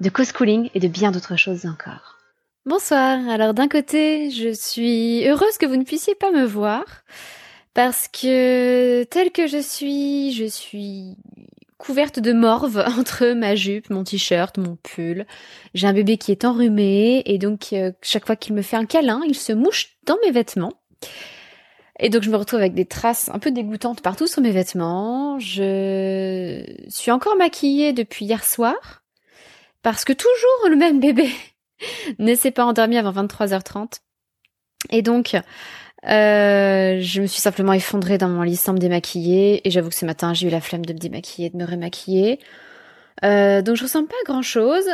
de 0.00 0.08
co-schooling 0.08 0.70
et 0.74 0.80
de 0.80 0.88
bien 0.88 1.10
d'autres 1.10 1.36
choses 1.36 1.66
encore. 1.66 2.18
Bonsoir. 2.66 3.28
Alors 3.28 3.52
d'un 3.52 3.68
côté, 3.68 4.30
je 4.30 4.52
suis 4.52 5.26
heureuse 5.28 5.58
que 5.58 5.66
vous 5.66 5.76
ne 5.76 5.84
puissiez 5.84 6.14
pas 6.14 6.30
me 6.30 6.44
voir 6.44 6.84
parce 7.74 8.08
que 8.08 9.04
telle 9.04 9.30
que 9.32 9.46
je 9.46 9.58
suis, 9.58 10.32
je 10.32 10.46
suis 10.46 11.16
couverte 11.76 12.20
de 12.20 12.32
morve 12.32 12.78
entre 12.98 13.34
ma 13.34 13.54
jupe, 13.54 13.90
mon 13.90 14.02
t-shirt, 14.02 14.56
mon 14.56 14.76
pull. 14.76 15.26
J'ai 15.74 15.86
un 15.86 15.92
bébé 15.92 16.16
qui 16.16 16.32
est 16.32 16.46
enrhumé 16.46 17.22
et 17.26 17.36
donc 17.36 17.74
euh, 17.74 17.92
chaque 18.00 18.26
fois 18.26 18.36
qu'il 18.36 18.54
me 18.54 18.62
fait 18.62 18.76
un 18.76 18.86
câlin, 18.86 19.20
il 19.28 19.34
se 19.34 19.52
mouche 19.52 19.98
dans 20.06 20.16
mes 20.24 20.30
vêtements. 20.30 20.72
Et 22.00 22.08
donc 22.08 22.22
je 22.22 22.30
me 22.30 22.36
retrouve 22.36 22.60
avec 22.60 22.74
des 22.74 22.86
traces 22.86 23.28
un 23.28 23.38
peu 23.38 23.50
dégoûtantes 23.50 24.00
partout 24.00 24.26
sur 24.26 24.40
mes 24.40 24.50
vêtements. 24.50 25.38
Je 25.38 26.64
suis 26.88 27.10
encore 27.10 27.36
maquillée 27.36 27.92
depuis 27.92 28.24
hier 28.24 28.42
soir 28.42 29.03
parce 29.84 30.04
que 30.04 30.12
toujours 30.12 30.68
le 30.68 30.76
même 30.76 30.98
bébé 30.98 31.30
ne 32.18 32.34
s'est 32.34 32.50
pas 32.50 32.64
endormi 32.64 32.96
avant 32.96 33.12
23h30. 33.12 34.00
Et 34.90 35.02
donc, 35.02 35.34
euh, 35.34 36.98
je 37.00 37.20
me 37.20 37.26
suis 37.26 37.40
simplement 37.40 37.72
effondrée 37.72 38.18
dans 38.18 38.28
mon 38.28 38.42
lit 38.42 38.56
sans 38.56 38.72
me 38.72 38.78
démaquiller. 38.78 39.66
Et 39.66 39.70
j'avoue 39.70 39.90
que 39.90 39.94
ce 39.94 40.06
matin, 40.06 40.34
j'ai 40.34 40.48
eu 40.48 40.50
la 40.50 40.60
flemme 40.60 40.84
de 40.84 40.94
me 40.94 40.98
démaquiller, 40.98 41.50
de 41.50 41.56
me 41.56 41.64
remaquiller. 41.64 42.40
Euh, 43.24 43.62
donc, 43.62 43.76
je 43.76 43.84
ressens 43.84 44.06
pas 44.06 44.16
grand 44.26 44.42
chose. 44.42 44.86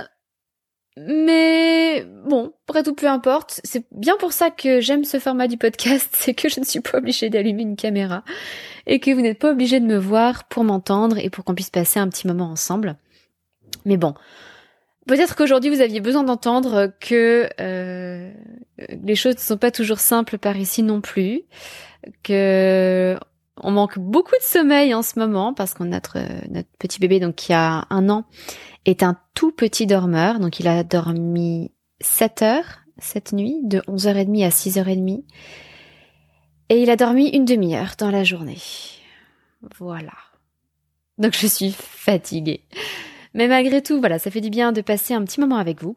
Mais 0.97 2.05
bon, 2.27 2.53
après 2.69 2.83
tout, 2.83 2.95
peu 2.95 3.07
importe. 3.07 3.61
C'est 3.63 3.87
bien 3.93 4.17
pour 4.19 4.33
ça 4.33 4.51
que 4.51 4.81
j'aime 4.81 5.05
ce 5.05 5.21
format 5.21 5.47
du 5.47 5.57
podcast, 5.57 6.11
c'est 6.17 6.35
que 6.35 6.49
je 6.49 6.59
ne 6.59 6.65
suis 6.65 6.81
pas 6.81 6.99
obligée 6.99 7.31
d'allumer 7.31 7.63
une 7.63 7.77
caméra 7.77 8.25
et 8.87 8.99
que 8.99 9.13
vous 9.13 9.21
n'êtes 9.21 9.39
pas 9.39 9.53
obligé 9.53 9.79
de 9.79 9.87
me 9.87 9.97
voir 9.97 10.49
pour 10.49 10.65
m'entendre 10.65 11.17
et 11.19 11.31
pour 11.31 11.45
qu'on 11.45 11.55
puisse 11.55 11.71
passer 11.71 12.01
un 12.01 12.09
petit 12.09 12.27
moment 12.27 12.51
ensemble. 12.51 12.97
Mais 13.85 13.97
bon, 13.97 14.15
Peut-être 15.11 15.35
qu'aujourd'hui 15.35 15.71
vous 15.71 15.81
aviez 15.81 15.99
besoin 15.99 16.23
d'entendre 16.23 16.93
que 17.01 17.51
euh, 17.61 18.33
les 19.03 19.17
choses 19.17 19.35
ne 19.35 19.41
sont 19.41 19.57
pas 19.57 19.73
toujours 19.73 19.99
simples 19.99 20.39
par 20.39 20.57
ici 20.57 20.85
non 20.85 21.01
plus, 21.01 21.43
que 22.23 23.19
on 23.57 23.73
manque 23.73 23.99
beaucoup 23.99 24.37
de 24.39 24.45
sommeil 24.45 24.95
en 24.95 25.03
ce 25.03 25.19
moment 25.19 25.53
parce 25.53 25.75
qu'on 25.75 25.87
notre 25.87 26.19
notre 26.49 26.69
petit 26.79 27.01
bébé 27.01 27.19
donc 27.19 27.35
qui 27.35 27.53
a 27.53 27.89
un 27.91 28.09
an 28.09 28.25
est 28.87 29.03
un 29.03 29.19
tout 29.35 29.51
petit 29.51 29.89
dormeur 29.89 30.39
donc 30.39 30.61
il 30.61 30.69
a 30.69 30.85
dormi 30.85 31.73
7 32.01 32.43
heures 32.43 32.79
cette 32.99 33.33
nuit 33.33 33.59
de 33.65 33.81
11h30 33.89 34.47
à 34.47 34.51
6h30 34.51 35.25
et 36.69 36.81
il 36.81 36.89
a 36.89 36.95
dormi 36.95 37.31
une 37.31 37.47
demi-heure 37.47 37.95
dans 37.99 38.13
la 38.13 38.23
journée. 38.23 38.59
Voilà. 39.77 40.15
Donc 41.19 41.35
je 41.37 41.49
suis 41.49 41.73
fatiguée. 41.73 42.63
Mais 43.35 43.49
malgré 43.49 43.83
tout, 43.83 44.01
voilà, 44.01 44.19
ça 44.19 44.31
fait 44.31 44.41
du 44.41 44.51
bien 44.51 44.73
de 44.73 44.81
passer 44.81 45.15
un 45.15 45.25
petit 45.25 45.41
moment 45.41 45.57
avec 45.57 45.83
vous. 45.83 45.97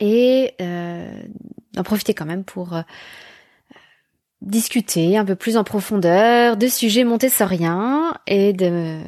Et 0.00 0.54
euh, 0.60 1.22
d'en 1.72 1.82
profiter 1.82 2.14
quand 2.14 2.24
même 2.24 2.44
pour 2.44 2.74
euh, 2.74 2.82
discuter 4.40 5.16
un 5.16 5.24
peu 5.24 5.36
plus 5.36 5.56
en 5.56 5.64
profondeur 5.64 6.56
de 6.56 6.66
sujets 6.66 7.04
montessoriens 7.04 8.14
et 8.26 8.52
de, 8.52 8.98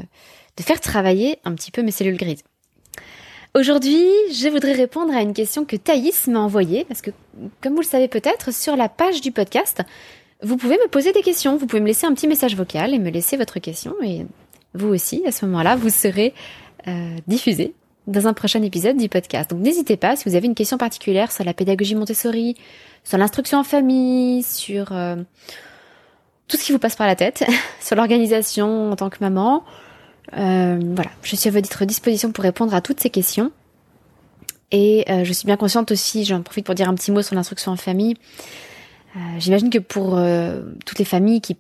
de 0.57 0.63
faire 0.63 0.81
travailler 0.81 1.39
un 1.45 1.55
petit 1.55 1.71
peu 1.71 1.83
mes 1.83 1.91
cellules 1.91 2.17
grises. 2.17 2.43
Aujourd'hui, 3.55 4.07
je 4.33 4.49
voudrais 4.51 4.73
répondre 4.73 5.15
à 5.15 5.23
une 5.23 5.33
question 5.33 5.65
que 5.65 5.77
Thaïs 5.77 6.27
m'a 6.27 6.41
envoyée, 6.41 6.85
parce 6.85 7.01
que, 7.01 7.11
comme 7.63 7.73
vous 7.73 7.81
le 7.81 7.87
savez 7.87 8.07
peut-être, 8.07 8.53
sur 8.53 8.77
la 8.77 8.91
page 8.91 9.23
du 9.23 9.33
podcast, 9.33 9.83
vous 10.43 10.59
pouvez 10.59 10.75
me 10.75 10.89
poser 10.89 11.13
des 11.13 11.23
questions, 11.23 11.57
vous 11.57 11.67
pouvez 11.67 11.81
me 11.81 11.87
laisser 11.87 12.07
un 12.07 12.13
petit 12.13 12.29
message 12.29 12.55
vocal 12.55 12.93
et 12.93 12.99
me 12.99 13.09
laisser 13.09 13.39
votre 13.39 13.59
question, 13.59 13.95
et 14.03 14.27
vous 14.75 14.89
aussi, 14.89 15.23
à 15.27 15.33
ce 15.33 15.47
moment-là, 15.47 15.75
vous 15.75 15.89
serez 15.89 16.35
euh, 16.89 17.17
diffusé 17.27 17.75
dans 18.07 18.29
un 18.29 18.33
prochain 18.33 18.63
épisode 18.63 18.97
du 18.97 19.09
podcast. 19.09 19.51
Donc 19.51 19.61
n'hésitez 19.61 19.97
pas, 19.97 20.15
si 20.15 20.29
vous 20.29 20.37
avez 20.37 20.47
une 20.47 20.55
question 20.55 20.79
particulière 20.79 21.33
sur 21.33 21.45
la 21.45 21.53
pédagogie 21.53 21.97
Montessori, 21.97 22.57
sur 23.03 23.19
l'instruction 23.19 23.59
en 23.59 23.65
famille, 23.65 24.45
sur 24.45 24.93
euh, 24.93 25.17
tout 26.47 26.57
ce 26.57 26.65
qui 26.65 26.73
vous 26.73 26.79
passe 26.79 26.95
par 26.95 27.09
la 27.09 27.17
tête, 27.17 27.45
sur 27.81 27.97
l'organisation 27.97 28.93
en 28.93 28.97
tant 28.97 29.11
que 29.11 29.19
maman, 29.21 29.65
euh, 30.37 30.79
voilà, 30.95 31.11
je 31.23 31.35
suis 31.35 31.49
à 31.49 31.53
votre 31.53 31.85
disposition 31.85 32.31
pour 32.31 32.45
répondre 32.45 32.75
à 32.75 32.81
toutes 32.81 33.01
ces 33.01 33.11
questions. 33.11 33.51
Et 34.73 35.05
je 35.09 35.33
suis 35.33 35.47
bien 35.47 35.57
consciente 35.57 35.93
aussi, 35.93 36.25
j'en 36.25 36.43
profite 36.43 36.67
pour 36.67 36.75
dire 36.75 36.89
un 36.89 36.95
petit 36.97 37.13
mot 37.13 37.23
sur 37.23 37.37
l'instruction 37.37 37.71
en 37.71 37.77
famille. 37.77 38.17
J'imagine 39.39 39.71
que 39.71 39.79
pour 39.79 40.19
toutes 40.85 40.99
les 40.99 41.05
familles 41.05 41.41
qui, 41.41 41.57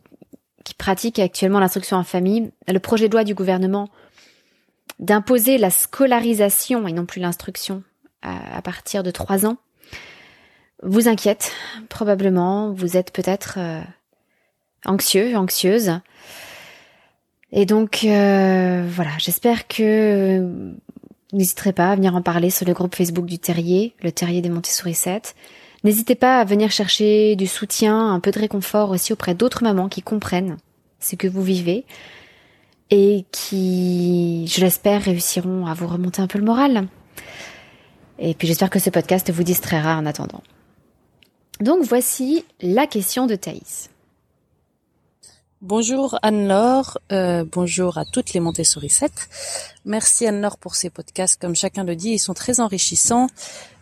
qui 0.65 0.75
pratiquent 0.75 1.20
actuellement 1.20 1.60
l'instruction 1.60 1.97
en 1.97 2.03
famille, 2.03 2.50
le 2.66 2.81
projet 2.81 3.09
de 3.09 3.12
loi 3.12 3.22
du 3.22 3.32
gouvernement 3.32 3.91
d'imposer 4.99 5.59
la 5.59 5.71
scolarisation 5.71 6.89
et 6.89 6.93
non 6.93 7.07
plus 7.07 7.21
l'instruction 7.21 7.83
à, 8.23 8.61
partir 8.62 9.03
de 9.03 9.11
trois 9.11 9.47
ans 9.47 9.57
vous 10.83 11.09
inquiète 11.09 11.53
probablement. 11.89 12.73
Vous 12.73 12.97
êtes 12.97 13.12
peut-être 13.12 13.55
euh, 13.59 13.81
anxieux, 14.84 15.37
anxieuse. 15.37 16.01
Et 17.53 17.67
donc 17.67 18.01
euh, 18.05 18.87
voilà, 18.89 19.12
j'espère 19.19 19.69
que 19.69 20.41
vous 20.41 21.37
n'hésiterez 21.37 21.73
pas 21.73 21.93
à 21.93 21.97
venir 21.97 22.15
en 22.15 22.23
parler 22.23 22.51
sur 22.51 22.67
le 22.67 22.73
groupe 22.73 22.95
Facebook 22.95 23.27
du 23.27 23.39
Terrier, 23.39 23.95
le 24.03 24.13
Terrier 24.13 24.43
des 24.43 24.51
Montessori 24.51 24.95
7. 24.95 25.34
N'hésitez 25.84 26.15
pas 26.15 26.41
à 26.41 26.45
venir 26.45 26.71
chercher 26.71 27.37
du 27.37 27.47
soutien, 27.47 28.13
un 28.13 28.21
peu 28.21 28.33
de 28.33 28.41
réconfort 28.41 28.91
aussi 28.91 29.13
auprès 29.13 29.34
d'autres 29.34 29.63
mamans 29.63 29.89
qui 29.89 30.03
comprennent 30.03 30.57
ce 30.99 31.15
que 31.15 31.28
vous 31.28 31.43
vivez, 31.43 31.84
et 32.91 33.24
qui, 33.32 34.47
je 34.47 34.60
l'espère, 34.60 35.02
réussiront 35.02 35.66
à 35.66 35.74
vous 35.74 35.86
remonter 35.86 36.22
un 36.22 36.26
peu 36.26 36.38
le 36.38 36.44
moral. 36.44 36.88
Et 38.19 38.34
puis 38.34 38.48
j'espère 38.48 38.70
que 38.70 38.78
ce 38.78 38.91
podcast 38.91 39.30
vous 39.30 39.42
distraira 39.42 39.97
en 39.97 40.06
attendant. 40.06 40.42
Donc 41.60 41.82
voici 41.84 42.44
la 42.60 42.86
question 42.86 43.26
de 43.26 43.34
Thaïs. 43.34 43.91
Bonjour 45.62 46.19
Anne-Laure, 46.22 46.98
euh, 47.12 47.44
bonjour 47.50 47.97
à 47.97 48.04
toutes 48.04 48.34
les 48.34 48.41
Montessori 48.41 48.91
7. 48.91 49.10
Merci 49.86 50.26
Anne-Laure 50.26 50.58
pour 50.58 50.74
ces 50.74 50.91
podcasts, 50.91 51.41
comme 51.41 51.56
chacun 51.56 51.82
le 51.82 51.97
dit, 51.97 52.10
ils 52.10 52.18
sont 52.18 52.34
très 52.34 52.60
enrichissants. 52.60 53.26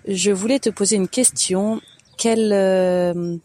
Je 0.07 0.31
voulais 0.31 0.61
te 0.61 0.71
poser 0.71 0.97
une 0.97 1.09
question. 1.09 1.81
Quelle, 2.17 2.53
euh, 2.53 3.37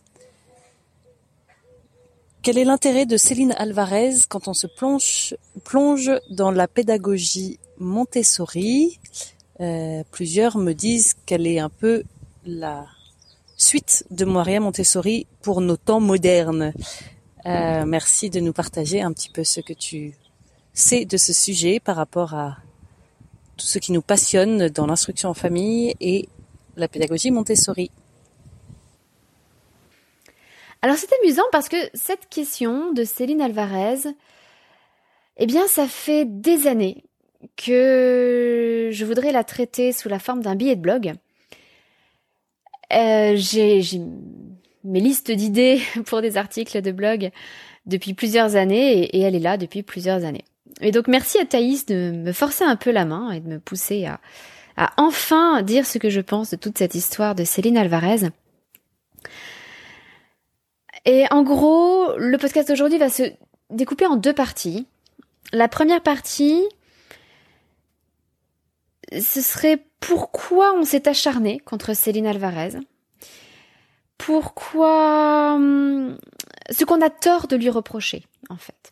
quel 2.41 2.57
est 2.57 2.63
l'intérêt 2.63 3.05
de 3.05 3.17
Céline 3.17 3.53
Alvarez 3.57 4.13
quand 4.29 4.47
on 4.47 4.53
se 4.53 4.67
plonge, 4.67 5.35
plonge 5.63 6.11
dans 6.29 6.51
la 6.51 6.67
pédagogie 6.67 7.59
Montessori? 7.77 9.00
Euh, 9.59 10.03
Plusieurs 10.11 10.57
me 10.57 10.73
disent 10.73 11.16
qu'elle 11.25 11.45
est 11.45 11.59
un 11.59 11.69
peu 11.69 12.03
la 12.45 12.85
suite 13.57 14.05
de 14.09 14.23
Maria 14.23 14.61
Montessori 14.61 15.27
pour 15.41 15.59
nos 15.59 15.75
temps 15.75 16.00
modernes. 16.00 16.73
Euh, 17.45 17.85
merci 17.85 18.29
de 18.29 18.39
nous 18.39 18.53
partager 18.53 19.01
un 19.01 19.11
petit 19.11 19.29
peu 19.29 19.44
ce 19.44 19.59
que 19.59 19.73
tu 19.73 20.13
sais 20.73 21.03
de 21.03 21.17
ce 21.17 21.33
sujet 21.33 21.79
par 21.81 21.97
rapport 21.97 22.33
à 22.33 22.57
tout 23.57 23.66
ce 23.66 23.79
qui 23.79 23.91
nous 23.91 24.01
passionne 24.01 24.69
dans 24.69 24.88
l'instruction 24.88 25.30
en 25.30 25.33
famille 25.33 25.94
et 26.00 26.30
la 26.77 26.88
pédagogie 26.88 27.31
Montessori. 27.31 27.91
Alors 30.81 30.95
c'est 30.95 31.09
amusant 31.21 31.43
parce 31.51 31.67
que 31.67 31.77
cette 31.93 32.29
question 32.29 32.93
de 32.93 33.03
Céline 33.03 33.41
Alvarez, 33.41 33.99
eh 35.37 35.45
bien 35.45 35.67
ça 35.67 35.87
fait 35.87 36.25
des 36.25 36.67
années 36.67 37.03
que 37.57 38.89
je 38.91 39.05
voudrais 39.05 39.31
la 39.31 39.43
traiter 39.43 39.91
sous 39.91 40.09
la 40.09 40.19
forme 40.19 40.41
d'un 40.41 40.55
billet 40.55 40.75
de 40.75 40.81
blog. 40.81 41.13
Euh, 42.93 43.33
j'ai 43.35 43.81
mes 44.83 44.99
listes 44.99 45.31
d'idées 45.31 45.81
pour 46.05 46.21
des 46.21 46.37
articles 46.37 46.81
de 46.81 46.91
blog 46.91 47.29
depuis 47.85 48.13
plusieurs 48.13 48.55
années 48.55 49.03
et, 49.03 49.21
elle 49.21 49.35
est 49.35 49.39
là 49.39 49.57
depuis 49.57 49.83
plusieurs 49.83 50.23
années. 50.23 50.45
Et 50.81 50.91
donc 50.91 51.07
merci 51.07 51.39
à 51.39 51.45
Thaïs 51.45 51.85
de 51.85 52.11
me 52.11 52.31
forcer 52.31 52.63
un 52.63 52.77
peu 52.77 52.91
la 52.91 53.03
main 53.03 53.31
et 53.31 53.41
de 53.41 53.47
me 53.47 53.59
pousser 53.59 54.05
à, 54.05 54.21
à 54.77 54.93
enfin 54.97 55.61
dire 55.61 55.85
ce 55.85 55.97
que 55.97 56.09
je 56.09 56.21
pense 56.21 56.51
de 56.51 56.55
toute 56.55 56.77
cette 56.77 56.95
histoire 56.95 57.35
de 57.35 57.43
Céline 57.43 57.77
Alvarez. 57.77 58.29
Et 61.09 61.25
en 61.31 61.41
gros, 61.41 62.15
le 62.17 62.38
podcast 62.38 62.67
d'aujourd'hui 62.67 63.00
va 63.00 63.09
se 63.09 63.23
découper 63.71 64.06
en 64.06 64.15
deux 64.15 64.31
parties. 64.31 64.85
La 65.51 65.67
première 65.67 66.03
partie 66.03 66.63
ce 69.11 69.41
serait 69.41 69.83
pourquoi 70.00 70.75
on 70.75 70.83
s'est 70.83 71.07
acharné 71.07 71.59
contre 71.61 71.95
Céline 71.95 72.27
Alvarez. 72.27 72.77
Pourquoi 74.19 75.53
hum, 75.56 76.15
ce 76.69 76.85
qu'on 76.85 77.01
a 77.01 77.09
tort 77.09 77.47
de 77.47 77.55
lui 77.55 77.71
reprocher, 77.71 78.27
en 78.51 78.57
fait. 78.57 78.91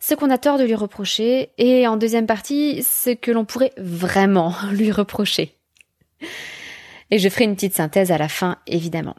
Ce 0.00 0.16
qu'on 0.16 0.30
a 0.30 0.38
tort 0.38 0.58
de 0.58 0.64
lui 0.64 0.74
reprocher, 0.74 1.50
et 1.56 1.86
en 1.86 1.96
deuxième 1.96 2.26
partie, 2.26 2.82
ce 2.82 3.10
que 3.10 3.30
l'on 3.30 3.44
pourrait 3.44 3.74
vraiment 3.76 4.52
lui 4.72 4.90
reprocher. 4.90 5.54
Et 7.12 7.20
je 7.20 7.28
ferai 7.28 7.44
une 7.44 7.54
petite 7.54 7.74
synthèse 7.74 8.10
à 8.10 8.18
la 8.18 8.28
fin, 8.28 8.58
évidemment. 8.66 9.14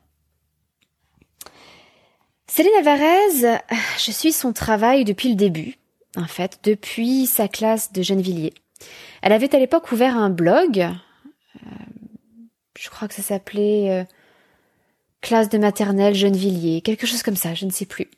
Céline 2.50 2.72
Alvarez, 2.80 3.60
je 4.00 4.12
suis 4.12 4.32
son 4.32 4.54
travail 4.54 5.06
depuis 5.06 5.30
le 5.30 5.36
début, 5.36 5.76
en 6.18 6.26
fait, 6.26 6.60
depuis 6.64 7.28
sa 7.28 7.48
classe 7.48 7.94
de 7.94 8.02
Gennevilliers. 8.02 8.56
Elle 9.22 9.34
avait 9.34 9.56
à 9.56 9.60
l'époque 9.60 9.92
ouvert 9.92 10.18
un 10.18 10.32
blog, 10.32 10.80
euh, 10.80 11.70
je 12.76 12.90
crois 12.90 13.08
que 13.08 13.14
ça 13.14 13.22
s'appelait 13.22 13.92
euh, 13.92 14.04
classe 15.22 15.48
de 15.50 15.60
maternelle 15.60 16.16
Gennevilliers, 16.16 16.82
quelque 16.82 17.06
chose 17.06 17.22
comme 17.22 17.36
ça, 17.36 17.54
je 17.54 17.66
ne 17.66 17.72
sais 17.72 17.86
plus. 17.86 18.10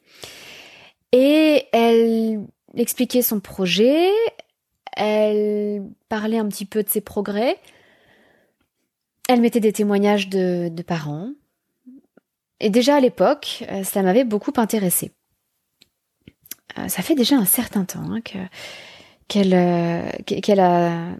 Et 1.12 1.66
elle 1.74 2.40
expliquait 2.78 3.24
son 3.24 3.42
projet, 3.42 4.10
elle 4.96 5.84
parlait 6.08 6.38
un 6.38 6.48
petit 6.48 6.66
peu 6.66 6.84
de 6.84 6.90
ses 6.90 7.02
progrès, 7.02 7.58
elle 9.28 9.42
mettait 9.42 9.60
des 9.60 9.74
témoignages 9.74 10.30
de 10.30 10.82
parents. 10.84 11.32
Et 12.62 12.70
déjà 12.70 12.96
à 12.96 13.00
l'époque, 13.00 13.66
euh, 13.72 13.84
ça 13.84 14.04
m'avait 14.04 14.24
beaucoup 14.24 14.54
intéressé. 14.56 15.12
Ça 16.88 17.02
fait 17.02 17.16
déjà 17.16 17.36
un 17.36 17.44
certain 17.44 17.84
temps 17.84 18.06
hein, 18.10 18.22
euh, 18.36 20.10
qu'elle 20.26 20.60
a 20.60 21.16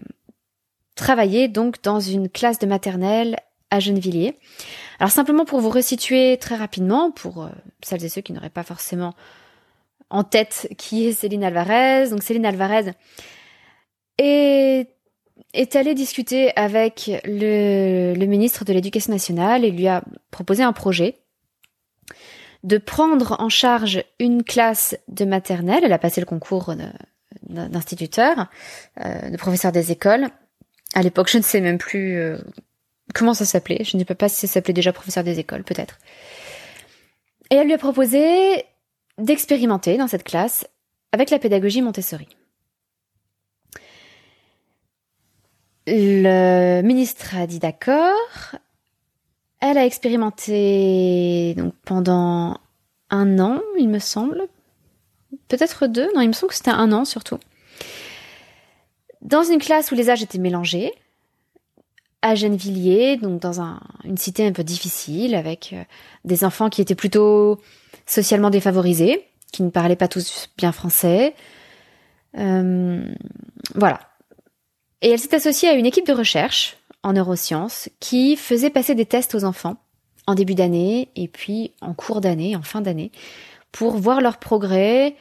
travaillé 0.94 1.48
donc 1.48 1.82
dans 1.82 2.00
une 2.00 2.30
classe 2.30 2.58
de 2.58 2.66
maternelle 2.66 3.36
à 3.70 3.78
Gennevilliers. 3.78 4.38
Alors 4.98 5.10
simplement 5.10 5.44
pour 5.44 5.60
vous 5.60 5.68
resituer 5.68 6.38
très 6.38 6.56
rapidement, 6.56 7.10
pour 7.10 7.42
euh, 7.42 7.48
celles 7.82 8.02
et 8.02 8.08
ceux 8.08 8.22
qui 8.22 8.32
n'auraient 8.32 8.50
pas 8.50 8.62
forcément 8.62 9.14
en 10.08 10.24
tête 10.24 10.68
qui 10.78 11.06
est 11.06 11.12
Céline 11.12 11.44
Alvarez. 11.44 12.08
Donc 12.08 12.22
Céline 12.22 12.46
Alvarez 12.46 12.92
est, 14.16 14.86
allée 15.74 15.94
discuter 15.94 16.56
avec 16.56 17.10
le 17.24 18.24
ministre 18.24 18.64
de 18.64 18.72
l'Éducation 18.72 19.12
nationale 19.12 19.66
et 19.66 19.70
lui 19.70 19.86
a 19.86 20.02
proposé 20.30 20.62
un 20.62 20.72
projet 20.72 21.21
de 22.62 22.78
prendre 22.78 23.36
en 23.40 23.48
charge 23.48 24.04
une 24.18 24.44
classe 24.44 24.96
de 25.08 25.24
maternelle. 25.24 25.82
Elle 25.84 25.92
a 25.92 25.98
passé 25.98 26.20
le 26.20 26.26
concours 26.26 26.74
de, 26.74 26.86
d'instituteurs, 27.48 28.48
euh, 29.04 29.30
de 29.30 29.36
professeurs 29.36 29.72
des 29.72 29.90
écoles. 29.90 30.28
À 30.94 31.02
l'époque, 31.02 31.28
je 31.30 31.38
ne 31.38 31.42
sais 31.42 31.60
même 31.60 31.78
plus 31.78 32.16
euh, 32.18 32.38
comment 33.14 33.34
ça 33.34 33.44
s'appelait. 33.44 33.82
Je 33.84 33.96
ne 33.96 34.04
sais 34.04 34.14
pas 34.14 34.28
si 34.28 34.46
ça 34.46 34.54
s'appelait 34.54 34.74
déjà 34.74 34.92
professeur 34.92 35.24
des 35.24 35.38
écoles, 35.38 35.64
peut-être. 35.64 35.98
Et 37.50 37.56
elle 37.56 37.66
lui 37.66 37.74
a 37.74 37.78
proposé 37.78 38.64
d'expérimenter 39.18 39.98
dans 39.98 40.08
cette 40.08 40.24
classe 40.24 40.66
avec 41.12 41.30
la 41.30 41.38
pédagogie 41.38 41.82
Montessori. 41.82 42.28
Le 45.86 46.80
ministre 46.82 47.36
a 47.36 47.46
dit 47.46 47.58
d'accord. 47.58 48.56
Elle 49.62 49.78
a 49.78 49.86
expérimenté 49.86 51.54
pendant 51.84 52.58
un 53.10 53.38
an, 53.38 53.60
il 53.78 53.88
me 53.88 54.00
semble, 54.00 54.48
peut-être 55.46 55.86
deux, 55.86 56.12
non, 56.16 56.20
il 56.20 56.26
me 56.26 56.32
semble 56.32 56.50
que 56.50 56.56
c'était 56.56 56.72
un 56.72 56.90
an 56.90 57.04
surtout. 57.04 57.38
Dans 59.20 59.44
une 59.44 59.60
classe 59.60 59.92
où 59.92 59.94
les 59.94 60.10
âges 60.10 60.20
étaient 60.20 60.38
mélangés, 60.38 60.92
à 62.22 62.34
Gennevilliers, 62.34 63.18
donc 63.18 63.40
dans 63.40 63.60
une 64.04 64.16
cité 64.16 64.44
un 64.44 64.50
peu 64.50 64.64
difficile, 64.64 65.36
avec 65.36 65.72
euh, 65.72 65.84
des 66.24 66.44
enfants 66.44 66.68
qui 66.68 66.82
étaient 66.82 66.96
plutôt 66.96 67.60
socialement 68.04 68.50
défavorisés, 68.50 69.28
qui 69.52 69.62
ne 69.62 69.70
parlaient 69.70 69.94
pas 69.94 70.08
tous 70.08 70.50
bien 70.58 70.72
français. 70.72 71.34
Euh, 72.36 73.04
voilà. 73.76 74.00
Et 75.02 75.10
elle 75.10 75.20
s'est 75.20 75.36
associée 75.36 75.68
à 75.68 75.74
une 75.74 75.86
équipe 75.86 76.06
de 76.06 76.12
recherche 76.12 76.78
en 77.02 77.12
neurosciences 77.12 77.88
qui 78.00 78.36
faisait 78.36 78.70
passer 78.70 78.94
des 78.94 79.06
tests 79.06 79.34
aux 79.34 79.44
enfants 79.44 79.76
en 80.26 80.34
début 80.34 80.54
d'année 80.54 81.08
et 81.16 81.28
puis 81.28 81.72
en 81.80 81.94
cours 81.94 82.20
d'année, 82.20 82.54
en 82.56 82.62
fin 82.62 82.80
d'année, 82.80 83.10
pour 83.72 83.96
voir 83.96 84.20
leur 84.20 84.38
progrès, 84.38 85.16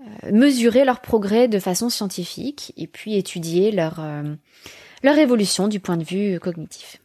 euh, 0.00 0.32
mesurer 0.32 0.84
leur 0.84 1.00
progrès 1.00 1.48
de 1.48 1.58
façon 1.58 1.88
scientifique 1.88 2.72
et 2.76 2.86
puis 2.86 3.16
étudier 3.16 3.70
leur, 3.70 4.00
euh, 4.00 4.34
leur 5.02 5.18
évolution 5.18 5.68
du 5.68 5.78
point 5.78 5.96
de 5.96 6.04
vue 6.04 6.40
cognitif. 6.40 7.00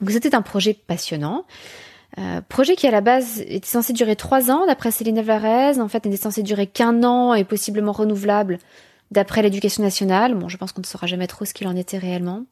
Donc 0.00 0.10
c'était 0.10 0.34
un 0.34 0.42
projet 0.42 0.74
passionnant. 0.74 1.44
Euh, 2.16 2.40
projet 2.40 2.74
qui 2.74 2.86
à 2.86 2.90
la 2.90 3.02
base 3.02 3.40
était 3.40 3.68
censé 3.68 3.92
durer 3.92 4.16
trois 4.16 4.50
ans 4.50 4.64
d'après 4.66 4.90
Céline 4.90 5.18
Alvarez, 5.18 5.78
en 5.78 5.88
fait 5.88 6.02
il 6.06 6.08
était 6.08 6.22
censé 6.22 6.42
durer 6.42 6.66
qu'un 6.66 7.04
an 7.04 7.34
et 7.34 7.44
possiblement 7.44 7.92
renouvelable 7.92 8.58
d'après 9.10 9.42
l'éducation 9.42 9.82
nationale. 9.82 10.34
Bon, 10.34 10.48
je 10.48 10.56
pense 10.56 10.72
qu'on 10.72 10.80
ne 10.80 10.86
saura 10.86 11.06
jamais 11.06 11.26
trop 11.26 11.44
ce 11.44 11.52
qu'il 11.52 11.68
en 11.68 11.76
était 11.76 11.98
réellement. 11.98 12.44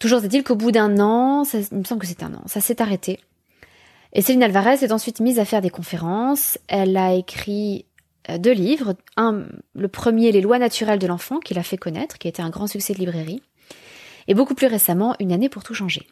Toujours 0.00 0.24
est-il 0.24 0.42
qu'au 0.42 0.56
bout 0.56 0.72
d'un 0.72 0.98
an, 0.98 1.44
ça, 1.44 1.58
il 1.58 1.78
me 1.78 1.84
semble 1.84 2.00
que 2.00 2.06
c'est 2.06 2.22
un 2.22 2.34
an, 2.34 2.42
ça 2.46 2.60
s'est 2.60 2.82
arrêté. 2.82 3.20
Et 4.12 4.22
Céline 4.22 4.42
Alvarez 4.42 4.78
s'est 4.78 4.92
ensuite 4.92 5.20
mise 5.20 5.38
à 5.38 5.44
faire 5.44 5.60
des 5.60 5.70
conférences. 5.70 6.58
Elle 6.68 6.96
a 6.96 7.14
écrit 7.14 7.86
euh, 8.30 8.38
deux 8.38 8.52
livres. 8.52 8.94
Un, 9.16 9.46
le 9.74 9.88
premier, 9.88 10.30
Les 10.30 10.40
lois 10.40 10.58
naturelles 10.58 11.00
de 11.00 11.06
l'enfant, 11.06 11.40
qu'il 11.40 11.58
a 11.58 11.64
fait 11.64 11.76
connaître, 11.76 12.18
qui 12.18 12.28
a 12.28 12.30
été 12.30 12.40
un 12.40 12.50
grand 12.50 12.68
succès 12.68 12.94
de 12.94 12.98
librairie. 12.98 13.42
Et 14.28 14.34
beaucoup 14.34 14.54
plus 14.54 14.68
récemment, 14.68 15.16
Une 15.18 15.32
année 15.32 15.48
pour 15.48 15.64
tout 15.64 15.74
changer. 15.74 16.06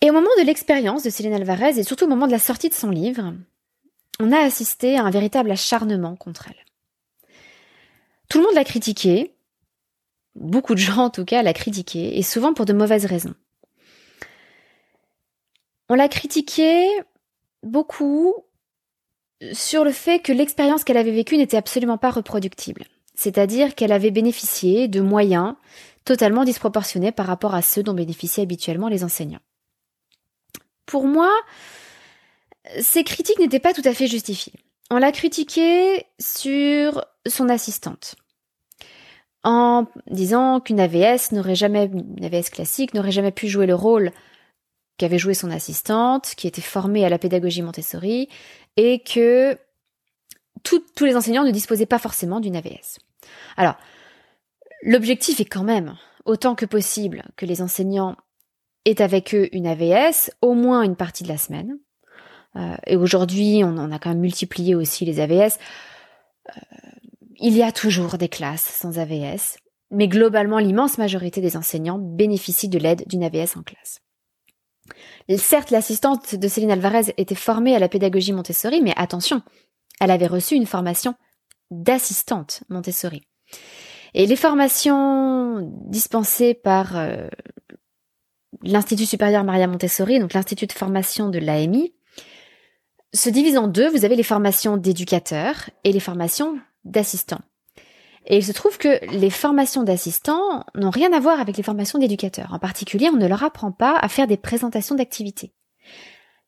Et 0.00 0.10
au 0.10 0.12
moment 0.12 0.28
de 0.38 0.44
l'expérience 0.44 1.04
de 1.04 1.10
Céline 1.10 1.32
Alvarez, 1.32 1.78
et 1.78 1.84
surtout 1.84 2.04
au 2.04 2.08
moment 2.08 2.26
de 2.26 2.32
la 2.32 2.38
sortie 2.38 2.68
de 2.68 2.74
son 2.74 2.90
livre, 2.90 3.32
on 4.20 4.32
a 4.32 4.38
assisté 4.38 4.96
à 4.98 5.04
un 5.04 5.10
véritable 5.10 5.50
acharnement 5.50 6.16
contre 6.16 6.48
elle. 6.48 6.64
Tout 8.28 8.38
le 8.38 8.44
monde 8.44 8.54
l'a 8.54 8.64
critiquée, 8.64 9.35
beaucoup 10.36 10.74
de 10.74 10.80
gens 10.80 11.04
en 11.04 11.10
tout 11.10 11.24
cas 11.24 11.42
l'a 11.42 11.52
critiquée, 11.52 12.18
et 12.18 12.22
souvent 12.22 12.54
pour 12.54 12.64
de 12.64 12.72
mauvaises 12.72 13.06
raisons. 13.06 13.34
On 15.88 15.94
l'a 15.94 16.08
critiquée 16.08 16.88
beaucoup 17.62 18.34
sur 19.52 19.84
le 19.84 19.92
fait 19.92 20.20
que 20.20 20.32
l'expérience 20.32 20.84
qu'elle 20.84 20.96
avait 20.96 21.12
vécue 21.12 21.36
n'était 21.36 21.56
absolument 21.56 21.98
pas 21.98 22.10
reproductible. 22.10 22.84
C'est-à-dire 23.14 23.74
qu'elle 23.74 23.92
avait 23.92 24.10
bénéficié 24.10 24.88
de 24.88 25.00
moyens 25.00 25.54
totalement 26.04 26.44
disproportionnés 26.44 27.12
par 27.12 27.26
rapport 27.26 27.54
à 27.54 27.62
ceux 27.62 27.82
dont 27.82 27.94
bénéficiaient 27.94 28.42
habituellement 28.42 28.88
les 28.88 29.04
enseignants. 29.04 29.40
Pour 30.86 31.06
moi, 31.06 31.30
ces 32.80 33.04
critiques 33.04 33.38
n'étaient 33.38 33.58
pas 33.58 33.72
tout 33.72 33.82
à 33.84 33.94
fait 33.94 34.06
justifiées. 34.06 34.54
On 34.90 34.98
l'a 34.98 35.12
critiquée 35.12 36.06
sur 36.20 37.04
son 37.26 37.48
assistante 37.48 38.14
en 39.46 39.86
disant 40.10 40.58
qu'une 40.58 40.80
AVS 40.80 41.30
n'aurait 41.30 41.54
jamais, 41.54 41.84
une 41.84 42.24
AVS 42.24 42.50
classique 42.50 42.94
n'aurait 42.94 43.12
jamais 43.12 43.30
pu 43.30 43.46
jouer 43.46 43.66
le 43.66 43.76
rôle 43.76 44.10
qu'avait 44.98 45.18
joué 45.18 45.34
son 45.34 45.52
assistante, 45.52 46.34
qui 46.36 46.48
était 46.48 46.60
formée 46.60 47.04
à 47.04 47.08
la 47.08 47.18
pédagogie 47.18 47.62
Montessori, 47.62 48.28
et 48.76 48.98
que 48.98 49.56
tous 50.64 50.82
les 51.04 51.14
enseignants 51.14 51.44
ne 51.44 51.52
disposaient 51.52 51.86
pas 51.86 52.00
forcément 52.00 52.40
d'une 52.40 52.56
AVS. 52.56 52.98
Alors, 53.56 53.76
l'objectif 54.82 55.38
est 55.38 55.44
quand 55.44 55.62
même, 55.62 55.96
autant 56.24 56.56
que 56.56 56.66
possible, 56.66 57.22
que 57.36 57.46
les 57.46 57.62
enseignants 57.62 58.16
aient 58.84 59.00
avec 59.00 59.32
eux 59.32 59.48
une 59.52 59.68
AVS, 59.68 60.32
au 60.42 60.54
moins 60.54 60.82
une 60.82 60.96
partie 60.96 61.22
de 61.22 61.28
la 61.28 61.38
semaine. 61.38 61.78
Euh, 62.56 62.76
et 62.84 62.96
aujourd'hui, 62.96 63.62
on 63.62 63.92
a 63.92 63.98
quand 64.00 64.10
même 64.10 64.18
multiplié 64.18 64.74
aussi 64.74 65.04
les 65.04 65.20
AVS. 65.20 65.60
Euh, 66.48 66.60
il 67.38 67.56
y 67.56 67.62
a 67.62 67.72
toujours 67.72 68.18
des 68.18 68.28
classes 68.28 68.64
sans 68.64 68.98
AVS, 68.98 69.58
mais 69.90 70.08
globalement, 70.08 70.58
l'immense 70.58 70.98
majorité 70.98 71.40
des 71.40 71.56
enseignants 71.56 71.98
bénéficient 71.98 72.68
de 72.68 72.78
l'aide 72.78 73.04
d'une 73.06 73.24
AVS 73.24 73.56
en 73.56 73.62
classe. 73.62 74.00
Certes, 75.36 75.70
l'assistante 75.70 76.34
de 76.34 76.48
Céline 76.48 76.70
Alvarez 76.70 77.12
était 77.16 77.34
formée 77.34 77.74
à 77.74 77.78
la 77.78 77.88
pédagogie 77.88 78.32
Montessori, 78.32 78.80
mais 78.82 78.94
attention, 78.96 79.42
elle 80.00 80.10
avait 80.10 80.26
reçu 80.26 80.54
une 80.54 80.66
formation 80.66 81.14
d'assistante 81.70 82.62
Montessori. 82.68 83.22
Et 84.14 84.26
les 84.26 84.36
formations 84.36 85.60
dispensées 85.86 86.54
par 86.54 86.96
euh, 86.96 87.28
l'Institut 88.62 89.06
supérieur 89.06 89.44
Maria 89.44 89.66
Montessori, 89.66 90.20
donc 90.20 90.32
l'Institut 90.32 90.66
de 90.66 90.72
formation 90.72 91.28
de 91.28 91.38
l'AMI, 91.38 91.92
se 93.12 93.30
divisent 93.30 93.58
en 93.58 93.68
deux. 93.68 93.90
Vous 93.90 94.04
avez 94.04 94.16
les 94.16 94.22
formations 94.22 94.76
d'éducateurs 94.76 95.70
et 95.84 95.92
les 95.92 96.00
formations 96.00 96.58
d'assistants. 96.86 97.42
Et 98.26 98.38
il 98.38 98.44
se 98.44 98.52
trouve 98.52 98.78
que 98.78 99.04
les 99.14 99.30
formations 99.30 99.84
d'assistants 99.84 100.64
n'ont 100.74 100.90
rien 100.90 101.12
à 101.12 101.20
voir 101.20 101.38
avec 101.38 101.56
les 101.56 101.62
formations 101.62 101.98
d'éducateurs. 101.98 102.52
En 102.52 102.58
particulier, 102.58 103.08
on 103.08 103.16
ne 103.16 103.28
leur 103.28 103.44
apprend 103.44 103.70
pas 103.70 103.96
à 103.96 104.08
faire 104.08 104.26
des 104.26 104.36
présentations 104.36 104.96
d'activités. 104.96 105.52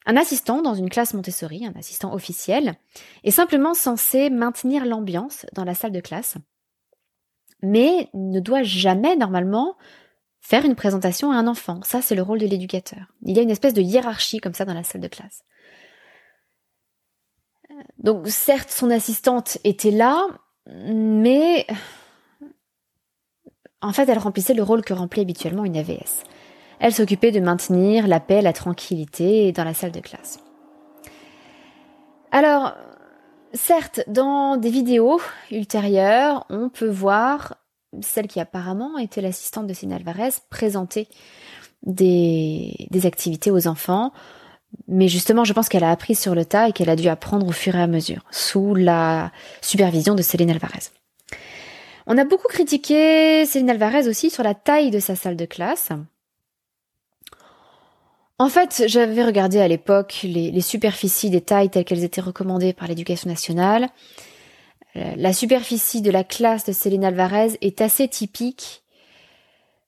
Un 0.07 0.17
assistant 0.17 0.63
dans 0.63 0.75
une 0.75 0.91
classe 0.91 1.15
Montessori, 1.15 1.67
un 1.67 1.79
assistant 1.79 2.15
officiel, 2.15 2.75
est 3.23 3.31
simplement 3.31 3.75
censé 3.75 4.31
maintenir 4.31 4.87
l'ambiance 4.87 5.47
dans 5.53 5.65
la 5.65 5.75
salle 5.75 5.93
de 5.93 6.01
classe 6.01 6.37
mais 7.63 8.09
ne 8.15 8.41
doit 8.41 8.63
jamais 8.63 9.17
normalement 9.17 9.77
faire 10.41 10.65
une 10.65 10.77
présentation 10.77 11.33
à 11.33 11.37
un 11.37 11.47
enfant. 11.47 11.81
Ça, 11.83 12.01
c'est 12.01 12.15
le 12.15 12.23
rôle 12.23 12.39
de 12.39 12.47
l'éducateur. 12.47 13.13
Il 13.23 13.37
y 13.37 13.41
a 13.41 13.43
une 13.43 13.51
espèce 13.51 13.75
de 13.75 13.83
hiérarchie 13.83 14.39
comme 14.39 14.55
ça 14.55 14.65
dans 14.65 14.75
la 14.75 14.85
salle 14.85 15.01
de 15.01 15.09
classe. 15.09 15.43
Donc 17.99 18.29
certes, 18.29 18.71
son 18.71 18.91
assistante 18.91 19.59
était 19.65 19.91
là, 19.91 20.27
mais 20.67 21.67
en 23.81 23.93
fait, 23.93 24.09
elle 24.09 24.19
remplissait 24.19 24.55
le 24.55 24.63
rôle 24.63 24.83
que 24.83 24.93
remplit 24.93 25.23
habituellement 25.23 25.65
une 25.65 25.77
AVS. 25.77 26.25
Elle 26.81 26.93
s'occupait 26.93 27.33
de 27.33 27.41
maintenir 27.41 28.07
la 28.07 28.21
paix, 28.21 28.43
la 28.43 28.53
tranquillité 28.53 29.53
dans 29.53 29.65
la 29.65 29.75
salle 29.75 29.93
de 29.93 30.01
classe. 30.01 30.41
Alors, 32.31 32.75
certes, 33.53 34.03
dans 34.07 34.57
des 34.57 34.71
vidéos 34.71 35.21
ultérieures, 35.51 36.45
on 36.51 36.69
peut 36.69 36.89
voir 36.89 37.57
celle 38.03 38.27
qui 38.27 38.39
apparemment 38.39 38.99
était 38.99 39.21
l'assistante 39.21 39.67
de 39.67 39.73
Céline 39.73 39.95
Alvarez 39.95 40.31
présenter 40.51 41.09
des 41.83 42.89
activités 43.05 43.51
aux 43.51 43.67
enfants. 43.67 44.13
Mais 44.87 45.09
justement, 45.09 45.45
je 45.45 45.53
pense 45.53 45.69
qu'elle 45.69 45.85
a 45.85 45.91
appris 45.91 46.15
sur 46.15 46.35
le 46.35 46.45
tas 46.45 46.69
et 46.69 46.73
qu'elle 46.73 46.91
a 46.91 46.97
dû 46.97 47.09
apprendre 47.09 47.47
au 47.47 47.53
fur 47.53 47.75
et 47.77 47.81
à 47.81 47.87
mesure, 47.87 48.25
sous 48.31 48.75
la 48.75 49.33
supervision 49.61 50.15
de 50.15 50.23
Céline 50.23 50.51
Alvarez. 50.51 50.91
On 52.07 52.17
a 52.17 52.25
beaucoup 52.25 52.49
critiqué 52.49 53.45
Céline 53.45 53.71
Alvarez 53.71 54.09
aussi 54.09 54.31
sur 54.31 54.43
la 54.43 54.55
taille 54.55 54.91
de 54.91 54.99
sa 54.99 55.15
salle 55.15 55.37
de 55.37 55.45
classe. 55.45 55.91
En 58.39 58.49
fait, 58.49 58.85
j'avais 58.87 59.25
regardé 59.25 59.61
à 59.61 59.67
l'époque 59.67 60.21
les, 60.23 60.61
superficies 60.61 61.29
des 61.29 61.41
tailles 61.41 61.71
telles 61.71 61.85
qu'elles 61.85 62.05
étaient 62.05 62.21
recommandées 62.21 62.73
par 62.73 62.87
l'éducation 62.87 63.29
nationale. 63.29 63.89
Euh, 64.97 65.13
la 65.17 65.33
superficie 65.33 66.03
de 66.03 66.11
la 66.11 66.25
classe 66.25 66.65
de 66.65 66.73
Céline 66.73 67.05
Alvarez 67.05 67.59
est 67.61 67.81
assez 67.81 68.07
typique 68.07 68.85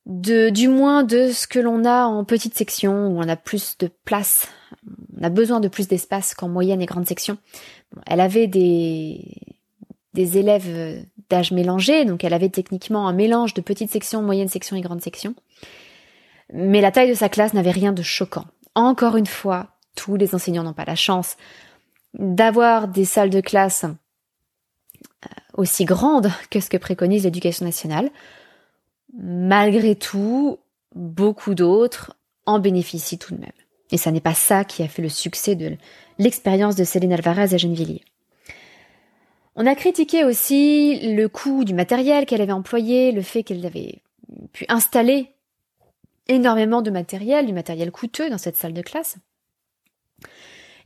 de, 0.04 0.50
du 0.50 0.68
moins 0.68 1.04
de 1.04 1.30
ce 1.30 1.46
que 1.46 1.60
l'on 1.60 1.84
a 1.84 2.04
en 2.04 2.24
petite 2.24 2.56
section 2.56 3.06
où 3.06 3.22
on 3.22 3.28
a 3.28 3.36
plus 3.36 3.78
de 3.78 3.88
place, 4.04 4.48
on 5.18 5.24
a 5.24 5.28
besoin 5.28 5.60
de 5.60 5.68
plus 5.68 5.88
d'espace 5.88 6.34
qu'en 6.34 6.48
moyenne 6.48 6.82
et 6.82 6.86
grande 6.86 7.06
section. 7.06 7.38
elle 8.06 8.20
avait 8.20 8.46
des, 8.46 9.24
élèves 10.14 11.04
d'âge 11.28 11.52
mélangé, 11.52 12.04
donc 12.04 12.24
elle 12.24 12.34
avait 12.34 12.48
techniquement 12.48 13.08
un 13.08 13.12
mélange 13.12 13.54
de 13.54 13.60
petite 13.60 13.90
section, 13.90 14.22
moyenne 14.22 14.48
section 14.48 14.76
et 14.76 14.80
grande 14.80 15.02
section. 15.02 15.34
Mais 16.52 16.80
la 16.80 16.90
taille 16.90 17.10
de 17.10 17.14
sa 17.14 17.28
classe 17.28 17.54
n'avait 17.54 17.70
rien 17.70 17.92
de 17.92 18.02
choquant. 18.02 18.44
Encore 18.74 19.16
une 19.16 19.26
fois, 19.26 19.68
tous 19.94 20.16
les 20.16 20.34
enseignants 20.34 20.64
n'ont 20.64 20.72
pas 20.72 20.84
la 20.84 20.96
chance 20.96 21.36
d'avoir 22.14 22.88
des 22.88 23.04
salles 23.04 23.30
de 23.30 23.40
classe 23.40 23.84
euh, 23.84 25.28
aussi 25.54 25.84
grandes 25.84 26.30
que 26.50 26.60
ce 26.60 26.70
que 26.70 26.76
préconise 26.76 27.24
l'éducation 27.24 27.64
nationale. 27.64 28.10
Malgré 29.16 29.94
tout, 29.94 30.58
beaucoup 30.94 31.54
d'autres 31.54 32.16
en 32.46 32.58
bénéficient 32.58 33.18
tout 33.18 33.34
de 33.34 33.40
même. 33.40 33.50
Et 33.92 33.96
ça 33.96 34.10
n'est 34.10 34.20
pas 34.20 34.34
ça 34.34 34.64
qui 34.64 34.82
a 34.82 34.88
fait 34.88 35.02
le 35.02 35.08
succès 35.08 35.54
de 35.54 35.76
l'expérience 36.18 36.76
de 36.76 36.84
Céline 36.84 37.12
Alvarez 37.12 37.54
à 37.54 37.56
Gennevilliers. 37.56 38.04
On 39.56 39.66
a 39.66 39.74
critiqué 39.74 40.24
aussi 40.24 41.14
le 41.14 41.28
coût 41.28 41.64
du 41.64 41.74
matériel 41.74 42.24
qu'elle 42.24 42.40
avait 42.40 42.52
employé, 42.52 43.12
le 43.12 43.22
fait 43.22 43.42
qu'elle 43.42 43.64
avait 43.66 44.00
pu 44.52 44.64
installer 44.68 45.34
énormément 46.28 46.82
de 46.82 46.90
matériel, 46.90 47.46
du 47.46 47.52
matériel 47.52 47.90
coûteux 47.90 48.30
dans 48.30 48.38
cette 48.38 48.56
salle 48.56 48.72
de 48.72 48.82
classe. 48.82 49.16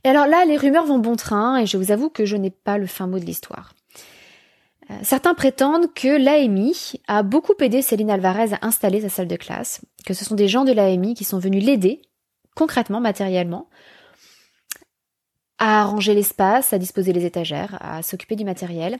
Et 0.03 0.09
alors 0.09 0.27
là, 0.27 0.45
les 0.45 0.57
rumeurs 0.57 0.85
vont 0.85 0.99
bon 0.99 1.15
train 1.15 1.57
et 1.57 1.65
je 1.65 1.77
vous 1.77 1.91
avoue 1.91 2.09
que 2.09 2.25
je 2.25 2.35
n'ai 2.35 2.49
pas 2.49 2.77
le 2.77 2.87
fin 2.87 3.07
mot 3.07 3.19
de 3.19 3.25
l'histoire. 3.25 3.73
Euh, 4.89 4.93
certains 5.01 5.33
prétendent 5.33 5.93
que 5.93 6.07
l'AMI 6.07 6.93
a 7.07 7.23
beaucoup 7.23 7.55
aidé 7.59 7.81
Céline 7.81 8.11
Alvarez 8.11 8.53
à 8.53 8.65
installer 8.65 9.01
sa 9.01 9.09
salle 9.09 9.27
de 9.27 9.35
classe, 9.35 9.81
que 10.05 10.13
ce 10.13 10.25
sont 10.25 10.35
des 10.35 10.47
gens 10.47 10.63
de 10.63 10.71
l'AMI 10.71 11.15
qui 11.15 11.23
sont 11.23 11.39
venus 11.39 11.63
l'aider, 11.63 12.01
concrètement, 12.55 12.99
matériellement, 12.99 13.69
à 15.57 15.81
arranger 15.81 16.13
l'espace, 16.13 16.73
à 16.73 16.77
disposer 16.77 17.13
les 17.13 17.25
étagères, 17.25 17.77
à 17.79 18.01
s'occuper 18.01 18.35
du 18.35 18.43
matériel, 18.43 18.99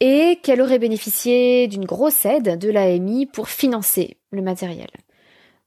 et 0.00 0.38
qu'elle 0.42 0.60
aurait 0.60 0.78
bénéficié 0.78 1.68
d'une 1.68 1.84
grosse 1.84 2.24
aide 2.24 2.58
de 2.58 2.70
l'AMI 2.70 3.26
pour 3.26 3.48
financer 3.48 4.18
le 4.30 4.42
matériel. 4.42 4.88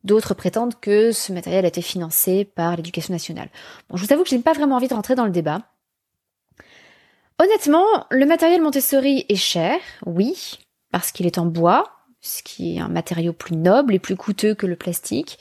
D'autres 0.03 0.33
prétendent 0.33 0.79
que 0.79 1.11
ce 1.11 1.33
matériel 1.33 1.65
a 1.65 1.69
été 1.69 1.81
financé 1.81 2.45
par 2.45 2.75
l'éducation 2.75 3.13
nationale. 3.13 3.49
Bon, 3.89 3.97
je 3.97 4.05
vous 4.05 4.13
avoue 4.13 4.23
que 4.23 4.29
je 4.29 4.35
n'ai 4.35 4.41
pas 4.41 4.53
vraiment 4.53 4.75
envie 4.75 4.87
de 4.87 4.93
rentrer 4.93 5.15
dans 5.15 5.25
le 5.25 5.31
débat. 5.31 5.61
Honnêtement, 7.39 7.85
le 8.09 8.25
matériel 8.25 8.61
Montessori 8.61 9.25
est 9.29 9.35
cher, 9.35 9.77
oui, 10.05 10.59
parce 10.91 11.11
qu'il 11.11 11.25
est 11.25 11.37
en 11.37 11.45
bois, 11.45 11.83
ce 12.21 12.41
qui 12.41 12.75
est 12.75 12.79
un 12.79 12.87
matériau 12.87 13.33
plus 13.33 13.55
noble 13.55 13.93
et 13.93 13.99
plus 13.99 14.15
coûteux 14.15 14.55
que 14.55 14.65
le 14.65 14.75
plastique. 14.75 15.39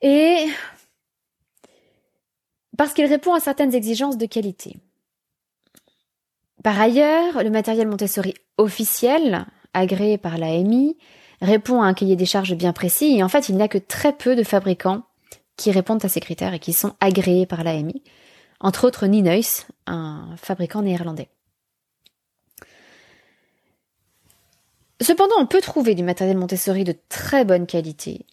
Et 0.00 0.46
parce 2.76 2.92
qu'il 2.92 3.06
répond 3.06 3.34
à 3.34 3.40
certaines 3.40 3.74
exigences 3.74 4.16
de 4.16 4.26
qualité. 4.26 4.76
Par 6.62 6.80
ailleurs, 6.80 7.42
le 7.42 7.50
matériel 7.50 7.88
Montessori 7.88 8.34
officiel, 8.56 9.46
agréé 9.74 10.18
par 10.18 10.38
l'AMI, 10.38 10.96
répond 11.40 11.82
à 11.82 11.86
un 11.86 11.94
cahier 11.94 12.16
des 12.16 12.26
charges 12.26 12.54
bien 12.54 12.72
précis 12.72 13.16
et 13.16 13.22
en 13.22 13.28
fait 13.28 13.48
il 13.48 13.56
n'y 13.56 13.62
a 13.62 13.68
que 13.68 13.78
très 13.78 14.12
peu 14.12 14.34
de 14.34 14.42
fabricants 14.42 15.02
qui 15.56 15.70
répondent 15.70 16.04
à 16.04 16.08
ces 16.08 16.20
critères 16.20 16.54
et 16.54 16.58
qui 16.58 16.72
sont 16.72 16.94
agréés 17.00 17.46
par 17.46 17.64
l'AMI, 17.64 18.02
entre 18.60 18.86
autres 18.86 19.06
Nineus, 19.06 19.66
un 19.86 20.34
fabricant 20.36 20.82
néerlandais. 20.82 21.28
Cependant, 25.00 25.36
on 25.38 25.46
peut 25.46 25.60
trouver 25.60 25.94
du 25.94 26.02
matériel 26.02 26.36
Montessori 26.36 26.82
de 26.82 26.94
très 27.08 27.44
bonne 27.44 27.66
qualité, 27.66 28.26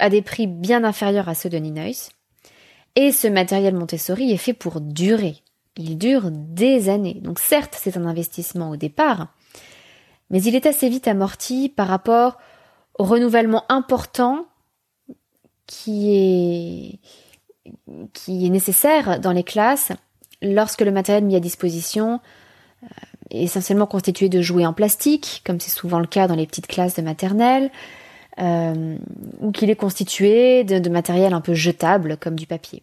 à 0.00 0.10
des 0.10 0.22
prix 0.22 0.46
bien 0.46 0.84
inférieurs 0.84 1.28
à 1.28 1.34
ceux 1.34 1.48
de 1.48 1.58
Nineus, 1.58 2.10
et 2.96 3.12
ce 3.12 3.28
matériel 3.28 3.74
Montessori 3.74 4.32
est 4.32 4.36
fait 4.36 4.52
pour 4.52 4.80
durer. 4.80 5.36
Il 5.76 5.96
dure 5.96 6.30
des 6.30 6.88
années. 6.88 7.14
Donc 7.14 7.38
certes, 7.38 7.78
c'est 7.80 7.96
un 7.96 8.04
investissement 8.04 8.70
au 8.70 8.76
départ, 8.76 9.28
mais 10.30 10.42
il 10.42 10.54
est 10.54 10.66
assez 10.66 10.88
vite 10.88 11.08
amorti 11.08 11.68
par 11.68 11.88
rapport 11.88 12.38
au 12.98 13.04
renouvellement 13.04 13.64
important 13.68 14.46
qui 15.66 16.12
est, 16.16 16.98
qui 18.12 18.46
est 18.46 18.50
nécessaire 18.50 19.20
dans 19.20 19.32
les 19.32 19.44
classes 19.44 19.92
lorsque 20.42 20.80
le 20.80 20.90
matériel 20.90 21.24
mis 21.24 21.36
à 21.36 21.40
disposition 21.40 22.20
euh, 22.82 22.86
est 23.30 23.44
essentiellement 23.44 23.86
constitué 23.86 24.28
de 24.28 24.42
jouets 24.42 24.66
en 24.66 24.72
plastique, 24.72 25.42
comme 25.46 25.60
c'est 25.60 25.70
souvent 25.70 26.00
le 26.00 26.06
cas 26.06 26.26
dans 26.26 26.34
les 26.34 26.46
petites 26.46 26.66
classes 26.66 26.96
de 26.96 27.02
maternelle, 27.02 27.70
euh, 28.40 28.96
ou 29.40 29.52
qu'il 29.52 29.70
est 29.70 29.76
constitué 29.76 30.64
de, 30.64 30.88
matériel 30.88 31.34
un 31.34 31.40
peu 31.40 31.54
jetable, 31.54 32.16
comme 32.16 32.36
du 32.36 32.46
papier. 32.46 32.82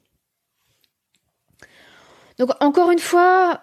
Donc 2.38 2.52
encore 2.60 2.92
une 2.92 3.00
fois, 3.00 3.62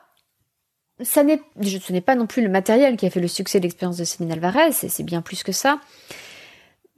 ce 1.02 1.20
n'est 1.20 2.00
pas 2.00 2.16
non 2.16 2.26
plus 2.26 2.42
le 2.42 2.48
matériel 2.48 2.96
qui 2.96 3.06
a 3.06 3.10
fait 3.10 3.20
le 3.20 3.28
succès 3.28 3.60
de 3.60 3.64
l'expérience 3.64 3.96
de 3.96 4.04
Céline 4.04 4.32
Alvarez, 4.32 4.72
c'est 4.72 5.02
bien 5.02 5.22
plus 5.22 5.42
que 5.42 5.52
ça. 5.52 5.80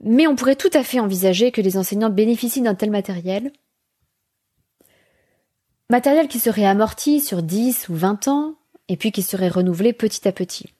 Mais 0.03 0.27
on 0.27 0.35
pourrait 0.35 0.55
tout 0.55 0.69
à 0.73 0.83
fait 0.83 0.99
envisager 0.99 1.51
que 1.51 1.61
les 1.61 1.77
enseignants 1.77 2.09
bénéficient 2.09 2.61
d'un 2.61 2.75
tel 2.75 2.91
matériel. 2.91 3.51
Matériel 5.89 6.27
qui 6.27 6.39
serait 6.39 6.65
amorti 6.65 7.21
sur 7.21 7.41
10 7.41 7.89
ou 7.89 7.95
20 7.95 8.27
ans, 8.27 8.55
et 8.89 8.97
puis 8.97 9.11
qui 9.11 9.21
serait 9.21 9.49
renouvelé 9.49 9.93
petit 9.93 10.27
à 10.27 10.31
petit. 10.31 10.73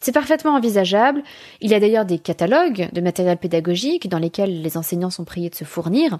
C'est 0.00 0.12
parfaitement 0.12 0.54
envisageable. 0.54 1.22
Il 1.60 1.70
y 1.70 1.74
a 1.74 1.80
d'ailleurs 1.80 2.04
des 2.04 2.18
catalogues 2.18 2.88
de 2.92 3.00
matériel 3.00 3.38
pédagogique 3.38 4.08
dans 4.08 4.18
lesquels 4.18 4.62
les 4.62 4.76
enseignants 4.76 5.10
sont 5.10 5.24
priés 5.24 5.50
de 5.50 5.54
se 5.54 5.64
fournir. 5.64 6.18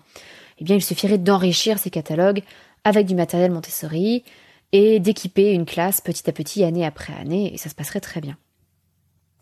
Eh 0.58 0.64
bien, 0.64 0.76
il 0.76 0.82
suffirait 0.82 1.18
d'enrichir 1.18 1.78
ces 1.78 1.90
catalogues 1.90 2.42
avec 2.84 3.06
du 3.06 3.14
matériel 3.14 3.50
Montessori, 3.50 4.24
et 4.72 5.00
d'équiper 5.00 5.52
une 5.52 5.64
classe 5.64 6.00
petit 6.00 6.28
à 6.28 6.32
petit, 6.32 6.64
année 6.64 6.84
après 6.84 7.12
année, 7.14 7.52
et 7.54 7.56
ça 7.56 7.70
se 7.70 7.74
passerait 7.74 8.00
très 8.00 8.20
bien. 8.20 8.36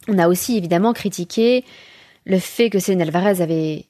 On 0.09 0.19
a 0.19 0.29
aussi 0.29 0.57
évidemment 0.57 0.93
critiqué 0.93 1.65
le 2.25 2.39
fait 2.39 2.71
que 2.71 2.79
Céline 2.79 3.03
Alvarez 3.03 3.41
avait 3.41 3.87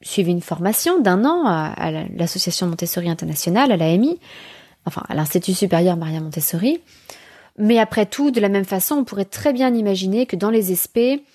suivi 0.00 0.30
une 0.30 0.40
formation 0.40 1.00
d'un 1.00 1.24
an 1.24 1.44
à, 1.46 1.90
l'association 1.90 2.66
Montessori 2.66 3.08
internationale, 3.08 3.72
à 3.72 3.76
l'AMI, 3.76 4.18
enfin 4.84 5.02
à 5.08 5.14
l'Institut 5.14 5.54
supérieur 5.54 5.96
Maria 5.96 6.20
Montessori. 6.20 6.80
Mais 7.58 7.78
après 7.78 8.06
tout, 8.06 8.30
de 8.30 8.40
la 8.40 8.48
même 8.48 8.64
façon, 8.64 8.96
on 8.96 9.04
pourrait 9.04 9.24
très 9.24 9.52
bien 9.52 9.74
imaginer 9.74 10.26
que 10.26 10.36
dans 10.36 10.50
les 10.50 10.74
SP, 10.78 11.26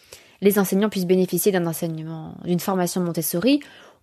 les 0.41 0.57
enseignants 0.57 0.89
puissent 0.89 1.05
bénéficier 1.05 1.51
d'un 1.51 1.67
enseignement, 1.67 2.35
d'une 2.45 2.59
formation 2.59 3.01
Montessori 3.01 3.59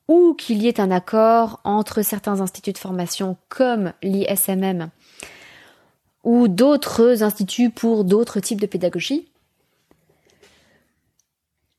ou 0.06 0.34
qu'il 0.34 0.62
y 0.62 0.68
ait 0.68 0.80
un 0.80 0.90
accord 0.90 1.60
entre 1.64 2.02
certains 2.02 2.40
instituts 2.40 2.72
de 2.72 2.78
formation 2.78 3.36
comme 3.48 3.92
l'ISMM 4.02 4.90
ou 6.24 6.48
d'autres 6.48 7.22
instituts 7.22 7.70
pour 7.70 8.04
d'autres 8.04 8.40
types 8.40 8.60
de 8.60 8.66
pédagogie, 8.66 9.28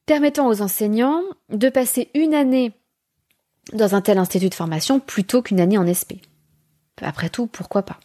permettant 0.07 0.47
aux 0.47 0.61
enseignants 0.61 1.21
de 1.49 1.69
passer 1.69 2.09
une 2.15 2.33
année 2.33 2.71
dans 3.73 3.93
un 3.93 4.01
tel 4.01 4.17
institut 4.17 4.49
de 4.49 4.55
formation 4.55 4.99
plutôt 4.99 5.41
qu'une 5.41 5.59
année 5.59 5.77
en 5.77 5.85
SP. 5.85 6.17
Après 7.01 7.29
tout, 7.29 7.47
pourquoi 7.47 7.83
pas? 7.83 7.99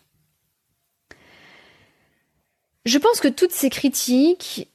Je 2.87 2.99
pense 2.99 3.21
que 3.21 3.29
toutes 3.29 3.53
ces 3.53 3.69
critiques 3.69 4.69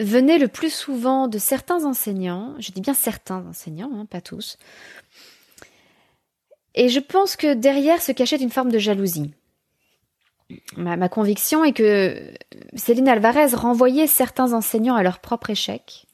venaient 0.00 0.38
le 0.38 0.48
plus 0.48 0.74
souvent 0.74 1.28
de 1.28 1.38
certains 1.38 1.84
enseignants, 1.84 2.56
je 2.58 2.72
dis 2.72 2.80
bien 2.80 2.92
certains 2.92 3.46
enseignants, 3.46 3.92
hein, 3.94 4.04
pas 4.04 4.20
tous, 4.20 4.58
et 6.74 6.88
je 6.88 6.98
pense 6.98 7.36
que 7.36 7.54
derrière 7.54 8.02
se 8.02 8.10
cachait 8.10 8.42
une 8.42 8.50
forme 8.50 8.72
de 8.72 8.80
jalousie. 8.80 9.32
Ma, 10.76 11.08
conviction 11.08 11.64
est 11.64 11.72
que 11.72 12.32
Céline 12.74 13.08
Alvarez 13.08 13.54
renvoyait 13.54 14.08
certains 14.08 14.52
enseignants 14.52 14.96
à 14.96 15.04
leur 15.04 15.20
propre 15.20 15.50
échec 15.50 16.06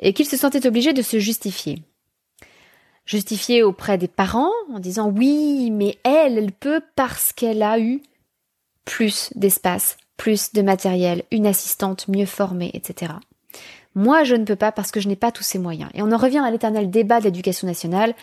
et 0.00 0.12
qu'ils 0.12 0.28
se 0.28 0.36
sentaient 0.36 0.66
obligés 0.66 0.92
de 0.92 1.02
se 1.02 1.20
justifier. 1.20 1.82
Justifier 3.06 3.62
auprès 3.62 3.96
des 3.96 4.08
parents 4.08 4.52
en 4.74 4.80
disant 4.80 5.08
oui, 5.08 5.70
mais 5.70 5.96
elle, 6.02 6.36
elle 6.36 6.52
peut 6.52 6.82
parce 6.96 7.32
qu'elle 7.32 7.62
a 7.62 7.78
eu 7.78 8.02
plus 8.84 9.30
d'espace, 9.36 9.96
plus 10.16 10.52
de 10.52 10.62
matériel, 10.62 11.22
une 11.30 11.46
assistante 11.46 12.08
mieux 12.08 12.26
formée, 12.26 12.70
etc. 12.74 13.12
Moi, 13.94 14.24
je 14.24 14.34
ne 14.34 14.44
peux 14.44 14.56
pas 14.56 14.72
parce 14.72 14.90
que 14.90 15.00
je 15.00 15.08
n'ai 15.08 15.16
pas 15.16 15.32
tous 15.32 15.42
ces 15.42 15.58
moyens. 15.58 15.90
Et 15.94 16.02
on 16.02 16.12
en 16.12 16.16
revient 16.16 16.42
à 16.44 16.50
l'éternel 16.50 16.90
débat 16.90 17.18
de 17.18 17.24
l'éducation 17.24 17.66
nationale 17.66 18.14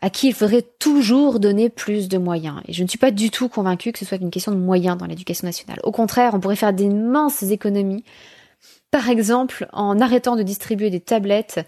à 0.00 0.10
qui 0.10 0.28
il 0.28 0.34
faudrait 0.34 0.66
toujours 0.78 1.40
donner 1.40 1.70
plus 1.70 2.08
de 2.08 2.18
moyens. 2.18 2.60
Et 2.68 2.72
je 2.72 2.82
ne 2.82 2.88
suis 2.88 2.98
pas 2.98 3.10
du 3.10 3.30
tout 3.30 3.48
convaincue 3.48 3.92
que 3.92 3.98
ce 3.98 4.04
soit 4.04 4.18
une 4.18 4.30
question 4.30 4.52
de 4.52 4.58
moyens 4.58 4.96
dans 4.98 5.06
l'éducation 5.06 5.46
nationale. 5.46 5.80
Au 5.82 5.92
contraire, 5.92 6.34
on 6.34 6.40
pourrait 6.40 6.56
faire 6.56 6.72
d'immenses 6.72 7.42
économies, 7.42 8.04
par 8.90 9.08
exemple 9.08 9.66
en 9.72 10.00
arrêtant 10.00 10.36
de 10.36 10.42
distribuer 10.42 10.90
des 10.90 11.00
tablettes 11.00 11.60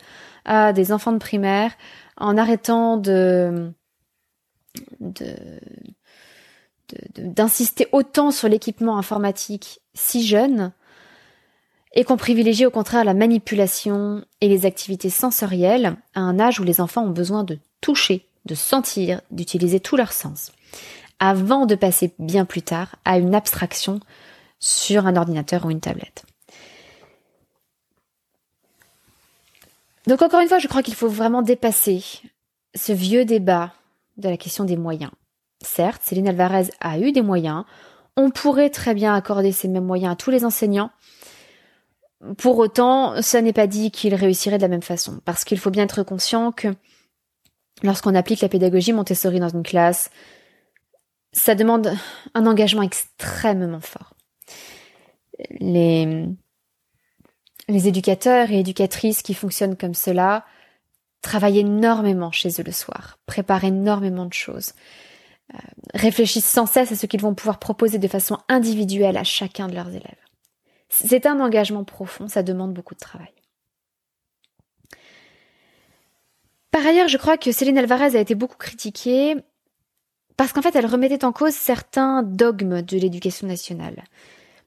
à 0.44 0.72
des 0.72 0.92
enfants 0.92 1.12
de 1.12 1.18
primaire, 1.18 1.72
en 2.18 2.36
arrêtant 2.36 2.96
de 2.96 3.72
d'insister 7.16 7.88
autant 7.92 8.30
sur 8.30 8.48
l'équipement 8.48 8.98
informatique 8.98 9.80
si 9.94 10.26
jeune, 10.26 10.72
et 11.92 12.04
qu'on 12.04 12.18
privilégie 12.18 12.66
au 12.66 12.70
contraire 12.70 13.04
la 13.04 13.14
manipulation 13.14 14.24
et 14.40 14.48
les 14.48 14.66
activités 14.66 15.08
sensorielles 15.08 15.96
à 16.14 16.20
un 16.20 16.38
âge 16.38 16.60
où 16.60 16.64
les 16.64 16.80
enfants 16.80 17.04
ont 17.04 17.10
besoin 17.10 17.42
de 17.42 17.58
toucher, 17.80 18.26
de 18.44 18.54
sentir, 18.54 19.22
d'utiliser 19.30 19.80
tous 19.80 19.96
leurs 19.96 20.12
sens, 20.12 20.52
avant 21.18 21.64
de 21.64 21.74
passer 21.74 22.12
bien 22.18 22.44
plus 22.44 22.62
tard 22.62 22.96
à 23.06 23.18
une 23.18 23.34
abstraction 23.34 24.00
sur 24.58 25.06
un 25.06 25.16
ordinateur 25.16 25.64
ou 25.64 25.70
une 25.70 25.80
tablette. 25.80 26.24
Donc 30.06 30.22
encore 30.22 30.40
une 30.40 30.48
fois, 30.48 30.58
je 30.58 30.68
crois 30.68 30.82
qu'il 30.82 30.94
faut 30.94 31.08
vraiment 31.08 31.42
dépasser 31.42 32.04
ce 32.74 32.92
vieux 32.92 33.24
débat 33.24 33.72
de 34.18 34.28
la 34.28 34.36
question 34.36 34.64
des 34.64 34.76
moyens. 34.76 35.10
Certes, 35.66 36.02
Céline 36.02 36.28
Alvarez 36.28 36.70
a 36.80 36.98
eu 36.98 37.12
des 37.12 37.22
moyens, 37.22 37.64
on 38.16 38.30
pourrait 38.30 38.70
très 38.70 38.94
bien 38.94 39.14
accorder 39.14 39.52
ces 39.52 39.68
mêmes 39.68 39.84
moyens 39.84 40.12
à 40.12 40.16
tous 40.16 40.30
les 40.30 40.44
enseignants, 40.44 40.90
pour 42.38 42.58
autant, 42.58 43.20
ça 43.20 43.42
n'est 43.42 43.52
pas 43.52 43.66
dit 43.66 43.90
qu'il 43.90 44.14
réussirait 44.14 44.56
de 44.56 44.62
la 44.62 44.68
même 44.68 44.82
façon, 44.82 45.20
parce 45.24 45.44
qu'il 45.44 45.58
faut 45.58 45.70
bien 45.70 45.84
être 45.84 46.02
conscient 46.02 46.50
que 46.50 46.68
lorsqu'on 47.82 48.14
applique 48.14 48.40
la 48.40 48.48
pédagogie 48.48 48.92
Montessori 48.92 49.38
dans 49.38 49.48
une 49.48 49.62
classe, 49.62 50.10
ça 51.32 51.54
demande 51.54 51.92
un 52.34 52.46
engagement 52.46 52.82
extrêmement 52.82 53.80
fort. 53.80 54.14
Les, 55.60 56.26
les 57.68 57.88
éducateurs 57.88 58.50
et 58.50 58.60
éducatrices 58.60 59.22
qui 59.22 59.34
fonctionnent 59.34 59.76
comme 59.76 59.94
cela 59.94 60.46
travaillent 61.20 61.58
énormément 61.58 62.32
chez 62.32 62.48
eux 62.60 62.64
le 62.64 62.72
soir, 62.72 63.18
préparent 63.26 63.64
énormément 63.64 64.24
de 64.24 64.32
choses, 64.32 64.72
euh, 65.54 65.58
réfléchissent 65.94 66.46
sans 66.46 66.66
cesse 66.66 66.92
à 66.92 66.96
ce 66.96 67.06
qu'ils 67.06 67.20
vont 67.20 67.34
pouvoir 67.34 67.58
proposer 67.58 67.98
de 67.98 68.08
façon 68.08 68.38
individuelle 68.48 69.16
à 69.16 69.24
chacun 69.24 69.68
de 69.68 69.74
leurs 69.74 69.90
élèves. 69.90 70.16
C'est 70.88 71.26
un 71.26 71.40
engagement 71.40 71.84
profond, 71.84 72.28
ça 72.28 72.42
demande 72.42 72.72
beaucoup 72.72 72.94
de 72.94 73.00
travail. 73.00 73.32
Par 76.70 76.86
ailleurs, 76.86 77.08
je 77.08 77.16
crois 77.16 77.38
que 77.38 77.52
Céline 77.52 77.78
Alvarez 77.78 78.16
a 78.16 78.20
été 78.20 78.34
beaucoup 78.34 78.58
critiquée 78.58 79.36
parce 80.36 80.52
qu'en 80.52 80.62
fait, 80.62 80.76
elle 80.76 80.86
remettait 80.86 81.24
en 81.24 81.32
cause 81.32 81.54
certains 81.54 82.22
dogmes 82.22 82.82
de 82.82 82.98
l'éducation 82.98 83.46
nationale. 83.46 84.04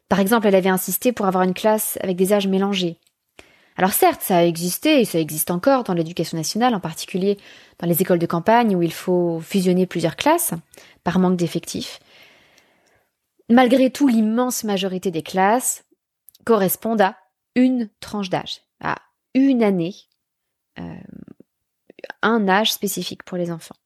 Par 0.08 0.20
exemple, 0.20 0.48
elle 0.48 0.56
avait 0.56 0.70
insisté 0.70 1.12
pour 1.12 1.28
avoir 1.28 1.44
une 1.44 1.54
classe 1.54 2.00
avec 2.02 2.18
des 2.18 2.34
âges 2.34 2.48
mélangés. 2.48 2.98
Alors 3.80 3.94
certes, 3.94 4.22
ça 4.22 4.40
a 4.40 4.44
existé 4.44 5.00
et 5.00 5.06
ça 5.06 5.22
existe 5.22 5.52
encore 5.52 5.86
dans 5.86 5.94
l'éducation 5.94 6.38
nationale, 6.38 6.76
en 6.76 6.82
particulier 6.82 7.38
dans 7.78 7.88
les 7.88 8.02
écoles 8.02 8.20
de 8.20 8.26
campagne 8.26 8.76
où 8.76 8.82
il 8.82 8.92
faut 8.92 9.40
fusionner 9.40 9.86
plusieurs 9.86 10.18
classes 10.18 10.54
par 11.06 11.18
manque 11.18 11.38
d'effectifs. 11.38 12.02
Malgré 13.50 13.90
tout, 13.90 14.10
l'immense 14.10 14.66
majorité 14.66 15.12
des 15.12 15.22
classes 15.22 15.86
correspondent 16.44 17.00
à 17.00 17.16
une 17.56 17.90
tranche 18.02 18.30
d'âge, 18.30 18.64
à 18.82 18.98
une 19.34 19.64
année, 19.64 19.96
euh, 20.78 20.84
un 22.22 22.50
âge 22.50 22.74
spécifique 22.74 23.24
pour 23.24 23.38
les 23.38 23.50
enfants. 23.50 23.78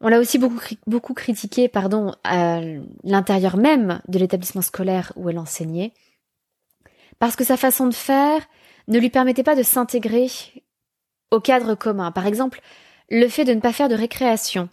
On 0.00 0.08
l'a 0.08 0.18
aussi 0.18 0.38
beaucoup, 0.38 0.60
beaucoup 0.86 1.12
critiqué 1.12 1.68
pardon, 1.68 2.14
à 2.24 2.62
l'intérieur 3.02 3.58
même 3.58 4.00
de 4.08 4.18
l'établissement 4.18 4.62
scolaire 4.62 5.12
où 5.14 5.28
elle 5.28 5.38
enseignait, 5.38 5.92
parce 7.18 7.36
que 7.36 7.44
sa 7.44 7.56
façon 7.56 7.86
de 7.86 7.94
faire 7.94 8.40
ne 8.88 8.98
lui 8.98 9.10
permettait 9.10 9.42
pas 9.42 9.56
de 9.56 9.62
s'intégrer 9.62 10.28
au 11.30 11.40
cadre 11.40 11.74
commun. 11.74 12.12
Par 12.12 12.26
exemple, 12.26 12.60
le 13.10 13.28
fait 13.28 13.44
de 13.44 13.54
ne 13.54 13.60
pas 13.60 13.72
faire 13.72 13.88
de 13.88 13.94
récréation 13.94 14.68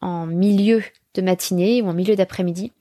en 0.00 0.26
milieu 0.26 0.82
de 1.14 1.22
matinée 1.22 1.82
ou 1.82 1.88
en 1.88 1.94
milieu 1.94 2.16
d'après-midi 2.16 2.72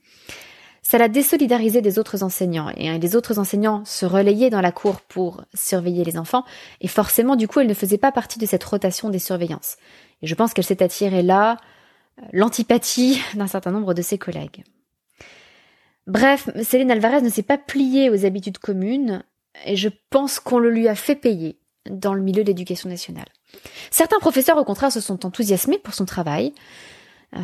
ça 0.85 0.99
la 0.99 1.07
désolidarisé 1.07 1.81
des 1.81 1.97
autres 1.97 2.21
enseignants, 2.21 2.69
et 2.77 2.89
hein, 2.89 2.99
les 2.99 3.15
autres 3.15 3.39
enseignants 3.39 3.83
se 3.85 4.05
relayaient 4.05 4.51
dans 4.51 4.61
la 4.61 4.71
cour 4.71 5.01
pour 5.01 5.43
surveiller 5.55 6.03
les 6.03 6.15
enfants, 6.15 6.45
et 6.79 6.87
forcément, 6.87 7.35
du 7.35 7.47
coup, 7.47 7.59
elle 7.59 7.65
ne 7.65 7.73
faisait 7.73 7.97
pas 7.97 8.11
partie 8.11 8.37
de 8.37 8.45
cette 8.45 8.63
rotation 8.63 9.09
des 9.09 9.17
surveillances. 9.17 9.77
Et 10.21 10.27
je 10.27 10.35
pense 10.35 10.53
qu'elle 10.53 10.63
s'est 10.63 10.83
attirée 10.83 11.23
là 11.23 11.57
euh, 12.21 12.25
l'antipathie 12.33 13.19
d'un 13.33 13.47
certain 13.47 13.71
nombre 13.71 13.95
de 13.95 14.03
ses 14.03 14.19
collègues. 14.19 14.63
Bref, 16.07 16.49
Céline 16.61 16.91
Alvarez 16.91 17.21
ne 17.21 17.29
s'est 17.29 17.43
pas 17.43 17.57
pliée 17.57 18.09
aux 18.09 18.25
habitudes 18.25 18.59
communes, 18.59 19.23
et 19.65 19.75
je 19.75 19.89
pense 20.09 20.39
qu'on 20.39 20.59
le 20.59 20.69
lui 20.69 20.87
a 20.87 20.95
fait 20.95 21.15
payer 21.15 21.57
dans 21.89 22.13
le 22.13 22.21
milieu 22.21 22.43
de 22.43 22.47
l'éducation 22.47 22.89
nationale. 22.89 23.27
Certains 23.91 24.19
professeurs, 24.19 24.57
au 24.57 24.63
contraire, 24.63 24.91
se 24.91 24.99
sont 24.99 25.25
enthousiasmés 25.25 25.77
pour 25.77 25.93
son 25.93 26.05
travail, 26.05 26.53
euh, 27.35 27.39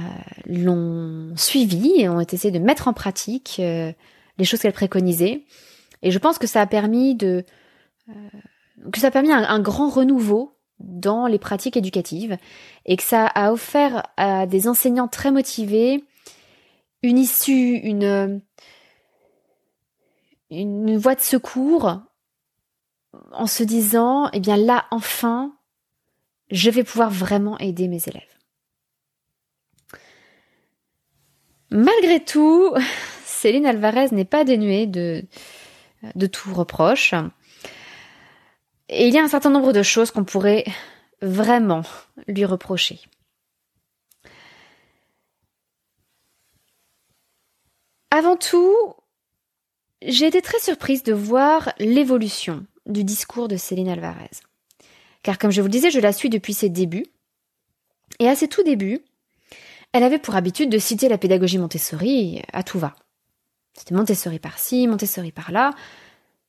l'ont 0.45 1.33
suivi 1.35 1.93
et 1.97 2.09
ont 2.09 2.19
essayé 2.19 2.51
de 2.51 2.63
mettre 2.63 2.87
en 2.87 2.93
pratique 2.93 3.57
euh, 3.59 3.91
les 4.37 4.45
choses 4.45 4.61
qu'elle 4.61 4.73
préconisait. 4.73 5.43
Et 6.01 6.11
je 6.11 6.19
pense 6.19 6.37
que 6.37 6.47
ça 6.47 6.61
a 6.61 6.65
permis 6.65 7.15
de 7.15 7.43
euh, 8.09 8.13
que 8.91 8.99
ça 8.99 9.07
a 9.07 9.11
permis 9.11 9.31
un, 9.31 9.59
grand 9.59 9.89
renouveau 9.89 10.57
dans 10.79 11.27
les 11.27 11.37
pratiques 11.37 11.77
éducatives 11.77 12.37
et 12.85 12.97
que 12.97 13.03
ça 13.03 13.27
a 13.27 13.51
offert 13.51 14.03
à 14.17 14.47
des 14.47 14.67
enseignants 14.67 15.07
très 15.07 15.31
motivés 15.31 16.03
une 17.03 17.17
issue, 17.17 17.75
une 17.77 18.41
voie 20.97 21.15
de 21.15 21.21
secours 21.21 22.01
en 23.31 23.47
se 23.47 23.63
disant 23.63 24.29
eh 24.33 24.39
bien 24.39 24.57
là 24.57 24.85
enfin 24.91 25.53
je 26.49 26.69
vais 26.69 26.83
pouvoir 26.83 27.09
vraiment 27.09 27.57
aider 27.59 27.87
mes 27.87 28.01
élèves. 28.07 28.23
Malgré 31.71 32.23
tout, 32.23 32.73
Céline 33.25 33.65
Alvarez 33.65 34.09
n'est 34.11 34.25
pas 34.25 34.43
dénuée 34.43 34.85
de 34.85 35.25
tout 36.27 36.53
reproche. 36.53 37.13
Et 38.89 39.07
il 39.07 39.13
y 39.13 39.17
a 39.17 39.23
un 39.23 39.29
certain 39.29 39.49
nombre 39.49 39.71
de 39.71 39.83
choses 39.83 40.11
qu'on 40.11 40.25
pourrait 40.25 40.65
vraiment 41.21 41.83
lui 42.27 42.43
reprocher. 42.43 42.99
Avant 48.13 48.35
tout, 48.35 48.75
j'ai 50.01 50.27
été 50.27 50.41
très 50.41 50.59
surprise 50.59 51.01
de 51.01 51.13
voir 51.13 51.71
l'évolution 51.79 52.65
du 52.85 53.05
discours 53.05 53.47
de 53.47 53.55
Céline 53.55 53.87
Alvarez. 53.87 54.31
Car 55.23 55.39
comme 55.39 55.51
je 55.51 55.61
vous 55.61 55.67
le 55.67 55.71
disais, 55.71 55.91
je 55.91 55.99
la 56.01 56.11
suis 56.11 56.29
depuis 56.29 56.53
ses 56.53 56.67
débuts. 56.67 57.05
Et 58.19 58.27
à 58.27 58.35
ses 58.35 58.49
tout 58.49 58.63
débuts, 58.63 58.99
elle 59.93 60.03
avait 60.03 60.19
pour 60.19 60.35
habitude 60.35 60.69
de 60.69 60.77
citer 60.77 61.07
la 61.07 61.17
pédagogie 61.17 61.57
Montessori 61.57 62.41
à 62.51 62.63
tout 62.63 62.79
va. 62.79 62.95
C'était 63.77 63.95
Montessori 63.95 64.39
par-ci, 64.39 64.87
Montessori 64.87 65.31
par-là. 65.31 65.71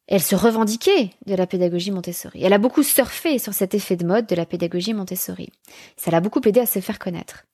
Elle 0.09 0.21
se 0.23 0.35
revendiquait 0.35 1.11
de 1.27 1.35
la 1.37 1.47
pédagogie 1.47 1.93
Montessori. 1.93 2.43
Elle 2.43 2.53
a 2.53 2.59
beaucoup 2.59 2.83
surfé 2.83 3.39
sur 3.39 3.55
cet 3.55 3.75
effet 3.75 3.95
de 3.95 4.05
mode 4.05 4.27
de 4.27 4.35
la 4.35 4.47
pédagogie 4.47 4.95
Montessori. 4.95 5.53
Ça 5.97 6.11
l'a 6.11 6.21
beaucoup 6.21 6.41
aidé 6.45 6.59
à 6.59 6.67
se 6.67 6.81
faire 6.81 6.99
connaître. 6.99 7.47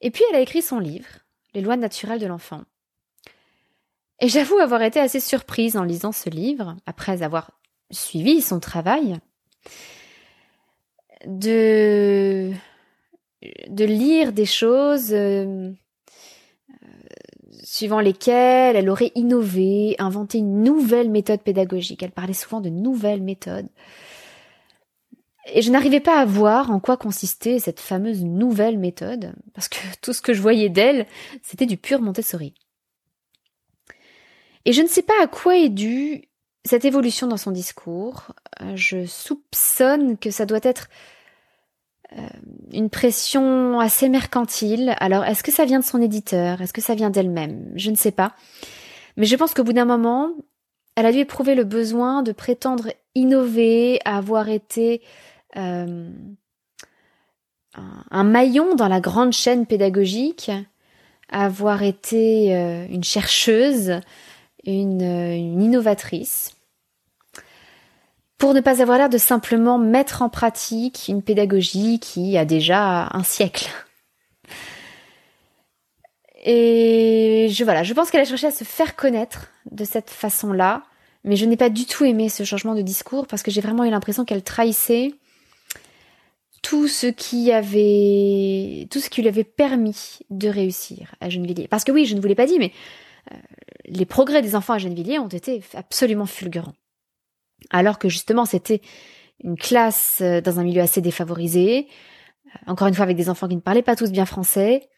Et 0.00 0.12
puis 0.12 0.22
elle 0.30 0.36
a 0.36 0.40
écrit 0.40 0.62
son 0.62 0.78
livre, 0.78 1.08
Les 1.54 1.60
lois 1.60 1.76
naturelles 1.76 2.20
de 2.20 2.26
l'enfant. 2.26 2.62
Et 4.20 4.28
j'avoue 4.28 4.58
avoir 4.58 4.82
été 4.82 5.00
assez 5.00 5.20
surprise 5.20 5.76
en 5.76 5.84
lisant 5.84 6.12
ce 6.12 6.28
livre, 6.28 6.76
après 6.86 7.22
avoir 7.22 7.52
suivi 7.90 8.42
son 8.42 8.60
travail, 8.60 9.18
de 11.26 12.52
de 13.68 13.84
lire 13.84 14.32
des 14.32 14.46
choses 14.46 15.12
euh, 15.12 15.70
suivant 17.62 18.00
lesquelles 18.00 18.76
elle 18.76 18.90
aurait 18.90 19.12
innové, 19.14 19.94
inventé 19.98 20.38
une 20.38 20.62
nouvelle 20.62 21.10
méthode 21.10 21.40
pédagogique. 21.40 22.02
Elle 22.02 22.10
parlait 22.10 22.32
souvent 22.32 22.60
de 22.60 22.68
nouvelles 22.68 23.22
méthodes. 23.22 23.68
Et 25.52 25.62
je 25.62 25.70
n'arrivais 25.70 26.00
pas 26.00 26.18
à 26.18 26.24
voir 26.24 26.70
en 26.70 26.80
quoi 26.80 26.96
consistait 26.96 27.58
cette 27.58 27.80
fameuse 27.80 28.24
nouvelle 28.24 28.78
méthode, 28.78 29.32
parce 29.54 29.68
que 29.68 29.78
tout 30.02 30.12
ce 30.12 30.20
que 30.20 30.32
je 30.32 30.42
voyais 30.42 30.68
d'elle, 30.68 31.06
c'était 31.42 31.66
du 31.66 31.76
pur 31.76 32.00
Montessori. 32.00 32.54
Et 34.64 34.72
je 34.72 34.82
ne 34.82 34.88
sais 34.88 35.02
pas 35.02 35.22
à 35.22 35.26
quoi 35.26 35.56
est 35.56 35.70
due 35.70 36.22
cette 36.64 36.84
évolution 36.84 37.26
dans 37.26 37.36
son 37.36 37.50
discours. 37.50 38.26
Je 38.74 39.06
soupçonne 39.06 40.18
que 40.18 40.30
ça 40.30 40.44
doit 40.44 40.58
être 40.62 40.88
euh, 42.12 42.26
une 42.72 42.90
pression 42.90 43.80
assez 43.80 44.08
mercantile. 44.08 44.94
Alors, 44.98 45.24
est-ce 45.24 45.42
que 45.42 45.52
ça 45.52 45.64
vient 45.64 45.78
de 45.78 45.84
son 45.84 46.02
éditeur? 46.02 46.60
Est-ce 46.60 46.72
que 46.72 46.80
ça 46.80 46.94
vient 46.94 47.10
d'elle-même? 47.10 47.72
Je 47.76 47.90
ne 47.90 47.96
sais 47.96 48.10
pas. 48.10 48.34
Mais 49.16 49.26
je 49.26 49.36
pense 49.36 49.54
qu'au 49.54 49.64
bout 49.64 49.72
d'un 49.72 49.84
moment, 49.84 50.30
elle 50.96 51.06
a 51.06 51.12
dû 51.12 51.18
éprouver 51.18 51.54
le 51.54 51.64
besoin 51.64 52.22
de 52.22 52.32
prétendre 52.32 52.92
innover, 53.14 54.00
avoir 54.04 54.48
été 54.48 55.02
euh, 55.56 56.10
un 57.74 58.24
maillon 58.24 58.74
dans 58.74 58.88
la 58.88 59.00
grande 59.00 59.32
chaîne 59.32 59.66
pédagogique, 59.66 60.50
avoir 61.28 61.82
été 61.82 62.54
euh, 62.54 62.86
une 62.88 63.04
chercheuse, 63.04 64.00
une, 64.64 65.02
une 65.02 65.62
innovatrice 65.62 66.54
pour 68.38 68.54
ne 68.54 68.60
pas 68.60 68.80
avoir 68.80 68.98
l'air 68.98 69.08
de 69.08 69.18
simplement 69.18 69.78
mettre 69.78 70.22
en 70.22 70.28
pratique 70.28 71.06
une 71.08 71.22
pédagogie 71.22 71.98
qui 71.98 72.38
a 72.38 72.44
déjà 72.44 73.08
un 73.12 73.24
siècle. 73.24 73.68
Et 76.44 77.48
je 77.50 77.64
voilà, 77.64 77.82
je 77.82 77.92
pense 77.92 78.10
qu'elle 78.10 78.20
a 78.20 78.24
cherché 78.24 78.46
à 78.46 78.52
se 78.52 78.62
faire 78.62 78.94
connaître 78.94 79.48
de 79.72 79.84
cette 79.84 80.08
façon-là, 80.08 80.84
mais 81.24 81.34
je 81.34 81.44
n'ai 81.44 81.56
pas 81.56 81.68
du 81.68 81.84
tout 81.84 82.04
aimé 82.04 82.28
ce 82.28 82.44
changement 82.44 82.76
de 82.76 82.80
discours 82.80 83.26
parce 83.26 83.42
que 83.42 83.50
j'ai 83.50 83.60
vraiment 83.60 83.84
eu 83.84 83.90
l'impression 83.90 84.24
qu'elle 84.24 84.44
trahissait 84.44 85.14
tout 86.68 86.86
ce 86.86 87.06
qui 87.06 87.50
avait 87.50 88.86
tout 88.90 89.00
ce 89.00 89.08
qui 89.08 89.22
lui 89.22 89.28
avait 89.28 89.42
permis 89.42 90.18
de 90.28 90.50
réussir 90.50 91.14
à 91.18 91.30
Gennevilliers. 91.30 91.66
Parce 91.66 91.82
que 91.82 91.92
oui, 91.92 92.04
je 92.04 92.14
ne 92.14 92.20
vous 92.20 92.26
l'ai 92.26 92.34
pas 92.34 92.44
dit, 92.44 92.58
mais 92.58 92.72
euh, 93.32 93.36
les 93.86 94.04
progrès 94.04 94.42
des 94.42 94.54
enfants 94.54 94.74
à 94.74 94.78
Gennevilliers 94.78 95.18
ont 95.18 95.28
été 95.28 95.62
absolument 95.72 96.26
fulgurants 96.26 96.74
alors 97.70 97.98
que 97.98 98.10
justement 98.10 98.44
c'était 98.44 98.82
une 99.42 99.56
classe 99.56 100.18
euh, 100.20 100.42
dans 100.42 100.60
un 100.60 100.62
milieu 100.62 100.82
assez 100.82 101.00
défavorisé, 101.00 101.88
euh, 102.44 102.50
encore 102.66 102.86
une 102.86 102.94
fois 102.94 103.04
avec 103.04 103.16
des 103.16 103.30
enfants 103.30 103.48
qui 103.48 103.56
ne 103.56 103.62
parlaient 103.62 103.80
pas 103.80 103.96
tous 103.96 104.12
bien 104.12 104.26
français, 104.26 104.90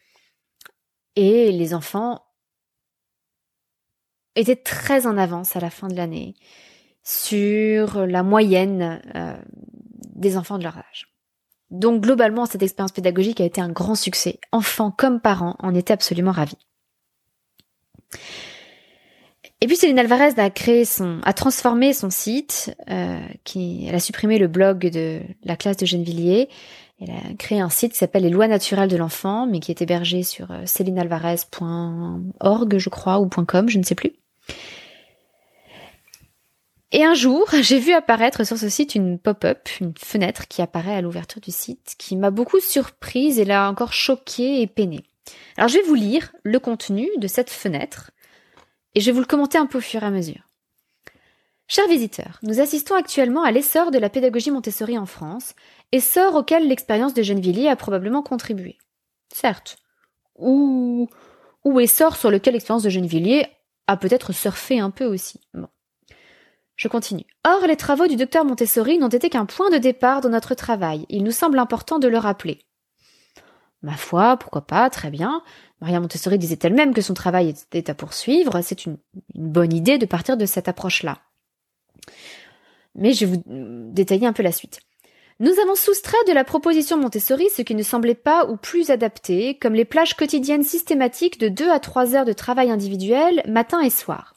et 1.15 1.53
les 1.53 1.73
enfants 1.73 2.21
étaient 4.35 4.57
très 4.57 5.07
en 5.07 5.17
avance 5.17 5.55
à 5.55 5.61
la 5.61 5.69
fin 5.69 5.87
de 5.87 5.95
l'année 5.95 6.35
sur 7.01 8.05
la 8.05 8.23
moyenne 8.23 9.01
des 10.15 10.35
enfants 10.37 10.57
de 10.57 10.63
leur 10.63 10.77
âge. 10.77 11.11
Donc 11.71 12.01
globalement, 12.01 12.45
cette 12.45 12.63
expérience 12.63 12.91
pédagogique 12.91 13.41
a 13.41 13.45
été 13.45 13.61
un 13.61 13.69
grand 13.69 13.95
succès. 13.95 14.39
Enfants 14.51 14.91
comme 14.91 15.21
parents 15.21 15.55
en 15.59 15.73
étaient 15.73 15.93
absolument 15.93 16.31
ravis. 16.31 16.57
Et 19.61 19.67
puis 19.67 19.75
Céline 19.75 19.99
Alvarez 19.99 20.33
a 20.37 20.49
créé 20.49 20.85
son, 20.85 21.19
a 21.23 21.33
transformé 21.33 21.93
son 21.93 22.09
site, 22.09 22.75
euh, 22.89 23.19
qui, 23.43 23.85
elle 23.87 23.95
a 23.95 23.99
supprimé 23.99 24.39
le 24.39 24.47
blog 24.47 24.89
de 24.89 25.19
la 25.43 25.55
classe 25.55 25.77
de 25.77 25.85
Gennevilliers. 25.85 26.49
Elle 26.99 27.11
a 27.11 27.33
créé 27.37 27.59
un 27.59 27.69
site 27.69 27.91
qui 27.93 27.99
s'appelle 27.99 28.23
Les 28.23 28.29
lois 28.29 28.47
naturelles 28.47 28.89
de 28.89 28.97
l'enfant, 28.97 29.47
mais 29.47 29.59
qui 29.59 29.71
est 29.71 29.81
hébergé 29.81 30.23
sur 30.23 30.51
euh, 30.51 30.63
célinealvarez.org, 30.65 32.77
je 32.77 32.89
crois, 32.89 33.19
ou 33.19 33.29
.com, 33.29 33.69
je 33.69 33.77
ne 33.77 33.83
sais 33.83 33.95
plus. 33.95 34.13
Et 36.93 37.05
un 37.05 37.13
jour, 37.13 37.47
j'ai 37.61 37.79
vu 37.79 37.93
apparaître 37.93 38.45
sur 38.45 38.57
ce 38.57 38.67
site 38.67 38.95
une 38.95 39.17
pop-up, 39.17 39.69
une 39.79 39.93
fenêtre 39.97 40.47
qui 40.47 40.61
apparaît 40.61 40.95
à 40.95 41.01
l'ouverture 41.01 41.39
du 41.39 41.51
site, 41.51 41.95
qui 41.97 42.17
m'a 42.17 42.31
beaucoup 42.31 42.59
surprise 42.59 43.39
et 43.39 43.45
l'a 43.45 43.69
encore 43.69 43.93
choquée 43.93 44.61
et 44.61 44.67
peinée. 44.67 45.05
Alors 45.55 45.69
je 45.69 45.77
vais 45.77 45.83
vous 45.83 45.95
lire 45.95 46.33
le 46.43 46.59
contenu 46.59 47.07
de 47.17 47.27
cette 47.27 47.49
fenêtre 47.49 48.11
et 48.93 48.99
je 48.99 49.05
vais 49.05 49.11
vous 49.13 49.21
le 49.21 49.25
commenter 49.25 49.57
un 49.57 49.67
peu 49.67 49.77
au 49.77 49.81
fur 49.81 50.03
et 50.03 50.05
à 50.05 50.11
mesure. 50.11 50.41
Chers 51.67 51.87
visiteurs, 51.87 52.39
nous 52.43 52.59
assistons 52.59 52.95
actuellement 52.95 53.43
à 53.43 53.51
l'essor 53.51 53.91
de 53.91 53.97
la 53.97 54.09
pédagogie 54.09 54.51
Montessori 54.51 54.97
en 54.97 55.05
France, 55.05 55.53
essor 55.93 56.35
auquel 56.35 56.67
l'expérience 56.67 57.13
de 57.13 57.23
Gennevilliers 57.23 57.69
a 57.69 57.77
probablement 57.77 58.21
contribué. 58.21 58.77
Certes. 59.33 59.77
Ou, 60.35 61.07
ou 61.63 61.79
essor 61.79 62.17
sur 62.17 62.29
lequel 62.29 62.55
l'expérience 62.55 62.83
de 62.83 62.89
Gennevilliers 62.89 63.47
a 63.87 63.95
peut-être 63.95 64.33
surfé 64.33 64.81
un 64.81 64.89
peu 64.89 65.05
aussi. 65.05 65.39
Je 66.75 66.87
continue. 66.87 67.25
Or, 67.45 67.67
les 67.67 67.75
travaux 67.75 68.07
du 68.07 68.15
docteur 68.15 68.45
Montessori 68.45 68.97
n'ont 68.97 69.09
été 69.09 69.29
qu'un 69.29 69.45
point 69.45 69.69
de 69.69 69.77
départ 69.77 70.21
dans 70.21 70.29
notre 70.29 70.55
travail. 70.55 71.05
Il 71.09 71.23
nous 71.23 71.31
semble 71.31 71.59
important 71.59 71.99
de 71.99 72.07
le 72.07 72.17
rappeler. 72.17 72.65
Ma 73.83 73.97
foi, 73.97 74.37
pourquoi 74.37 74.61
pas, 74.61 74.89
très 74.89 75.09
bien. 75.09 75.41
Maria 75.79 75.99
Montessori 75.99 76.37
disait 76.37 76.59
elle-même 76.61 76.93
que 76.93 77.01
son 77.01 77.15
travail 77.15 77.49
était 77.49 77.89
à 77.89 77.95
poursuivre. 77.95 78.61
C'est 78.61 78.85
une, 78.85 78.97
bonne 79.33 79.73
idée 79.73 79.97
de 79.97 80.05
partir 80.05 80.37
de 80.37 80.45
cette 80.45 80.67
approche-là. 80.67 81.19
Mais 82.93 83.13
je 83.13 83.25
vais 83.25 83.37
vous 83.37 83.43
détailler 83.45 84.27
un 84.27 84.33
peu 84.33 84.43
la 84.43 84.51
suite. 84.51 84.81
Nous 85.39 85.53
avons 85.63 85.75
soustrait 85.75 86.23
de 86.27 86.33
la 86.33 86.43
proposition 86.43 86.97
Montessori 86.97 87.47
ce 87.49 87.63
qui 87.63 87.73
ne 87.73 87.81
semblait 87.81 88.13
pas 88.13 88.45
ou 88.45 88.57
plus 88.57 88.91
adapté, 88.91 89.57
comme 89.57 89.73
les 89.73 89.85
plages 89.85 90.15
quotidiennes 90.15 90.63
systématiques 90.63 91.39
de 91.39 91.47
2 91.47 91.71
à 91.71 91.79
3 91.79 92.15
heures 92.15 92.25
de 92.25 92.33
travail 92.33 92.69
individuel, 92.69 93.41
matin 93.47 93.81
et 93.81 93.89
soir. 93.89 94.35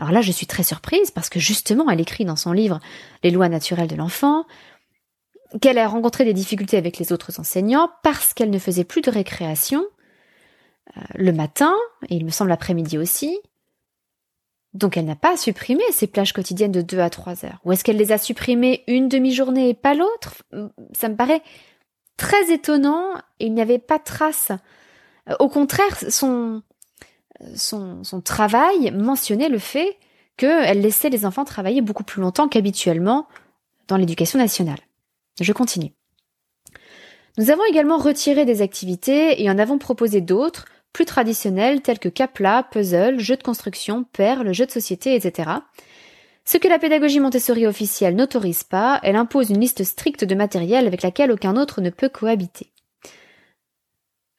Alors 0.00 0.12
là, 0.12 0.22
je 0.22 0.32
suis 0.32 0.46
très 0.46 0.62
surprise 0.62 1.10
parce 1.10 1.28
que 1.28 1.38
justement, 1.38 1.90
elle 1.90 2.00
écrit 2.00 2.24
dans 2.24 2.34
son 2.34 2.52
livre 2.52 2.80
Les 3.22 3.30
lois 3.30 3.50
naturelles 3.50 3.86
de 3.86 3.96
l'enfant 3.96 4.46
qu'elle 5.60 5.78
a 5.78 5.88
rencontré 5.88 6.24
des 6.24 6.32
difficultés 6.32 6.76
avec 6.76 6.98
les 6.98 7.12
autres 7.12 7.38
enseignants 7.38 7.90
parce 8.02 8.32
qu'elle 8.32 8.50
ne 8.50 8.58
faisait 8.58 8.84
plus 8.84 9.02
de 9.02 9.10
récréation 9.10 9.84
euh, 10.96 11.00
le 11.16 11.32
matin, 11.32 11.74
et 12.08 12.14
il 12.14 12.24
me 12.24 12.30
semble 12.30 12.50
l'après-midi 12.50 12.98
aussi. 12.98 13.38
Donc 14.72 14.96
elle 14.96 15.04
n'a 15.04 15.16
pas 15.16 15.36
supprimé 15.36 15.82
ces 15.90 16.06
plages 16.06 16.32
quotidiennes 16.32 16.72
de 16.72 16.82
2 16.82 17.00
à 17.00 17.10
3 17.10 17.44
heures. 17.44 17.60
Ou 17.64 17.72
est-ce 17.72 17.82
qu'elle 17.82 17.96
les 17.96 18.12
a 18.12 18.18
supprimées 18.18 18.84
une 18.86 19.08
demi-journée 19.08 19.68
et 19.68 19.74
pas 19.74 19.94
l'autre? 19.94 20.42
Ça 20.92 21.08
me 21.08 21.16
paraît 21.16 21.42
très 22.16 22.52
étonnant 22.52 23.16
et 23.40 23.46
il 23.46 23.54
n'y 23.54 23.62
avait 23.62 23.78
pas 23.78 23.98
de 23.98 24.04
trace. 24.04 24.52
Euh, 25.28 25.34
au 25.40 25.48
contraire, 25.48 25.98
son, 26.08 26.62
son, 27.54 28.02
travail 28.24 28.90
mentionnait 28.92 29.48
le 29.48 29.58
fait 29.58 29.96
qu'elle 30.36 30.80
laissait 30.80 31.10
les 31.10 31.26
enfants 31.26 31.44
travailler 31.44 31.80
beaucoup 31.80 32.04
plus 32.04 32.20
longtemps 32.20 32.48
qu'habituellement 32.48 33.26
dans 33.88 33.96
l'éducation 33.96 34.38
nationale. 34.38 34.78
Je 35.40 35.52
continue. 35.52 35.92
Nous 37.38 37.50
avons 37.50 37.64
également 37.68 37.98
retiré 37.98 38.44
des 38.44 38.62
activités 38.62 39.42
et 39.42 39.50
en 39.50 39.58
avons 39.58 39.78
proposé 39.78 40.20
d'autres, 40.20 40.64
plus 40.92 41.04
traditionnelles, 41.04 41.82
telles 41.82 41.98
que 41.98 42.08
capla, 42.08 42.62
puzzle, 42.64 43.20
jeux 43.20 43.36
de 43.36 43.42
construction, 43.42 44.04
perles, 44.04 44.52
jeux 44.52 44.66
de 44.66 44.70
société, 44.70 45.14
etc. 45.14 45.50
Ce 46.44 46.58
que 46.58 46.68
la 46.68 46.78
pédagogie 46.78 47.20
Montessori 47.20 47.66
officielle 47.66 48.16
n'autorise 48.16 48.64
pas, 48.64 48.98
elle 49.02 49.16
impose 49.16 49.50
une 49.50 49.60
liste 49.60 49.84
stricte 49.84 50.24
de 50.24 50.34
matériel 50.34 50.86
avec 50.86 51.02
laquelle 51.02 51.30
aucun 51.30 51.56
autre 51.56 51.80
ne 51.80 51.90
peut 51.90 52.08
cohabiter. 52.08 52.69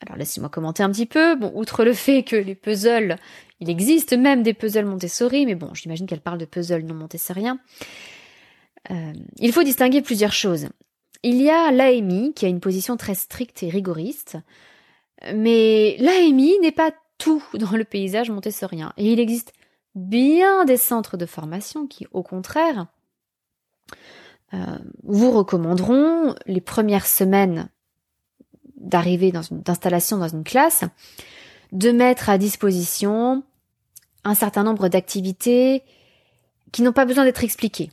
Alors 0.02 0.18
laissez-moi 0.18 0.50
commenter 0.50 0.84
un 0.84 0.92
petit 0.92 1.06
peu. 1.06 1.36
Bon, 1.36 1.52
outre 1.56 1.84
le 1.84 1.94
fait 1.94 2.24
que 2.24 2.36
les 2.36 2.56
puzzles, 2.56 3.18
il 3.60 3.70
existe 3.70 4.14
même 4.14 4.44
des 4.44 4.54
puzzles 4.54 4.86
Montessori, 4.86 5.46
mais 5.46 5.56
bon, 5.56 5.74
j'imagine 5.74 6.08
qu'elle 6.08 6.22
parle 6.22 6.40
de 6.40 6.46
puzzles 6.46 6.84
non 6.84 6.96
montessoriens. 6.96 7.60
Euh, 8.90 9.14
il 9.38 9.54
faut 9.54 9.64
distinguer 9.64 10.02
plusieurs 10.02 10.34
choses. 10.34 10.70
Il 11.24 11.40
y 11.40 11.50
a 11.50 11.72
l'AMI, 11.72 12.34
qui 12.34 12.46
a 12.46 12.50
une 12.50 12.60
position 12.60 12.98
très 12.98 13.14
stricte 13.14 13.62
et 13.62 13.70
rigoriste, 13.70 14.38
mais 15.36 15.96
l'AMI 16.00 16.58
n'est 16.62 16.72
pas 16.72 16.92
tout 17.20 17.44
dans 17.54 17.72
le 17.72 17.84
paysage 17.84 18.32
montessorien. 18.32 18.94
Et 18.98 19.14
il 19.14 19.20
existe 19.20 19.54
bien 19.94 20.66
des 20.66 20.78
centres 20.78 21.18
de 21.18 21.28
formation 21.28 21.86
qui, 21.86 22.08
au 22.12 22.24
contraire, 22.24 22.88
euh, 24.54 24.80
vous 25.04 25.32
recommanderont 25.32 26.34
les 26.48 26.62
premières 26.62 27.06
semaines 27.06 27.70
d'arrivée 28.82 29.32
dans 29.32 29.42
une 29.42 29.62
d'installation 29.62 30.18
dans 30.18 30.28
une 30.28 30.44
classe 30.44 30.84
de 31.72 31.92
mettre 31.92 32.30
à 32.30 32.38
disposition 32.38 33.44
un 34.24 34.36
certain 34.36 34.64
nombre 34.64 34.88
d'activités 34.88 35.84
qui 36.72 36.82
n'ont 36.82 36.92
pas 36.92 37.06
besoin 37.06 37.24
d'être 37.24 37.44
expliquées. 37.44 37.92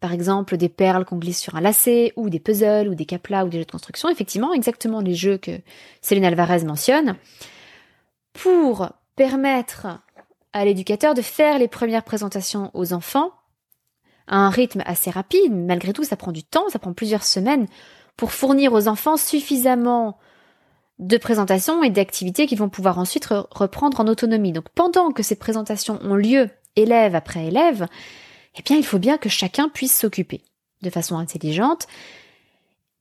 Par 0.00 0.12
exemple 0.12 0.56
des 0.56 0.68
perles 0.68 1.04
qu'on 1.04 1.18
glisse 1.18 1.40
sur 1.40 1.54
un 1.54 1.60
lacet, 1.60 2.12
ou 2.16 2.28
des 2.30 2.38
puzzles, 2.38 2.88
ou 2.88 2.94
des 2.94 3.06
caplas, 3.06 3.44
ou 3.44 3.48
des 3.48 3.58
jeux 3.58 3.64
de 3.64 3.70
construction, 3.70 4.08
effectivement, 4.08 4.52
exactement 4.52 5.00
les 5.00 5.14
jeux 5.14 5.38
que 5.38 5.60
Céline 6.02 6.24
Alvarez 6.24 6.64
mentionne, 6.64 7.16
pour 8.32 8.90
permettre 9.16 9.86
à 10.52 10.64
l'éducateur 10.64 11.14
de 11.14 11.22
faire 11.22 11.58
les 11.58 11.68
premières 11.68 12.04
présentations 12.04 12.70
aux 12.74 12.92
enfants 12.92 13.32
à 14.28 14.36
un 14.36 14.50
rythme 14.50 14.82
assez 14.86 15.10
rapide, 15.10 15.52
malgré 15.54 15.92
tout 15.92 16.04
ça 16.04 16.16
prend 16.16 16.32
du 16.32 16.42
temps, 16.42 16.68
ça 16.68 16.78
prend 16.78 16.92
plusieurs 16.92 17.24
semaines, 17.24 17.66
pour 18.16 18.32
fournir 18.32 18.72
aux 18.72 18.88
enfants 18.88 19.16
suffisamment 19.16 20.18
de 20.98 21.16
présentations 21.18 21.82
et 21.82 21.90
d'activités 21.90 22.46
qu'ils 22.46 22.58
vont 22.58 22.68
pouvoir 22.68 22.98
ensuite 22.98 23.28
reprendre 23.50 24.00
en 24.00 24.06
autonomie. 24.06 24.52
Donc 24.52 24.68
pendant 24.70 25.10
que 25.10 25.22
ces 25.22 25.36
présentations 25.36 25.98
ont 26.02 26.14
lieu, 26.14 26.48
élève 26.74 27.14
après 27.14 27.46
élève, 27.46 27.86
eh 28.56 28.62
bien 28.62 28.76
il 28.76 28.84
faut 28.84 28.98
bien 28.98 29.18
que 29.18 29.28
chacun 29.28 29.68
puisse 29.68 29.96
s'occuper 29.96 30.42
de 30.82 30.90
façon 30.90 31.18
intelligente. 31.18 31.86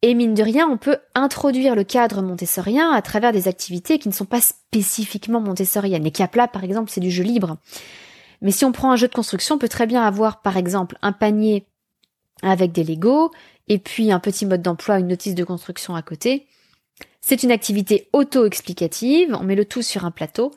Et 0.01 0.13
mine 0.13 0.33
de 0.33 0.43
rien, 0.43 0.67
on 0.69 0.77
peut 0.77 0.97
introduire 1.15 1.75
le 1.75 1.83
cadre 1.83 2.21
montessorien 2.21 2.91
à 2.91 3.01
travers 3.01 3.31
des 3.31 3.47
activités 3.47 3.97
qui 3.97 4.09
ne 4.09 4.13
sont 4.13 4.25
pas 4.25 4.41
spécifiquement 4.41 5.39
montessoriennes. 5.39 6.03
Les 6.03 6.11
caplas, 6.11 6.47
par 6.47 6.63
exemple, 6.63 6.91
c'est 6.91 7.01
du 7.01 7.09
jeu 7.09 7.23
libre. 7.23 7.57
Mais 8.41 8.51
si 8.51 8.65
on 8.65 8.71
prend 8.71 8.91
un 8.91 8.97
jeu 8.97 9.07
de 9.07 9.13
construction, 9.15 9.55
on 9.55 9.57
peut 9.57 9.69
très 9.69 9.87
bien 9.87 10.03
avoir, 10.03 10.41
par 10.41 10.57
exemple, 10.57 10.97
un 11.01 11.11
panier 11.11 11.65
avec 12.43 12.71
des 12.71 12.83
Legos, 12.83 13.31
et 13.67 13.79
puis 13.79 14.11
un 14.11 14.19
petit 14.19 14.45
mode 14.45 14.61
d'emploi, 14.61 14.99
une 14.99 15.07
notice 15.07 15.33
de 15.33 15.43
construction 15.43 15.95
à 15.95 16.01
côté. 16.01 16.45
C'est 17.21 17.43
une 17.43 17.51
activité 17.51 18.09
auto-explicative, 18.13 19.35
on 19.39 19.43
met 19.43 19.55
le 19.55 19.65
tout 19.65 19.81
sur 19.81 20.05
un 20.05 20.11
plateau, 20.11 20.51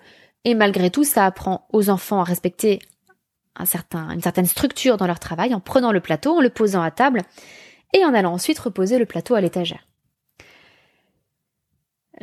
et 0.44 0.54
malgré 0.54 0.90
tout, 0.90 1.04
ça 1.04 1.24
apprend 1.24 1.66
aux 1.72 1.90
enfants 1.90 2.20
à 2.20 2.24
respecter 2.24 2.80
une 3.58 4.22
certaine 4.22 4.46
structure 4.46 4.96
dans 4.96 5.06
leur 5.06 5.18
travail 5.18 5.54
en 5.54 5.60
prenant 5.60 5.92
le 5.92 6.00
plateau, 6.00 6.36
en 6.36 6.40
le 6.40 6.50
posant 6.50 6.82
à 6.82 6.90
table, 6.90 7.22
et 7.94 8.04
en 8.04 8.14
allant 8.14 8.34
ensuite 8.34 8.58
reposer 8.58 8.98
le 8.98 9.06
plateau 9.06 9.34
à 9.34 9.40
l'étagère. 9.40 9.86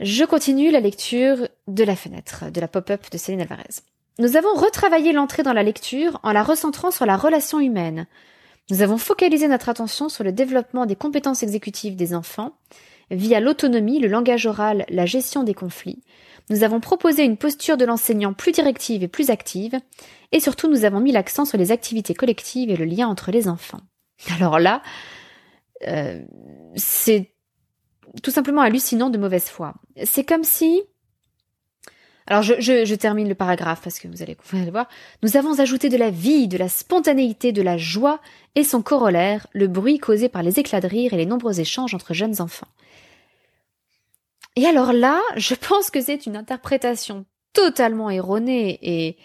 Je 0.02 0.24
continue 0.26 0.72
la 0.72 0.80
lecture 0.80 1.48
de 1.68 1.84
la 1.84 1.96
fenêtre, 1.96 2.52
de 2.52 2.62
la 2.62 2.68
pop-up 2.68 3.10
de 3.12 3.18
Céline 3.18 3.42
Alvarez. 3.42 3.82
Nous 4.20 4.38
avons 4.38 4.54
retravaillé 4.54 5.12
l'entrée 5.12 5.44
dans 5.44 5.54
la 5.54 5.64
lecture 5.64 6.20
en 6.24 6.32
la 6.32 6.44
recentrant 6.44 6.92
sur 6.92 7.06
la 7.06 7.18
relation 7.18 7.60
humaine, 7.60 8.08
nous 8.72 8.82
avons 8.82 8.98
focalisé 8.98 9.48
notre 9.48 9.70
attention 9.70 10.10
sur 10.10 10.24
le 10.24 10.32
développement 10.32 10.88
des 10.88 10.96
compétences 10.96 11.44
exécutives 11.44 11.96
des 11.96 12.16
enfants 12.16 12.58
via 13.12 13.40
l'autonomie, 13.40 14.00
le 14.00 14.08
langage 14.08 14.46
oral, 14.46 14.86
la 14.90 15.06
gestion 15.06 15.44
des 15.44 15.54
conflits. 15.54 16.02
Nous 16.50 16.64
avons 16.64 16.80
proposé 16.80 17.24
une 17.24 17.38
posture 17.38 17.78
de 17.78 17.86
l'enseignant 17.86 18.34
plus 18.34 18.52
directive 18.52 19.04
et 19.04 19.08
plus 19.08 19.30
active, 19.30 19.80
et 20.32 20.40
surtout 20.40 20.70
nous 20.70 20.86
avons 20.86 21.00
mis 21.00 21.12
l'accent 21.12 21.46
sur 21.46 21.58
les 21.58 21.72
activités 21.72 22.14
collectives 22.14 22.70
et 22.70 22.78
le 22.78 22.86
lien 22.86 23.08
entre 23.08 23.32
les 23.32 23.48
enfants. 23.48 23.82
Alors 24.40 24.60
là, 24.60 24.82
euh, 25.88 26.22
c'est 26.76 27.32
tout 28.22 28.32
simplement 28.32 28.62
hallucinant 28.62 29.10
de 29.10 29.18
mauvaise 29.18 29.46
foi. 29.46 29.74
C'est 30.04 30.24
comme 30.24 30.44
si 30.44 30.84
alors 32.28 32.42
je, 32.42 32.96
termine 32.96 33.30
le 33.30 33.36
paragraphe 33.36 33.82
parce 33.84 34.00
que 34.00 34.08
vous 34.08 34.24
allez, 34.24 34.36
vous 34.46 34.58
allez 34.58 34.72
voir. 34.72 34.88
Nous 35.22 35.38
avons 35.38 35.60
ajouté 35.60 35.90
de 35.90 35.98
la 35.98 36.10
vie, 36.10 36.48
de 36.48 36.58
la 36.58 36.70
spontanéité, 36.70 37.52
de 37.52 37.62
la 37.62 37.78
joie 37.78 38.20
et 38.56 38.64
son 38.64 38.82
corollaire, 38.82 39.46
le 39.54 39.68
bruit 39.68 40.00
causé 40.00 40.28
par 40.28 40.42
les 40.42 40.60
éclats 40.60 40.82
de 40.82 40.88
rire 40.88 41.14
et 41.14 41.18
les 41.18 41.28
nombreux 41.28 41.60
échanges 41.60 41.94
entre 41.94 42.16
jeunes 42.16 42.42
enfants. 42.42 42.68
Et 44.56 44.66
alors 44.66 44.94
là, 44.94 45.22
je 45.36 45.56
pense 45.70 45.90
que 45.90 46.02
c'est 46.02 46.26
une 46.26 46.38
interprétation 46.38 47.26
totalement 47.54 48.10
erronée 48.10 48.80
et, 48.82 49.18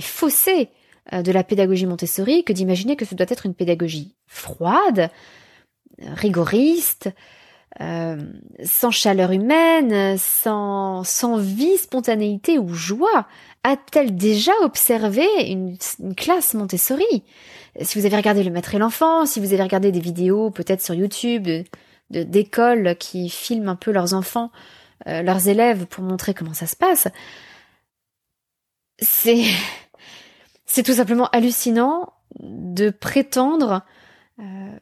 faussée 0.00 0.68
euh, 1.12 1.22
de 1.22 1.32
la 1.32 1.44
pédagogie 1.44 1.86
Montessori 1.86 2.44
que 2.44 2.52
d'imaginer 2.52 2.96
que 2.96 3.04
ce 3.04 3.14
doit 3.14 3.26
être 3.28 3.46
une 3.46 3.54
pédagogie 3.54 4.14
froide, 4.26 5.10
rigoriste, 5.98 7.10
euh, 7.80 8.16
sans 8.64 8.90
chaleur 8.90 9.32
humaine, 9.32 10.16
sans, 10.18 11.04
sans 11.04 11.36
vie, 11.36 11.76
spontanéité 11.76 12.58
ou 12.58 12.72
joie. 12.72 13.26
A-t-elle 13.64 14.16
déjà 14.16 14.52
observé 14.62 15.26
une, 15.46 15.76
classe 16.16 16.54
Montessori? 16.54 17.24
Si 17.82 17.98
vous 17.98 18.06
avez 18.06 18.16
regardé 18.16 18.42
Le 18.44 18.50
Maître 18.50 18.74
et 18.74 18.78
l'Enfant, 18.78 19.26
si 19.26 19.40
vous 19.40 19.52
avez 19.52 19.62
regardé 19.62 19.92
des 19.92 20.00
vidéos 20.00 20.50
peut-être 20.50 20.80
sur 20.80 20.94
YouTube 20.94 21.48
de 22.10 22.22
d'écoles 22.22 22.96
qui 22.98 23.28
filment 23.28 23.70
un 23.70 23.76
peu 23.76 23.90
leurs 23.90 24.14
enfants, 24.14 24.50
euh, 25.06 25.22
leurs 25.22 25.48
élèves 25.48 25.86
pour 25.86 26.04
montrer 26.04 26.34
comment 26.34 26.54
ça 26.54 26.66
se 26.66 26.76
passe, 26.76 27.08
c'est 28.98 29.44
c'est 30.66 30.82
tout 30.82 30.94
simplement 30.94 31.28
hallucinant 31.30 32.12
de 32.40 32.90
prétendre 32.90 33.82
euh, 34.38 34.78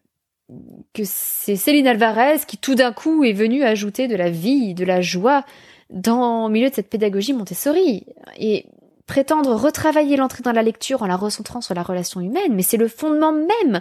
que 0.93 1.03
c'est 1.05 1.57
Céline 1.57 1.87
Alvarez 1.87 2.41
qui 2.47 2.59
tout 2.59 2.75
d'un 2.75 2.93
coup 2.93 3.25
est 3.25 3.33
venue 3.33 3.63
ajouter 3.63 4.09
de 4.09 4.17
la 4.17 4.31
vie, 4.31 4.75
de 4.75 4.85
la 4.85 5.01
joie 5.01 5.45
dans 5.91 6.47
au 6.47 6.49
milieu 6.49 6.71
de 6.71 6.75
cette 6.75 6.91
pédagogie 6.91 7.33
Montessori 7.33 8.07
et 8.39 8.67
prétendre 9.07 9.55
retravailler 9.55 10.17
l'entrée 10.17 10.43
dans 10.43 10.53
la 10.53 10.63
lecture 10.63 11.03
en 11.03 11.07
la 11.07 11.17
recentrant 11.17 11.61
sur 11.61 11.75
la 11.75 11.83
relation 11.83 12.21
humaine, 12.21 12.55
mais 12.55 12.63
c'est 12.63 12.77
le 12.77 12.89
fondement 12.89 13.33
même 13.33 13.81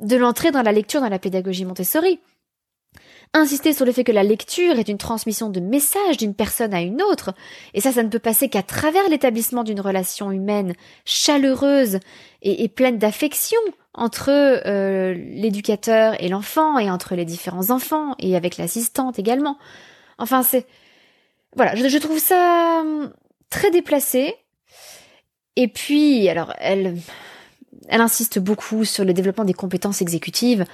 de 0.00 0.16
l'entrée 0.16 0.50
dans 0.50 0.62
la 0.62 0.72
lecture 0.72 1.00
dans 1.00 1.08
la 1.08 1.18
pédagogie 1.18 1.64
Montessori. 1.64 2.20
Insister 3.34 3.72
sur 3.74 3.84
le 3.84 3.92
fait 3.92 4.04
que 4.04 4.12
la 4.12 4.22
lecture 4.22 4.78
est 4.78 4.88
une 4.88 4.98
transmission 4.98 5.50
de 5.50 5.60
messages 5.60 6.16
d'une 6.16 6.34
personne 6.34 6.72
à 6.72 6.80
une 6.80 7.02
autre, 7.02 7.34
et 7.74 7.80
ça, 7.80 7.92
ça 7.92 8.02
ne 8.02 8.08
peut 8.08 8.18
passer 8.18 8.48
qu'à 8.48 8.62
travers 8.62 9.06
l'établissement 9.10 9.64
d'une 9.64 9.80
relation 9.80 10.32
humaine 10.32 10.74
chaleureuse 11.04 11.98
et, 12.42 12.68
pleine 12.68 12.98
d'affection 12.98 13.58
entre 13.92 14.30
euh, 14.30 15.12
l'éducateur 15.14 16.22
et 16.22 16.28
l'enfant, 16.28 16.78
et 16.78 16.90
entre 16.90 17.14
les 17.14 17.24
différents 17.24 17.70
enfants, 17.70 18.14
et 18.18 18.34
avec 18.34 18.56
l'assistante 18.56 19.18
également. 19.18 19.58
Enfin, 20.18 20.42
c'est... 20.42 20.66
Voilà, 21.56 21.74
je, 21.74 21.88
je 21.88 21.98
trouve 21.98 22.18
ça 22.18 22.80
hum, 22.80 23.12
très 23.50 23.70
déplacé. 23.70 24.34
Et 25.56 25.68
puis, 25.68 26.28
alors, 26.28 26.54
elle, 26.58 26.96
elle 27.88 28.00
insiste 28.00 28.38
beaucoup 28.38 28.84
sur 28.84 29.04
le 29.04 29.12
développement 29.12 29.44
des 29.44 29.54
compétences 29.54 30.02
exécutives. 30.02 30.64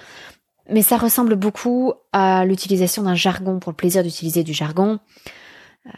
Mais 0.70 0.82
ça 0.82 0.96
ressemble 0.96 1.36
beaucoup 1.36 1.92
à 2.12 2.44
l'utilisation 2.44 3.02
d'un 3.02 3.14
jargon 3.14 3.58
pour 3.58 3.72
le 3.72 3.76
plaisir 3.76 4.02
d'utiliser 4.02 4.44
du 4.44 4.54
jargon. 4.54 4.98
Euh, 5.86 5.90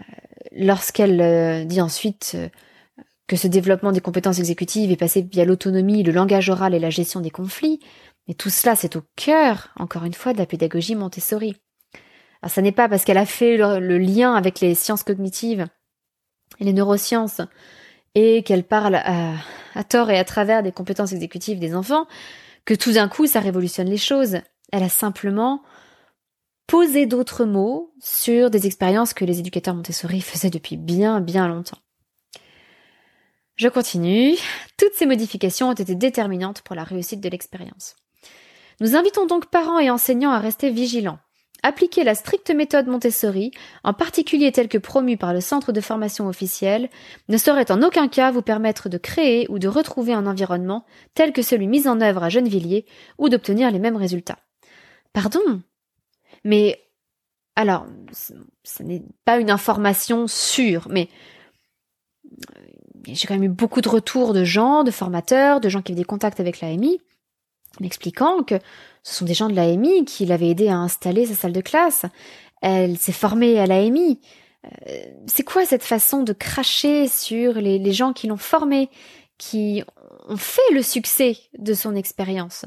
lorsqu'elle 0.53 1.21
euh, 1.21 1.65
dit 1.65 1.81
ensuite 1.81 2.33
euh, 2.35 2.49
que 3.29 3.37
ce 3.37 3.47
développement 3.47 3.93
des 3.93 4.01
compétences 4.01 4.39
exécutives 4.39 4.91
est 4.91 4.97
passé 4.97 5.23
via 5.31 5.45
l'autonomie, 5.45 6.03
le 6.03 6.13
langage 6.13 6.51
oral 6.51 6.75
et 6.75 6.81
la 6.81 6.91
gestion 6.91 7.21
des 7.21 7.31
conflits, 7.31 7.81
mais 8.27 8.35
tout 8.35 8.51
cela 8.51 8.75
c'est 8.75 8.97
au 8.97 9.03
cœur, 9.15 9.69
encore 9.77 10.05
une 10.05 10.15
fois, 10.15 10.33
de 10.33 10.39
la 10.39 10.47
pédagogie 10.47 10.97
Montessori. 10.97 11.57
Alors 12.43 12.53
ça 12.53 12.63
n'est 12.63 12.73
pas 12.73 12.89
parce 12.89 13.05
qu'elle 13.05 13.19
a 13.19 13.27
fait 13.27 13.57
le, 13.57 13.99
lien 13.99 14.35
avec 14.35 14.61
les 14.61 14.75
sciences 14.75 15.05
cognitives 15.05 15.67
et 16.59 16.65
les 16.65 16.73
neurosciences 16.73 17.41
et 18.15 18.43
qu'elle 18.43 18.65
parle 18.65 18.97
à, 18.97 19.35
à 19.75 19.85
tort 19.85 20.11
et 20.11 20.19
à 20.19 20.25
travers 20.25 20.63
des 20.63 20.73
compétences 20.73 21.13
exécutives 21.13 21.59
des 21.59 21.75
enfants 21.75 22.07
que 22.65 22.75
tout 22.75 22.93
d'un 22.93 23.09
coup 23.09 23.27
ça 23.27 23.41
révolutionne 23.41 23.89
les 23.89 23.97
choses. 23.97 24.39
Elle 24.77 24.83
a 24.83 24.91
simplement 24.91 25.63
posé 26.67 27.07
d'autres 27.07 27.47
mots 27.47 27.95
sur 27.99 28.51
des 28.51 28.67
expériences 28.67 29.15
que 29.15 29.25
les 29.25 29.39
éducateurs 29.39 29.75
Montessori 29.75 30.21
faisaient 30.21 30.51
depuis 30.51 30.77
bien 30.77 31.23
bien 31.23 31.49
longtemps. 31.49 31.79
Je 33.55 33.69
continue. 33.69 34.35
Toutes 34.77 34.93
ces 34.93 35.07
modifications 35.07 35.71
ont 35.71 35.73
été 35.73 35.95
déterminantes 35.95 36.61
pour 36.61 36.77
la 36.77 36.85
réussite 36.85 37.23
de 37.23 37.29
l'expérience. 37.31 37.97
Nous 38.81 38.97
invitons 38.97 39.25
donc 39.25 39.47
parents 39.47 39.79
et 39.79 39.89
enseignants 39.89 40.33
à 40.33 40.41
rester 40.41 40.69
vigilants. 40.69 41.21
Appliquer 41.63 42.05
la 42.05 42.15
stricte 42.15 42.51
méthode 42.51 42.87
Montessori, 42.87 43.53
en 43.83 43.95
particulier 43.95 44.53
telle 44.53 44.69
que 44.69 44.77
promue 44.77 45.17
par 45.17 45.33
le 45.33 45.41
centre 45.41 45.73
de 45.73 45.81
formation 45.81 46.29
officiel, 46.29 46.91
ne 47.31 47.39
saurait 47.39 47.73
en 47.73 47.83
aucun 47.83 48.09
cas 48.09 48.31
vous 48.31 48.43
permettre 48.43 48.91
de 48.91 48.99
créer 48.99 49.47
ou 49.49 49.59
de 49.59 49.69
retrouver 49.69 50.13
un 50.13 50.27
environnement 50.27 50.85
tel 51.15 51.33
que 51.33 51.41
celui 51.41 51.67
mis 51.67 51.89
en 51.89 52.03
œuvre 52.03 52.23
à 52.23 52.29
Gennevilliers 52.29 52.85
ou 53.17 53.31
d'obtenir 53.31 53.71
les 53.71 53.79
mêmes 53.79 53.97
résultats. 53.97 54.37
Pardon 55.17 55.63
Mais 56.45 56.79
alors, 57.55 57.87
ce 58.65 58.83
n'est 58.83 59.03
pas 59.25 59.39
une 59.39 59.51
information 59.51 60.27
sûre, 60.27 60.89
mais 60.91 61.09
euh, 62.55 62.61
j'ai 63.07 63.27
quand 63.27 63.33
même 63.33 63.45
eu 63.45 63.49
beaucoup 63.49 63.81
de 63.81 63.89
retours 63.89 64.35
de 64.35 64.45
gens, 64.45 64.85
de 64.85 64.91
formateurs, 64.91 65.63
de 65.63 65.71
gens 65.71 65.81
qui 65.81 65.93
avaient 65.93 66.03
des 66.03 66.05
contacts 66.05 66.39
avec 66.39 66.61
l'AMI, 66.61 67.01
m'expliquant 67.81 68.43
que 68.43 68.57
ce 69.05 69.15
sont 69.15 69.25
des 69.25 69.33
gens 69.33 69.49
de 69.49 69.55
l'AMI 69.55 70.05
qui 70.05 70.27
l'avaient 70.27 70.51
aidé 70.51 70.69
à 70.69 70.77
installer 70.77 71.25
sa 71.25 71.35
salle 71.35 71.55
de 71.55 71.63
classe. 71.63 72.05
Elle 72.61 72.99
s'est 72.99 73.13
formée 73.13 73.59
à 73.59 73.65
l'AMI. 73.65 74.21
Euh, 74.67 75.05
c'est 75.27 75.45
quoi 75.45 75.65
cette 75.65 75.83
façon 75.83 76.25
de 76.25 76.35
cracher 76.35 77.09
sur 77.09 77.55
les, 77.55 77.79
les 77.79 77.93
gens 77.95 78.13
qui 78.13 78.27
l'ont 78.27 78.37
formée, 78.37 78.91
qui 79.39 79.83
ont 80.29 80.37
fait 80.37 80.75
le 80.75 80.83
succès 80.83 81.39
de 81.57 81.73
son 81.73 81.95
expérience? 81.95 82.67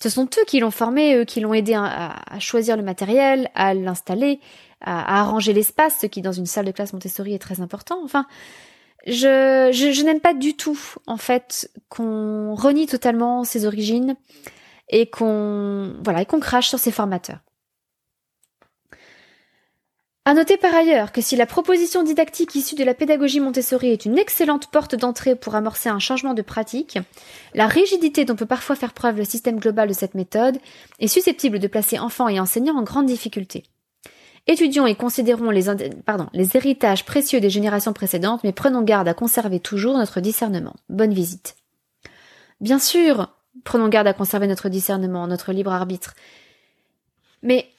Ce 0.00 0.08
sont 0.08 0.26
eux 0.26 0.44
qui 0.46 0.60
l'ont 0.60 0.70
formé, 0.70 1.16
eux 1.16 1.24
qui 1.24 1.40
l'ont 1.40 1.54
aidé 1.54 1.74
à, 1.74 2.14
choisir 2.38 2.76
le 2.76 2.82
matériel, 2.82 3.50
à 3.54 3.74
l'installer, 3.74 4.40
à, 4.80 5.20
arranger 5.20 5.52
l'espace, 5.52 5.98
ce 6.00 6.06
qui 6.06 6.22
dans 6.22 6.32
une 6.32 6.46
salle 6.46 6.66
de 6.66 6.70
classe 6.70 6.92
Montessori 6.92 7.34
est 7.34 7.40
très 7.40 7.60
important. 7.60 8.00
Enfin, 8.04 8.26
je, 9.06 9.70
je, 9.72 10.02
n'aime 10.04 10.20
pas 10.20 10.34
du 10.34 10.54
tout, 10.54 10.78
en 11.06 11.16
fait, 11.16 11.70
qu'on 11.88 12.54
renie 12.54 12.86
totalement 12.86 13.42
ses 13.44 13.66
origines 13.66 14.14
et 14.88 15.08
qu'on 15.10 15.94
voilà 16.04 16.22
et 16.22 16.26
qu'on 16.26 16.40
crache 16.40 16.68
sur 16.68 16.78
ses 16.78 16.92
formateurs. 16.92 17.38
À 20.28 20.34
noter 20.34 20.58
par 20.58 20.74
ailleurs 20.74 21.10
que 21.10 21.22
si 21.22 21.36
la 21.36 21.46
proposition 21.46 22.02
didactique 22.02 22.54
issue 22.54 22.74
de 22.74 22.84
la 22.84 22.92
pédagogie 22.92 23.40
Montessori 23.40 23.88
est 23.88 24.04
une 24.04 24.18
excellente 24.18 24.66
porte 24.70 24.94
d'entrée 24.94 25.34
pour 25.34 25.54
amorcer 25.54 25.88
un 25.88 26.00
changement 26.00 26.34
de 26.34 26.42
pratique, 26.42 26.98
la 27.54 27.66
rigidité 27.66 28.26
dont 28.26 28.36
peut 28.36 28.44
parfois 28.44 28.76
faire 28.76 28.92
preuve 28.92 29.16
le 29.16 29.24
système 29.24 29.58
global 29.58 29.88
de 29.88 29.94
cette 29.94 30.14
méthode 30.14 30.58
est 30.98 31.06
susceptible 31.06 31.58
de 31.58 31.66
placer 31.66 31.98
enfants 31.98 32.28
et 32.28 32.38
enseignants 32.38 32.76
en 32.76 32.82
grande 32.82 33.06
difficulté. 33.06 33.64
Étudions 34.46 34.86
et 34.86 34.96
considérons 34.96 35.48
les, 35.48 35.64
les 36.34 36.56
héritages 36.58 37.06
précieux 37.06 37.40
des 37.40 37.48
générations 37.48 37.94
précédentes, 37.94 38.44
mais 38.44 38.52
prenons 38.52 38.82
garde 38.82 39.08
à 39.08 39.14
conserver 39.14 39.60
toujours 39.60 39.96
notre 39.96 40.20
discernement. 40.20 40.76
Bonne 40.90 41.14
visite. 41.14 41.56
Bien 42.60 42.78
sûr, 42.78 43.34
prenons 43.64 43.88
garde 43.88 44.08
à 44.08 44.12
conserver 44.12 44.46
notre 44.46 44.68
discernement, 44.68 45.26
notre 45.26 45.54
libre 45.54 45.72
arbitre. 45.72 46.12
Mais 47.42 47.70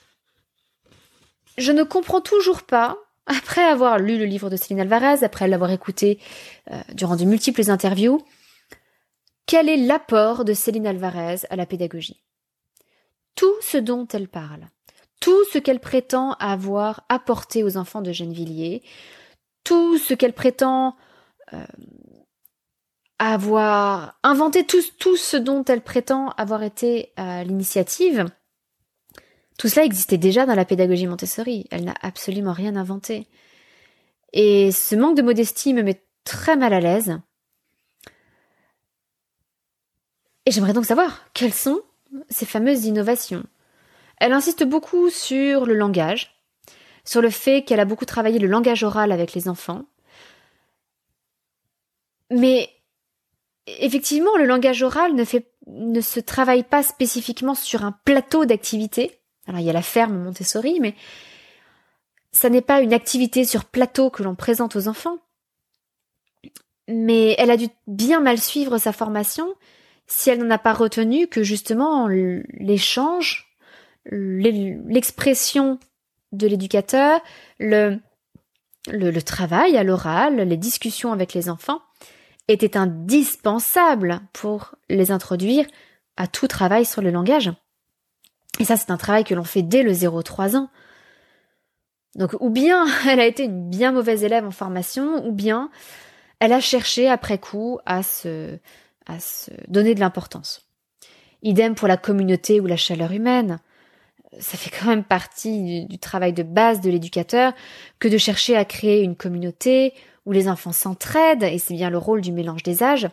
je 1.60 1.72
ne 1.72 1.84
comprends 1.84 2.22
toujours 2.22 2.64
pas, 2.64 2.98
après 3.28 3.64
avoir 3.64 4.00
lu 4.00 4.18
le 4.18 4.26
livre 4.26 4.50
de 4.50 4.56
Céline 4.56 4.82
Alvarez, 4.82 5.24
après 5.24 5.48
l'avoir 5.48 5.72
écouté 5.72 6.20
euh, 6.72 6.82
durant 6.94 7.16
de 7.16 7.26
multiples 7.26 7.70
interviews, 7.70 8.26
quel 9.46 9.70
est 9.70 9.78
l'apport 9.78 10.46
de 10.46 10.54
Céline 10.54 10.88
Alvarez 10.88 11.40
à 11.50 11.56
la 11.56 11.66
pédagogie? 11.66 12.24
Tout 13.36 13.56
ce 13.62 13.78
dont 13.78 14.08
elle 14.08 14.28
parle 14.28 14.68
tout 15.20 15.44
ce 15.52 15.58
qu'elle 15.58 15.80
prétend 15.80 16.34
avoir 16.34 17.06
apporté 17.10 17.64
aux 17.64 17.78
enfants 17.78 18.02
de 18.02 18.12
Gennevilliers, 18.12 18.84
tout 19.64 19.98
ce 19.98 20.14
qu'elle 20.14 20.34
prétend 20.34 20.96
euh, 21.54 21.66
avoir 23.18 24.18
inventé, 24.24 24.66
tout, 24.66 24.82
tout, 24.98 25.18
ce 25.18 25.36
dont 25.36 25.64
elle 25.66 25.82
prétend 25.82 26.30
avoir 26.38 26.64
été 26.64 27.12
à 27.18 27.44
l'initiative, 27.44 28.26
tout 29.60 29.68
cela 29.68 29.86
existait 29.86 30.18
déjà 30.18 30.46
dans 30.46 30.56
la 30.56 30.64
pédagogie 30.64 31.06
Montessori. 31.06 31.68
Elle 31.70 31.84
n'a 31.84 31.94
absolument 32.02 32.54
rien 32.54 32.78
inventé. 32.78 33.28
Et 34.32 34.72
ce 34.72 34.96
manque 34.96 35.18
de 35.18 35.22
modestie 35.22 35.74
me 35.74 35.84
met 35.84 36.02
très 36.24 36.56
mal 36.56 36.74
à 36.74 36.80
l'aise. 36.80 37.20
Et 40.46 40.52
j'aimerais 40.52 40.72
donc 40.72 40.86
savoir 40.86 41.26
quelles 41.34 41.54
sont 41.54 41.82
ces 42.30 42.46
fameuses 42.46 42.86
innovations? 42.86 43.44
Elle 44.22 44.32
insiste 44.32 44.64
beaucoup 44.64 45.10
sur 45.10 45.66
le 45.66 45.74
langage, 45.74 46.42
sur 47.04 47.22
le 47.22 47.30
fait 47.30 47.66
qu'elle 47.66 47.82
a 47.82 47.86
beaucoup 47.86 48.06
travaillé 48.06 48.40
le 48.40 48.48
langage 48.48 48.84
oral 48.84 49.12
avec 49.12 49.34
les 49.34 49.50
enfants. 49.50 49.84
Mais 52.32 52.70
effectivement, 53.68 54.38
le 54.38 54.46
langage 54.46 54.84
oral 54.84 55.16
ne, 55.16 55.26
ne 55.68 56.00
se 56.00 56.22
travaille 56.22 56.64
pas 56.64 56.82
spécifiquement 56.82 57.56
sur 57.56 57.84
un 57.84 57.92
plateau 58.06 58.46
d'activité. 58.46 59.19
Alors 59.50 59.60
il 59.60 59.66
y 59.66 59.70
a 59.70 59.74
la 59.74 59.82
ferme 59.82 60.18
Montessori, 60.18 60.80
mais 60.80 60.94
ça 62.32 62.50
n'est 62.50 62.62
pas 62.62 62.82
une 62.82 62.94
activité 62.94 63.44
sur 63.44 63.66
plateau 63.66 64.12
que 64.12 64.24
l'on 64.24 64.36
présente 64.36 64.76
aux 64.76 64.88
enfants. 64.88 65.18
Mais 66.88 67.36
elle 67.38 67.52
a 67.52 67.58
dû 67.58 67.68
bien 67.88 68.20
mal 68.20 68.38
suivre 68.38 68.78
sa 68.78 68.94
formation 68.94 69.54
si 70.08 70.30
elle 70.30 70.40
n'en 70.40 70.52
a 70.52 70.58
pas 70.58 70.74
retenu 70.74 71.28
que 71.28 71.44
justement 71.44 72.08
l'échange 72.08 73.48
l'expression 74.12 75.80
de 76.32 76.48
l'éducateur, 76.48 77.22
le, 77.60 78.00
travail 79.22 79.78
à 79.78 79.84
l'oral, 79.84 80.38
les 80.38 80.58
discussions 80.58 81.12
avec 81.12 81.34
les 81.34 81.50
enfants 81.50 81.82
étaient 82.48 82.78
indispensables 82.78 84.22
pour 84.34 84.76
les 84.90 85.12
introduire 85.12 85.66
à 86.18 86.28
tout 86.28 86.48
travail 86.48 86.86
sur 86.86 87.02
le 87.02 87.12
langage. 87.12 87.52
Et 88.60 88.66
ça, 88.66 88.78
c'est 88.78 88.92
un 88.92 88.98
travail 88.98 89.24
que 89.24 89.34
l'on 89.34 89.44
fait 89.44 89.62
dès 89.62 89.84
le 89.84 89.92
0-3 89.92 90.56
ans. 90.56 90.70
Donc, 92.16 92.36
ou 92.40 92.50
bien 92.50 92.86
elle 93.08 93.20
a 93.20 93.26
été 93.26 93.46
une 93.46 93.70
bien 93.70 93.92
mauvaise 93.92 94.24
élève 94.24 94.46
en 94.46 94.52
formation, 94.52 95.26
ou 95.26 95.32
bien 95.32 95.70
elle 96.40 96.54
a 96.54 96.62
cherché 96.62 97.10
après 97.10 97.38
coup 97.38 97.80
à 97.86 98.04
se, 98.04 98.58
donner 99.68 99.96
de 99.96 100.00
l'importance. 100.00 100.66
Idem 101.42 101.76
pour 101.76 101.88
la 101.88 101.98
communauté 101.98 102.60
ou 102.60 102.66
la 102.66 102.78
chaleur 102.78 103.12
humaine 103.12 103.60
ça 104.38 104.58
fait 104.58 104.70
quand 104.70 104.88
même 104.88 105.04
partie 105.04 105.86
du, 105.86 105.98
travail 105.98 106.34
de 106.34 106.44
base 106.44 106.82
de 106.82 106.90
l'éducateur 106.90 107.54
que 108.00 108.08
de 108.08 108.18
chercher 108.18 108.56
à 108.56 108.66
créer 108.66 109.02
une 109.02 109.16
communauté 109.16 109.94
où 110.26 110.32
les 110.32 110.48
enfants 110.48 110.72
s'entraident, 110.72 111.44
et 111.44 111.58
c'est 111.58 111.74
bien 111.74 111.90
le 111.90 111.98
rôle 111.98 112.22
du 112.22 112.32
mélange 112.32 112.62
des 112.62 112.84
âges, 112.84 113.08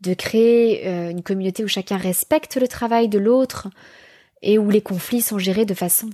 de 0.00 0.14
créer 0.14 0.88
euh, 0.88 1.10
une 1.10 1.22
communauté 1.22 1.62
où 1.62 1.68
chacun 1.68 1.96
respecte 1.96 2.56
le 2.56 2.66
travail 2.66 3.08
de 3.08 3.18
l'autre 3.18 3.68
et 4.44 4.58
où 4.58 4.70
les 4.70 4.82
conflits 4.82 5.22
sont 5.22 5.38
gérés 5.38 5.64
de 5.64 5.74
façon 5.74 6.10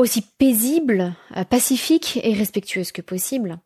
aussi 0.00 0.22
paisible, 0.22 1.14
euh, 1.36 1.44
pacifique 1.44 2.18
et 2.22 2.32
respectueuse 2.32 2.90
que 2.92 3.02
possible. 3.02 3.58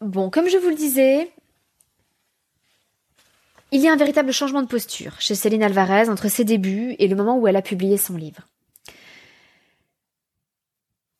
Bon, 0.00 0.30
comme 0.30 0.48
je 0.48 0.58
vous 0.58 0.68
le 0.68 0.74
disais, 0.74 1.30
il 3.70 3.80
y 3.80 3.88
a 3.88 3.92
un 3.92 3.96
véritable 3.96 4.32
changement 4.32 4.62
de 4.62 4.66
posture 4.66 5.20
chez 5.20 5.34
Céline 5.34 5.62
Alvarez 5.62 6.08
entre 6.08 6.28
ses 6.28 6.44
débuts 6.44 6.96
et 6.98 7.08
le 7.08 7.16
moment 7.16 7.38
où 7.38 7.46
elle 7.46 7.56
a 7.56 7.62
publié 7.62 7.96
son 7.96 8.16
livre. 8.16 8.42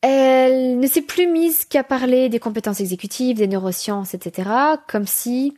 Elle 0.03 0.79
ne 0.79 0.87
s'est 0.87 1.03
plus 1.03 1.27
mise 1.27 1.65
qu'à 1.65 1.83
parler 1.83 2.29
des 2.29 2.39
compétences 2.39 2.81
exécutives, 2.81 3.39
des 3.39 3.47
neurosciences, 3.47 4.13
etc., 4.13 4.51
comme 4.87 5.07
si 5.07 5.57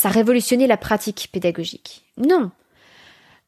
ça 0.00 0.08
révolutionnait 0.08 0.66
la 0.66 0.78
pratique 0.78 1.28
pédagogique. 1.30 2.06
Non. 2.16 2.50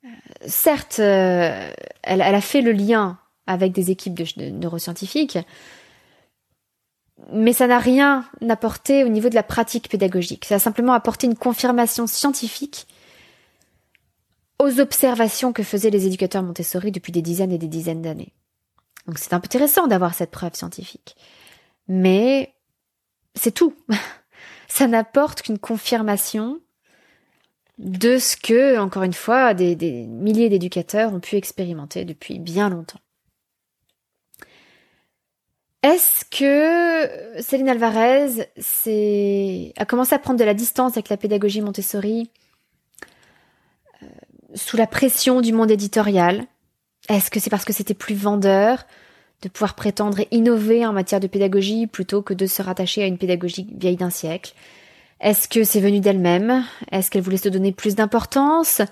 Euh, 0.05 0.09
certes, 0.47 0.99
euh, 0.99 1.73
elle, 2.03 2.21
a 2.21 2.41
fait 2.43 2.61
le 2.61 2.73
lien 2.73 3.19
avec 3.47 3.73
des 3.73 3.91
équipes 3.91 4.13
de 4.13 4.51
neuroscientifiques, 4.51 5.39
mais 7.33 7.55
ça 7.55 7.67
n'a 7.67 7.79
rien 7.79 8.27
apporté 8.47 9.03
au 9.03 9.09
niveau 9.09 9.31
de 9.31 9.35
la 9.35 9.43
pratique 9.43 9.89
pédagogique. 9.89 10.45
Ça 10.45 10.57
a 10.57 10.59
simplement 10.59 10.93
apporté 10.93 11.27
une 11.27 11.37
confirmation 11.37 12.07
scientifique 12.07 12.87
aux 14.59 14.79
observations 14.79 15.55
que 15.55 15.63
faisaient 15.63 15.89
les 15.89 16.07
éducateurs 16.07 16.43
Montessori 16.43 16.93
depuis 16.93 17.13
des 17.13 17.23
dizaines 17.23 17.53
et 17.53 17.59
des 17.59 17.67
dizaines 17.67 18.03
d'années. 18.03 18.35
Donc 19.07 19.19
c'est 19.19 19.33
intéressant 19.33 19.87
d'avoir 19.87 20.13
cette 20.13 20.31
preuve 20.31 20.55
scientifique. 20.55 21.17
Mais 21.89 22.53
c'est 23.35 23.53
tout. 23.53 23.75
ça 24.73 24.87
n'apporte 24.87 25.43
qu'une 25.43 25.59
confirmation 25.59 26.59
de 27.77 28.17
ce 28.17 28.39
que, 28.39 28.79
encore 28.79 29.03
une 29.03 29.13
fois, 29.13 29.53
des, 29.53 29.77
milliers 30.07 30.49
d'éducateurs 30.49 31.13
ont 31.13 31.21
pu 31.21 31.37
expérimenter 31.37 32.07
depuis 32.07 32.39
bien 32.39 32.71
longtemps. 32.71 33.01
Est-ce 35.83 36.25
que 36.25 37.43
Céline 37.43 37.69
Alvarez 37.69 38.49
a 39.77 39.85
commencé 39.85 40.15
à 40.15 40.19
prendre 40.19 40.39
de 40.39 40.45
la 40.45 40.55
distance 40.55 40.93
avec 40.93 41.11
la 41.11 41.19
pédagogie 41.19 41.61
Montessori 41.61 42.31
euh, 44.03 44.07
sous 44.55 44.79
la 44.79 44.87
pression 44.87 45.43
du 45.43 45.53
monde 45.53 45.71
éditorial? 45.71 46.47
Est-ce 47.11 47.31
que 47.31 47.41
c'est 47.41 47.51
parce 47.51 47.67
que 47.67 47.75
c'était 47.75 47.93
plus 47.93 48.15
vendeur? 48.15 48.87
De 49.43 49.49
pouvoir 49.49 49.75
prétendre 49.75 50.21
innover 50.31 50.87
en 50.87 50.93
matière 50.93 51.21
de 51.21 51.27
pédagogie 51.27 51.87
plutôt 51.87 52.23
que 52.23 52.35
de 52.35 52.47
se 52.47 52.63
rattacher 52.63 53.03
à 53.03 53.07
une 53.07 53.19
pédagogie 53.19 53.67
vieille 53.77 53.97
d'un 53.97 54.11
siècle. 54.11 54.55
Est-ce 55.21 55.49
que 55.49 55.65
c'est 55.65 55.81
venu 55.81 56.01
d'elle-même? 56.01 56.65
Est-ce 56.91 57.11
qu'elle 57.11 57.23
voulait 57.23 57.37
se 57.37 57.49
donner 57.49 57.73
plus 57.73 57.95
d'importance? 57.95 58.83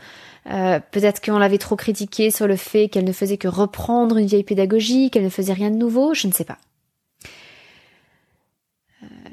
Euh, 0.48 0.80
Peut-être 0.90 1.20
qu'on 1.20 1.38
l'avait 1.38 1.58
trop 1.58 1.76
critiquée 1.76 2.30
sur 2.30 2.46
le 2.46 2.56
fait 2.56 2.88
qu'elle 2.88 3.04
ne 3.04 3.12
faisait 3.12 3.36
que 3.36 3.48
reprendre 3.48 4.16
une 4.16 4.26
vieille 4.26 4.44
pédagogie, 4.44 5.10
qu'elle 5.10 5.24
ne 5.24 5.28
faisait 5.28 5.52
rien 5.52 5.70
de 5.70 5.76
nouveau, 5.76 6.14
je 6.14 6.26
ne 6.26 6.32
sais 6.32 6.44
pas. 6.44 6.58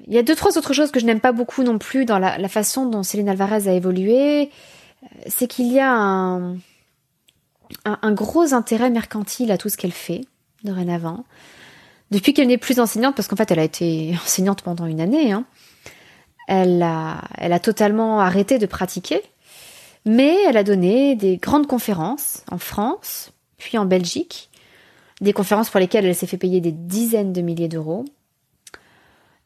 Il 0.07 0.13
y 0.13 0.17
a 0.17 0.23
deux, 0.23 0.35
trois 0.35 0.57
autres 0.57 0.73
choses 0.73 0.91
que 0.91 0.99
je 0.99 1.05
n'aime 1.05 1.19
pas 1.19 1.33
beaucoup 1.33 1.63
non 1.63 1.77
plus 1.77 2.05
dans 2.05 2.17
la, 2.17 2.47
façon 2.47 2.85
dont 2.85 3.03
Céline 3.03 3.29
Alvarez 3.29 3.67
a 3.67 3.73
évolué. 3.73 4.43
Euh, 5.03 5.07
c'est 5.27 5.47
qu'il 5.47 5.71
y 5.71 5.79
a 5.79 5.91
un, 5.91 6.57
gros 8.13 8.53
intérêt 8.53 8.89
mercantile 8.89 9.51
à 9.51 9.57
tout 9.57 9.69
ce 9.69 9.77
qu'elle 9.77 9.91
fait, 9.91 10.21
dorénavant. 10.67 11.25
Depuis 12.11 12.33
qu'elle 12.33 12.47
n'est 12.47 12.57
plus 12.57 12.79
enseignante, 12.79 13.15
parce 13.15 13.27
qu'en 13.27 13.35
fait 13.35 13.51
elle 13.51 13.59
a 13.59 13.63
été 13.63 14.15
enseignante 14.23 14.61
pendant 14.61 14.85
une 14.85 15.01
année, 15.01 15.31
hein, 15.31 15.45
elle, 16.47 16.81
a, 16.81 17.21
elle 17.37 17.53
a 17.53 17.59
totalement 17.59 18.19
arrêté 18.19 18.57
de 18.57 18.65
pratiquer, 18.65 19.21
mais 20.05 20.35
elle 20.47 20.57
a 20.57 20.63
donné 20.63 21.15
des 21.15 21.37
grandes 21.37 21.67
conférences 21.67 22.43
en 22.49 22.57
France, 22.57 23.31
puis 23.57 23.77
en 23.77 23.85
Belgique, 23.85 24.49
des 25.19 25.33
conférences 25.33 25.69
pour 25.69 25.79
lesquelles 25.79 26.05
elle 26.05 26.15
s'est 26.15 26.27
fait 26.27 26.37
payer 26.37 26.61
des 26.61 26.71
dizaines 26.71 27.33
de 27.33 27.41
milliers 27.41 27.67
d'euros. 27.67 28.05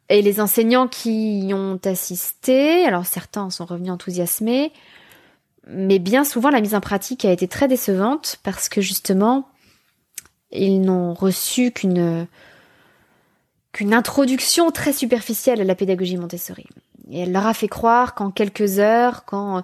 Et 0.09 0.21
les 0.21 0.41
enseignants 0.41 0.87
qui 0.87 1.47
y 1.47 1.53
ont 1.53 1.79
assisté, 1.85 2.85
alors 2.85 3.05
certains 3.05 3.49
sont 3.49 3.65
revenus 3.65 3.91
enthousiasmés, 3.91 4.73
mais 5.67 5.99
bien 5.99 6.25
souvent 6.25 6.49
la 6.49 6.59
mise 6.59 6.75
en 6.75 6.81
pratique 6.81 7.23
a 7.23 7.31
été 7.31 7.47
très 7.47 7.67
décevante 7.67 8.37
parce 8.43 8.67
que 8.67 8.81
justement, 8.81 9.47
ils 10.51 10.81
n'ont 10.81 11.13
reçu 11.13 11.71
qu'une 11.71 12.27
qu'une 13.71 13.93
introduction 13.93 14.69
très 14.71 14.91
superficielle 14.91 15.61
à 15.61 15.63
la 15.63 15.75
pédagogie 15.75 16.17
Montessori. 16.17 16.65
Et 17.09 17.21
elle 17.21 17.31
leur 17.31 17.47
a 17.47 17.53
fait 17.53 17.69
croire 17.69 18.15
qu'en 18.15 18.29
quelques 18.29 18.79
heures, 18.79 19.23
qu'en 19.23 19.63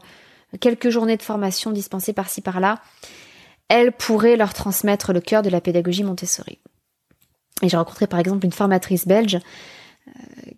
quelques 0.61 0.89
journées 0.89 1.17
de 1.17 1.23
formation 1.23 1.71
dispensées 1.71 2.13
par-ci 2.13 2.41
par-là, 2.41 2.79
elle 3.67 3.91
pourrait 3.91 4.37
leur 4.37 4.53
transmettre 4.53 5.11
le 5.11 5.19
cœur 5.19 5.41
de 5.41 5.49
la 5.49 5.59
pédagogie 5.59 6.03
Montessori. 6.03 6.57
Et 7.61 7.67
j'ai 7.67 7.75
rencontré 7.75 8.07
par 8.07 8.19
exemple 8.19 8.45
une 8.45 8.53
formatrice 8.53 9.07
belge 9.07 9.39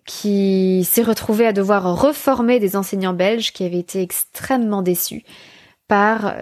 qui 0.06 0.86
s'est 0.88 1.02
retrouvé 1.02 1.44
à 1.44 1.52
devoir 1.52 2.00
reformer 2.00 2.60
des 2.60 2.76
enseignants 2.76 3.14
belges 3.14 3.52
qui 3.52 3.64
avaient 3.64 3.80
été 3.80 4.00
extrêmement 4.00 4.82
déçus 4.82 5.24
par 5.88 6.34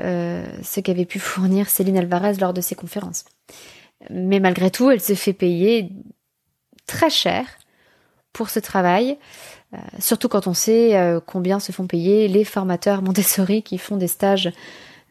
ce 0.63 0.81
qu'avait 0.81 1.07
pu 1.07 1.19
fournir 1.19 1.71
Céline 1.71 1.97
Alvarez 1.97 2.35
lors 2.35 2.53
de 2.53 2.61
ses 2.61 2.75
conférences. 2.75 3.25
Mais 4.11 4.41
malgré 4.41 4.71
tout, 4.71 4.91
elle 4.91 5.01
se 5.01 5.15
fait 5.15 5.33
payer 5.33 5.91
très 6.87 7.11
cher 7.11 7.47
pour 8.33 8.51
ce 8.51 8.61
travail, 8.61 9.19
surtout 9.99 10.29
quand 10.29 10.47
on 10.47 10.55
sait 10.55 11.21
combien 11.27 11.59
se 11.59 11.73
font 11.73 11.87
payer 11.87 12.29
les 12.29 12.45
formateurs 12.45 13.03
Montessori 13.03 13.63
qui 13.63 13.79
font 13.79 13.97
des 13.97 14.07
stages, 14.07 14.53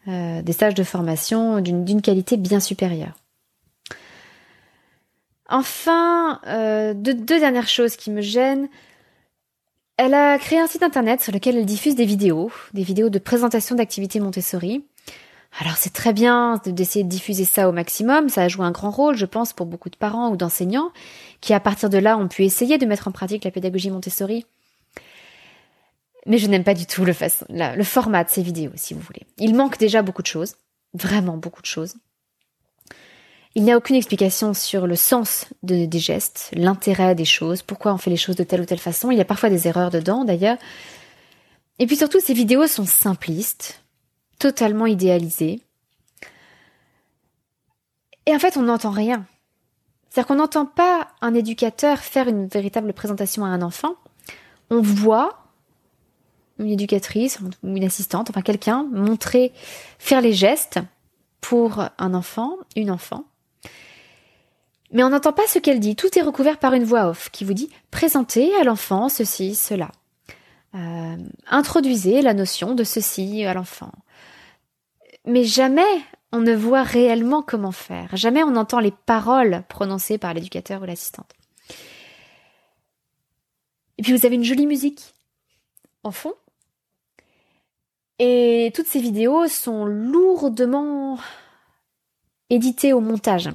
des 0.06 0.52
stages 0.52 0.74
de 0.74 0.82
formation 0.82 1.60
d'une 1.60 2.00
qualité 2.00 2.36
bien 2.36 2.58
supérieure. 2.58 3.14
Enfin, 5.48 6.40
euh, 6.46 6.92
deux, 6.94 7.14
dernières 7.14 7.68
choses 7.68 7.96
qui 7.96 8.10
me 8.10 8.20
gênent. 8.20 8.68
Elle 9.96 10.14
a 10.14 10.38
créé 10.38 10.60
un 10.60 10.66
site 10.66 10.82
internet 10.82 11.22
sur 11.22 11.32
lequel 11.32 11.56
elle 11.56 11.64
diffuse 11.64 11.96
des 11.96 12.04
vidéos, 12.04 12.52
des 12.74 12.82
vidéos 12.82 13.08
de 13.08 13.18
présentation 13.18 13.74
d'activités 13.74 14.20
Montessori. 14.20 14.84
Alors 15.60 15.76
c'est 15.76 15.92
très 15.92 16.12
bien 16.12 16.60
d'essayer 16.66 17.04
de 17.04 17.08
diffuser 17.08 17.44
ça 17.44 17.68
au 17.68 17.72
maximum, 17.72 18.28
ça 18.28 18.42
a 18.42 18.48
joué 18.48 18.64
un 18.64 18.70
grand 18.70 18.90
rôle, 18.90 19.16
je 19.16 19.26
pense, 19.26 19.52
pour 19.52 19.66
beaucoup 19.66 19.90
de 19.90 19.96
parents 19.96 20.30
ou 20.30 20.36
d'enseignants, 20.36 20.92
qui 21.40 21.52
à 21.52 21.60
partir 21.60 21.90
de 21.90 21.98
là 21.98 22.16
ont 22.16 22.28
pu 22.28 22.44
essayer 22.44 22.78
de 22.78 22.86
mettre 22.86 23.08
en 23.08 23.12
pratique 23.12 23.44
la 23.44 23.50
pédagogie 23.50 23.90
Montessori. 23.90 24.46
Mais 26.26 26.38
je 26.38 26.46
n'aime 26.46 26.64
pas 26.64 26.74
du 26.74 26.86
tout 26.86 27.04
le, 27.04 27.14
format 27.82 28.22
de 28.22 28.28
ces 28.28 28.42
vidéos, 28.42 28.72
si 28.76 28.94
vous 28.94 29.00
voulez. 29.00 29.22
Il 29.38 29.54
manque 29.54 29.78
déjà 29.78 30.02
beaucoup 30.02 30.22
de 30.22 30.26
choses, 30.26 30.54
vraiment 30.94 31.36
beaucoup 31.36 31.62
de 31.62 31.66
choses. 31.66 31.94
Il 33.54 33.64
n'y 33.64 33.72
a 33.72 33.76
aucune 33.76 33.96
explication 33.96 34.54
sur 34.54 34.86
le 34.86 34.94
sens 34.94 35.46
des 35.62 35.88
gestes, 35.98 36.50
l'intérêt 36.52 37.14
des 37.14 37.24
choses, 37.24 37.62
pourquoi 37.62 37.94
on 37.94 37.98
fait 37.98 38.10
les 38.10 38.16
choses 38.16 38.36
de 38.36 38.44
telle 38.44 38.60
ou 38.60 38.66
telle 38.66 38.78
façon. 38.78 39.10
Il 39.10 39.18
y 39.18 39.22
a 39.22 39.24
parfois 39.24 39.48
des 39.48 39.66
erreurs 39.66 39.90
dedans 39.90 40.24
d'ailleurs. 40.24 40.58
Et 41.78 41.86
puis 41.86 41.96
surtout, 41.96 42.20
ces 42.20 42.34
vidéos 42.34 42.66
sont 42.66 42.86
simplistes, 42.86 43.82
totalement 44.38 44.86
idéalisées. 44.86 45.60
Et 48.26 48.34
en 48.34 48.38
fait, 48.38 48.56
on 48.56 48.62
n'entend 48.62 48.90
rien. 48.90 49.26
C'est-à-dire 50.08 50.26
qu'on 50.26 50.34
n'entend 50.36 50.66
pas 50.66 51.08
un 51.20 51.34
éducateur 51.34 51.98
faire 51.98 52.28
une 52.28 52.46
véritable 52.46 52.92
présentation 52.92 53.44
à 53.44 53.48
un 53.48 53.62
enfant. 53.62 53.94
On 54.70 54.80
voit 54.80 55.44
une 56.58 56.70
éducatrice 56.70 57.38
ou 57.40 57.76
une 57.76 57.84
assistante, 57.84 58.30
enfin 58.30 58.42
quelqu'un, 58.42 58.86
montrer, 58.90 59.52
faire 59.98 60.20
les 60.20 60.32
gestes 60.32 60.80
pour 61.40 61.84
un 61.98 62.14
enfant, 62.14 62.56
une 62.74 62.90
enfant. 62.90 63.24
Mais 64.92 65.04
on 65.04 65.10
n'entend 65.10 65.32
pas 65.32 65.46
ce 65.46 65.58
qu'elle 65.58 65.80
dit. 65.80 65.96
Tout 65.96 66.18
est 66.18 66.22
recouvert 66.22 66.58
par 66.58 66.72
une 66.72 66.84
voix 66.84 67.08
off 67.08 67.30
qui 67.30 67.44
vous 67.44 67.54
dit 67.54 67.70
présentez 67.90 68.54
à 68.56 68.64
l'enfant 68.64 69.08
ceci, 69.08 69.54
cela. 69.54 69.90
Euh, 70.74 71.16
introduisez 71.48 72.22
la 72.22 72.34
notion 72.34 72.74
de 72.74 72.84
ceci 72.84 73.44
à 73.44 73.54
l'enfant. 73.54 73.92
Mais 75.24 75.44
jamais 75.44 75.82
on 76.32 76.40
ne 76.40 76.54
voit 76.54 76.82
réellement 76.82 77.42
comment 77.42 77.72
faire. 77.72 78.16
Jamais 78.16 78.42
on 78.42 78.56
entend 78.56 78.80
les 78.80 78.90
paroles 78.90 79.64
prononcées 79.68 80.18
par 80.18 80.34
l'éducateur 80.34 80.82
ou 80.82 80.84
l'assistante. 80.84 81.32
Et 83.98 84.02
puis 84.02 84.16
vous 84.16 84.26
avez 84.26 84.36
une 84.36 84.44
jolie 84.44 84.66
musique 84.66 85.14
en 86.04 86.10
fond. 86.10 86.34
Et 88.18 88.72
toutes 88.74 88.86
ces 88.86 89.00
vidéos 89.00 89.46
sont 89.48 89.84
lourdement 89.84 91.18
éditées 92.50 92.92
au 92.92 93.00
montage. 93.00 93.48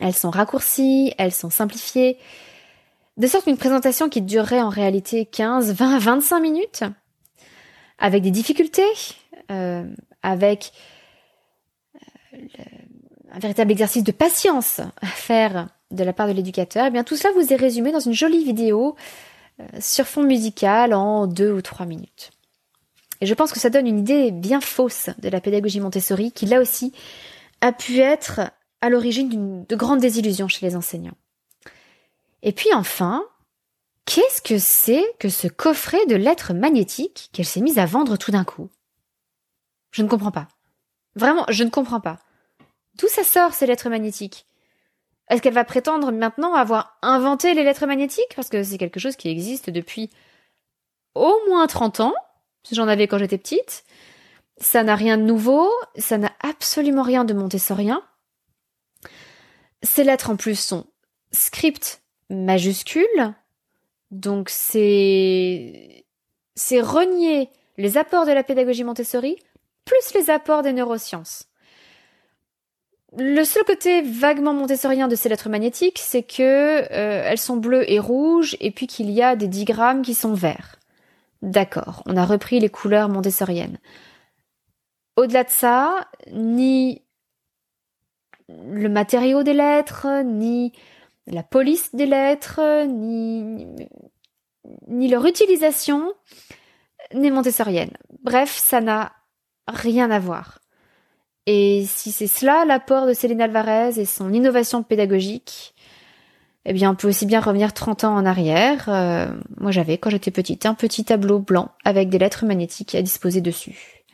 Elles 0.00 0.14
sont 0.14 0.30
raccourcies, 0.30 1.12
elles 1.18 1.32
sont 1.32 1.50
simplifiées, 1.50 2.18
de 3.16 3.26
sorte 3.26 3.44
qu'une 3.44 3.56
présentation 3.56 4.08
qui 4.08 4.22
durerait 4.22 4.62
en 4.62 4.68
réalité 4.68 5.26
15, 5.26 5.72
20, 5.72 5.98
25 5.98 6.40
minutes, 6.40 6.84
avec 7.98 8.22
des 8.22 8.30
difficultés, 8.30 8.82
euh, 9.50 9.84
avec 10.22 10.72
euh, 12.34 12.38
un 13.32 13.38
véritable 13.38 13.72
exercice 13.72 14.04
de 14.04 14.12
patience 14.12 14.80
à 15.00 15.06
faire 15.06 15.68
de 15.90 16.04
la 16.04 16.12
part 16.12 16.28
de 16.28 16.32
l'éducateur, 16.32 16.86
eh 16.86 16.90
bien 16.90 17.04
tout 17.04 17.16
cela 17.16 17.32
vous 17.34 17.52
est 17.52 17.56
résumé 17.56 17.92
dans 17.92 18.00
une 18.00 18.12
jolie 18.12 18.44
vidéo 18.44 18.96
euh, 19.60 19.64
sur 19.80 20.06
fond 20.06 20.22
musical 20.22 20.94
en 20.94 21.26
deux 21.26 21.52
ou 21.52 21.62
trois 21.62 21.86
minutes. 21.86 22.30
Et 23.20 23.26
je 23.26 23.34
pense 23.34 23.52
que 23.52 23.58
ça 23.58 23.70
donne 23.70 23.86
une 23.86 23.98
idée 23.98 24.30
bien 24.30 24.60
fausse 24.60 25.10
de 25.18 25.28
la 25.28 25.40
pédagogie 25.40 25.80
Montessori, 25.80 26.30
qui 26.32 26.46
là 26.46 26.60
aussi 26.60 26.92
a 27.60 27.72
pu 27.72 27.98
être 27.98 28.40
à 28.80 28.90
l'origine 28.90 29.64
de 29.64 29.76
grandes 29.76 30.00
désillusions 30.00 30.48
chez 30.48 30.64
les 30.64 30.76
enseignants. 30.76 31.16
Et 32.42 32.52
puis 32.52 32.72
enfin, 32.74 33.24
qu'est-ce 34.04 34.40
que 34.40 34.58
c'est 34.58 35.04
que 35.18 35.28
ce 35.28 35.48
coffret 35.48 36.06
de 36.06 36.14
lettres 36.14 36.54
magnétiques 36.54 37.30
qu'elle 37.32 37.46
s'est 37.46 37.60
mise 37.60 37.78
à 37.78 37.86
vendre 37.86 38.16
tout 38.16 38.30
d'un 38.30 38.44
coup? 38.44 38.70
Je 39.90 40.02
ne 40.02 40.08
comprends 40.08 40.30
pas. 40.30 40.48
Vraiment, 41.14 41.44
je 41.48 41.64
ne 41.64 41.70
comprends 41.70 42.00
pas. 42.00 42.18
D'où 42.94 43.08
ça 43.08 43.24
sort 43.24 43.54
ces 43.54 43.66
lettres 43.66 43.88
magnétiques? 43.88 44.46
Est-ce 45.28 45.42
qu'elle 45.42 45.54
va 45.54 45.64
prétendre 45.64 46.10
maintenant 46.10 46.54
avoir 46.54 46.98
inventé 47.02 47.54
les 47.54 47.64
lettres 47.64 47.86
magnétiques? 47.86 48.34
Parce 48.34 48.48
que 48.48 48.62
c'est 48.62 48.78
quelque 48.78 49.00
chose 49.00 49.16
qui 49.16 49.28
existe 49.28 49.70
depuis 49.70 50.10
au 51.14 51.34
moins 51.48 51.66
30 51.66 52.00
ans. 52.00 52.14
J'en 52.72 52.88
avais 52.88 53.06
quand 53.06 53.18
j'étais 53.18 53.38
petite. 53.38 53.84
Ça 54.58 54.82
n'a 54.82 54.96
rien 54.96 55.16
de 55.16 55.22
nouveau, 55.22 55.70
ça 55.96 56.18
n'a 56.18 56.32
absolument 56.40 57.02
rien 57.02 57.24
de 57.24 57.34
montessorien. 57.34 58.02
Ces 59.82 60.02
lettres 60.02 60.30
en 60.30 60.36
plus 60.36 60.58
sont 60.58 60.86
script 61.30 62.02
majuscule, 62.30 63.34
donc 64.10 64.48
c'est 64.48 66.04
c'est 66.56 66.80
renier 66.80 67.50
les 67.76 67.96
apports 67.96 68.26
de 68.26 68.32
la 68.32 68.42
pédagogie 68.42 68.82
Montessori 68.82 69.36
plus 69.88 70.14
les 70.14 70.30
apports 70.30 70.62
des 70.62 70.74
neurosciences. 70.74 71.48
Le 73.16 73.42
seul 73.42 73.64
côté 73.64 74.02
vaguement 74.02 74.52
montessorien 74.52 75.08
de 75.08 75.14
ces 75.14 75.30
lettres 75.30 75.48
magnétiques, 75.48 75.98
c'est 75.98 76.22
que 76.22 76.42
euh, 76.42 77.22
elles 77.24 77.38
sont 77.38 77.56
bleues 77.56 77.90
et 77.90 77.98
rouges, 77.98 78.56
et 78.60 78.70
puis 78.70 78.86
qu'il 78.86 79.10
y 79.10 79.22
a 79.22 79.34
des 79.34 79.48
digrammes 79.48 80.02
qui 80.02 80.12
sont 80.12 80.34
verts. 80.34 80.76
D'accord, 81.40 82.02
on 82.04 82.16
a 82.16 82.26
repris 82.26 82.60
les 82.60 82.68
couleurs 82.68 83.08
montessoriennes. 83.08 83.78
Au-delà 85.16 85.44
de 85.44 85.50
ça, 85.50 86.06
ni 86.32 87.02
le 88.48 88.88
matériau 88.88 89.42
des 89.42 89.54
lettres, 89.54 90.22
ni 90.24 90.72
la 91.26 91.42
police 91.42 91.94
des 91.94 92.06
lettres, 92.06 92.84
ni, 92.86 93.66
ni 94.86 95.08
leur 95.08 95.24
utilisation 95.24 96.12
n'est 97.14 97.30
montessorienne. 97.30 97.96
Bref, 98.22 98.54
ça 98.54 98.80
n'a 98.80 99.12
rien 99.68 100.10
à 100.10 100.18
voir. 100.18 100.58
Et 101.46 101.84
si 101.86 102.12
c'est 102.12 102.26
cela 102.26 102.64
l'apport 102.64 103.06
de 103.06 103.14
Céline 103.14 103.40
Alvarez 103.40 103.98
et 103.98 104.04
son 104.04 104.32
innovation 104.32 104.82
pédagogique, 104.82 105.74
eh 106.66 106.74
bien, 106.74 106.90
on 106.90 106.94
peut 106.94 107.08
aussi 107.08 107.24
bien 107.24 107.40
revenir 107.40 107.72
30 107.72 108.04
ans 108.04 108.14
en 108.14 108.26
arrière. 108.26 108.88
Euh, 108.88 109.28
moi, 109.56 109.70
j'avais, 109.70 109.96
quand 109.96 110.10
j'étais 110.10 110.30
petite, 110.30 110.66
un 110.66 110.74
petit 110.74 111.04
tableau 111.04 111.38
blanc 111.38 111.70
avec 111.84 112.10
des 112.10 112.18
lettres 112.18 112.44
magnétiques 112.44 112.94
à 112.94 113.00
disposer 113.00 113.40
dessus. 113.40 114.04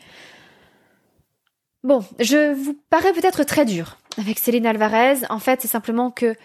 Bon, 1.83 2.05
je 2.21 2.55
vous 2.55 2.79
parais 2.91 3.13
peut-être 3.13 3.43
très 3.43 3.65
dur 3.65 3.99
avec 4.17 4.39
Céline 4.39 4.67
Alvarez. 4.67 5.27
En 5.29 5.41
fait, 5.41 5.63
c'est 5.63 5.69
simplement 5.69 6.13
que 6.13 6.37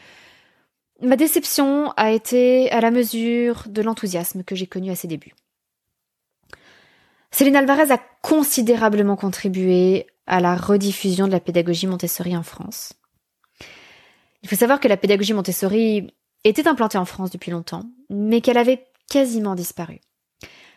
ma 1.02 1.16
déception 1.16 1.94
a 1.96 2.12
été 2.12 2.72
à 2.72 2.82
la 2.82 2.90
mesure 2.90 3.64
de 3.68 3.82
l'enthousiasme 3.82 4.44
que 4.44 4.56
j'ai 4.56 4.68
connu 4.68 4.90
à 4.90 4.96
ses 4.96 5.08
débuts. 5.08 5.36
Céline 7.32 7.56
Alvarez 7.56 7.92
a 7.92 8.00
considérablement 8.22 9.16
contribué 9.16 10.08
à 10.26 10.40
la 10.40 10.56
rediffusion 10.56 11.28
de 11.28 11.32
la 11.32 11.40
pédagogie 11.40 11.88
Montessori 11.88 12.36
en 12.36 12.44
France. 12.44 12.94
Il 14.44 14.50
faut 14.50 14.56
savoir 14.56 14.80
que 14.80 14.88
la 14.88 14.98
pédagogie 14.98 15.34
Montessori 15.34 16.14
était 16.44 16.68
implantée 16.68 16.98
en 16.98 17.06
France 17.06 17.32
depuis 17.32 17.52
longtemps, 17.52 17.84
mais 18.10 18.42
qu'elle 18.42 18.58
avait 18.58 18.86
quasiment 19.10 19.56
disparu. 19.56 20.00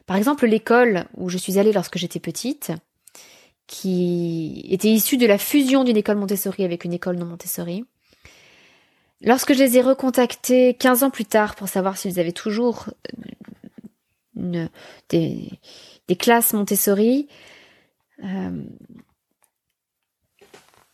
Par 0.07 0.17
exemple, 0.17 0.47
l'école 0.47 1.07
où 1.17 1.29
je 1.29 1.39
suis 1.39 1.59
allée 1.59 1.73
lorsque 1.73 1.99
j'étais 1.99 2.19
petite, 2.19 2.73
qui 3.67 4.67
était 4.69 4.89
issue 4.89 5.17
de 5.17 5.27
la 5.27 5.39
fusion 5.39 5.85
d'une 5.85 5.97
école 5.97 6.17
Montessori 6.17 6.65
avec 6.65 6.85
une 6.85 6.93
école 6.93 7.17
non 7.17 7.27
Montessori. 7.27 7.85
Lorsque 9.21 9.55
je 9.55 9.59
les 9.61 9.79
ai 9.79 9.83
recontactés 9.83 10.75
15 10.75 11.05
ans 11.05 11.11
plus 11.11 11.25
tard 11.25 11.55
pour 11.55 11.69
savoir 11.69 11.97
s'ils 11.97 12.19
avaient 12.19 12.33
toujours 12.33 12.87
euh, 14.37 14.67
des, 15.09 15.49
classes 16.19 16.53
Montessori, 16.53 17.29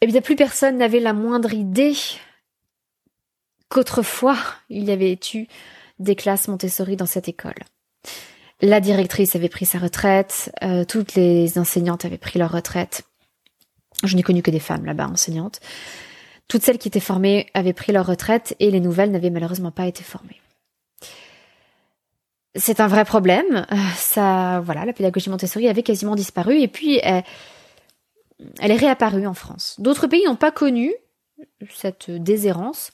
eh 0.01 0.07
bien 0.07 0.21
plus 0.21 0.37
personne 0.37 0.79
n'avait 0.79 1.01
la 1.01 1.13
moindre 1.13 1.53
idée 1.53 1.95
qu'autrefois 3.69 4.39
il 4.71 4.85
y 4.85 4.91
avait 4.91 5.19
eu 5.35 5.47
des 5.99 6.17
classes 6.17 6.49
Montessori 6.49 6.97
dans 6.97 7.07
cette 7.07 7.29
école. 7.29 7.65
La 8.61 8.81
directrice 8.81 9.37
avait 9.37 9.49
pris 9.49 9.67
sa 9.67 9.79
retraite, 9.79 10.51
euh, 10.63 10.85
toutes 10.85 11.15
les 11.15 11.59
enseignantes 11.59 12.05
avaient 12.05 12.19
pris 12.19 12.39
leur 12.39 12.51
retraite. 12.51 13.03
Je 14.05 14.17
n'ai 14.17 14.23
connu 14.23 14.43
que 14.43 14.51
des 14.51 14.61
femmes 14.61 14.85
là-bas 14.85 15.09
enseignantes. 15.09 15.61
Toutes 16.49 16.63
celles 16.63 16.79
qui 16.79 16.89
étaient 16.89 16.99
formées 16.99 17.47
avaient 17.55 17.73
pris 17.73 17.93
leur 17.93 18.07
retraite 18.07 18.57
et 18.59 18.71
les 18.71 18.81
nouvelles 18.81 19.11
n'avaient 19.11 19.31
malheureusement 19.31 19.71
pas 19.71 19.87
été 19.87 20.03
formées. 20.03 20.41
C'est 22.55 22.81
un 22.81 22.87
vrai 22.87 23.05
problème. 23.05 23.67
Euh, 23.71 23.77
ça, 23.97 24.61
voilà, 24.65 24.85
la 24.85 24.93
pédagogie 24.93 25.31
Montessori 25.31 25.69
avait 25.69 25.83
quasiment 25.83 26.15
disparu 26.15 26.61
et 26.61 26.69
puis 26.69 26.99
elle, 27.03 27.25
elle 28.61 28.71
est 28.71 28.77
réapparue 28.77 29.27
en 29.27 29.35
France. 29.35 29.77
D'autres 29.79 30.07
pays 30.07 30.25
n'ont 30.25 30.37
pas 30.37 30.51
connu 30.51 30.95
cette 31.71 32.11
déshérence. 32.11 32.91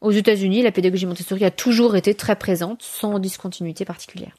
Aux 0.00 0.12
États-Unis, 0.12 0.62
la 0.62 0.70
pédagogie 0.70 1.06
Montessori 1.06 1.44
a 1.44 1.50
toujours 1.50 1.96
été 1.96 2.14
très 2.14 2.36
présente, 2.36 2.82
sans 2.82 3.18
discontinuité 3.18 3.84
particulière. 3.84 4.36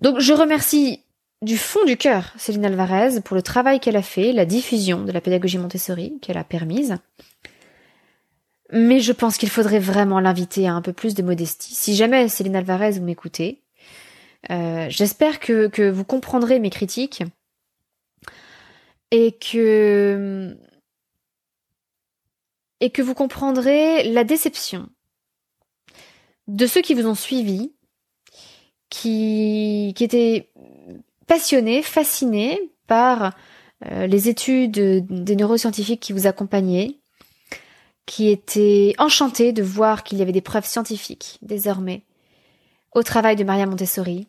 Donc, 0.00 0.18
je 0.18 0.32
remercie 0.32 1.00
du 1.42 1.56
fond 1.56 1.84
du 1.84 1.96
cœur 1.96 2.32
Céline 2.36 2.64
Alvarez 2.64 3.20
pour 3.20 3.36
le 3.36 3.42
travail 3.42 3.78
qu'elle 3.78 3.96
a 3.96 4.02
fait, 4.02 4.32
la 4.32 4.46
diffusion 4.46 5.02
de 5.04 5.12
la 5.12 5.20
pédagogie 5.20 5.58
Montessori 5.58 6.18
qu'elle 6.20 6.38
a 6.38 6.44
permise. 6.44 6.96
Mais 8.72 9.00
je 9.00 9.12
pense 9.12 9.36
qu'il 9.36 9.50
faudrait 9.50 9.78
vraiment 9.78 10.20
l'inviter 10.20 10.66
à 10.66 10.74
un 10.74 10.82
peu 10.82 10.92
plus 10.92 11.14
de 11.14 11.22
modestie. 11.22 11.74
Si 11.74 11.94
jamais 11.94 12.28
Céline 12.28 12.56
Alvarez 12.56 12.92
vous 12.92 13.02
m'écoutez, 13.02 13.62
euh, 14.50 14.86
j'espère 14.88 15.40
que, 15.40 15.68
que 15.68 15.90
vous 15.90 16.04
comprendrez 16.04 16.58
mes 16.60 16.70
critiques 16.70 17.22
et 19.10 19.32
que 19.32 20.56
et 22.80 22.90
que 22.90 23.02
vous 23.02 23.14
comprendrez 23.14 24.02
la 24.04 24.24
déception 24.24 24.88
de 26.48 26.66
ceux 26.66 26.82
qui 26.82 26.94
vous 26.94 27.06
ont 27.06 27.14
suivi, 27.14 27.72
qui, 28.90 29.94
qui 29.96 30.04
étaient 30.04 30.50
passionnés, 31.26 31.82
fascinés 31.82 32.72
par 32.86 33.34
euh, 33.86 34.06
les 34.06 34.28
études 34.28 35.06
des 35.08 35.36
neuroscientifiques 35.36 36.00
qui 36.00 36.12
vous 36.12 36.26
accompagnaient, 36.26 37.00
qui 38.06 38.30
étaient 38.30 38.94
enchantés 38.98 39.52
de 39.52 39.62
voir 39.62 40.04
qu'il 40.04 40.18
y 40.18 40.22
avait 40.22 40.32
des 40.32 40.40
preuves 40.40 40.66
scientifiques 40.66 41.38
désormais 41.42 42.02
au 42.92 43.02
travail 43.02 43.36
de 43.36 43.44
Maria 43.44 43.66
Montessori. 43.66 44.28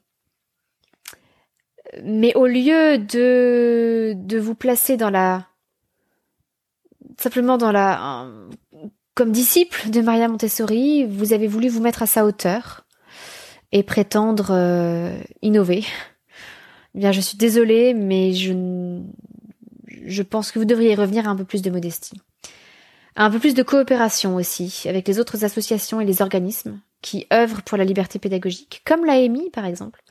Mais 2.03 2.33
au 2.35 2.47
lieu 2.47 2.97
de, 2.97 4.13
de 4.15 4.39
vous 4.39 4.55
placer 4.55 4.97
dans 4.97 5.09
la 5.09 5.47
simplement 7.17 7.57
dans 7.57 7.71
la 7.71 8.27
comme 9.13 9.31
disciple 9.31 9.89
de 9.89 10.01
Maria 10.01 10.27
Montessori, 10.27 11.05
vous 11.05 11.31
avez 11.31 11.47
voulu 11.47 11.69
vous 11.69 11.81
mettre 11.81 12.03
à 12.03 12.07
sa 12.07 12.25
hauteur 12.25 12.85
et 13.71 13.81
prétendre 13.81 14.47
euh, 14.51 15.17
innover. 15.41 15.85
Eh 16.93 16.99
bien, 16.99 17.11
je 17.13 17.21
suis 17.21 17.37
désolée, 17.37 17.93
mais 17.93 18.33
je 18.33 18.53
je 20.05 20.21
pense 20.21 20.51
que 20.51 20.59
vous 20.59 20.65
devriez 20.65 20.95
revenir 20.95 21.27
à 21.27 21.31
un 21.31 21.35
peu 21.35 21.45
plus 21.45 21.61
de 21.61 21.71
modestie. 21.71 22.21
Un 23.15 23.31
peu 23.31 23.39
plus 23.39 23.53
de 23.53 23.63
coopération 23.63 24.35
aussi 24.35 24.83
avec 24.87 25.07
les 25.07 25.19
autres 25.19 25.45
associations 25.45 26.01
et 26.01 26.05
les 26.05 26.21
organismes 26.21 26.79
qui 27.01 27.27
œuvrent 27.31 27.61
pour 27.61 27.77
la 27.77 27.85
liberté 27.85 28.19
pédagogique, 28.19 28.81
comme 28.85 29.05
l'AMI 29.05 29.49
par 29.51 29.65
exemple. 29.65 30.01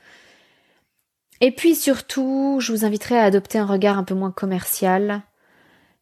Et 1.41 1.51
puis 1.51 1.75
surtout, 1.75 2.57
je 2.61 2.71
vous 2.71 2.85
inviterai 2.85 3.17
à 3.17 3.25
adopter 3.25 3.57
un 3.57 3.65
regard 3.65 3.97
un 3.97 4.03
peu 4.03 4.15
moins 4.15 4.31
commercial, 4.31 5.23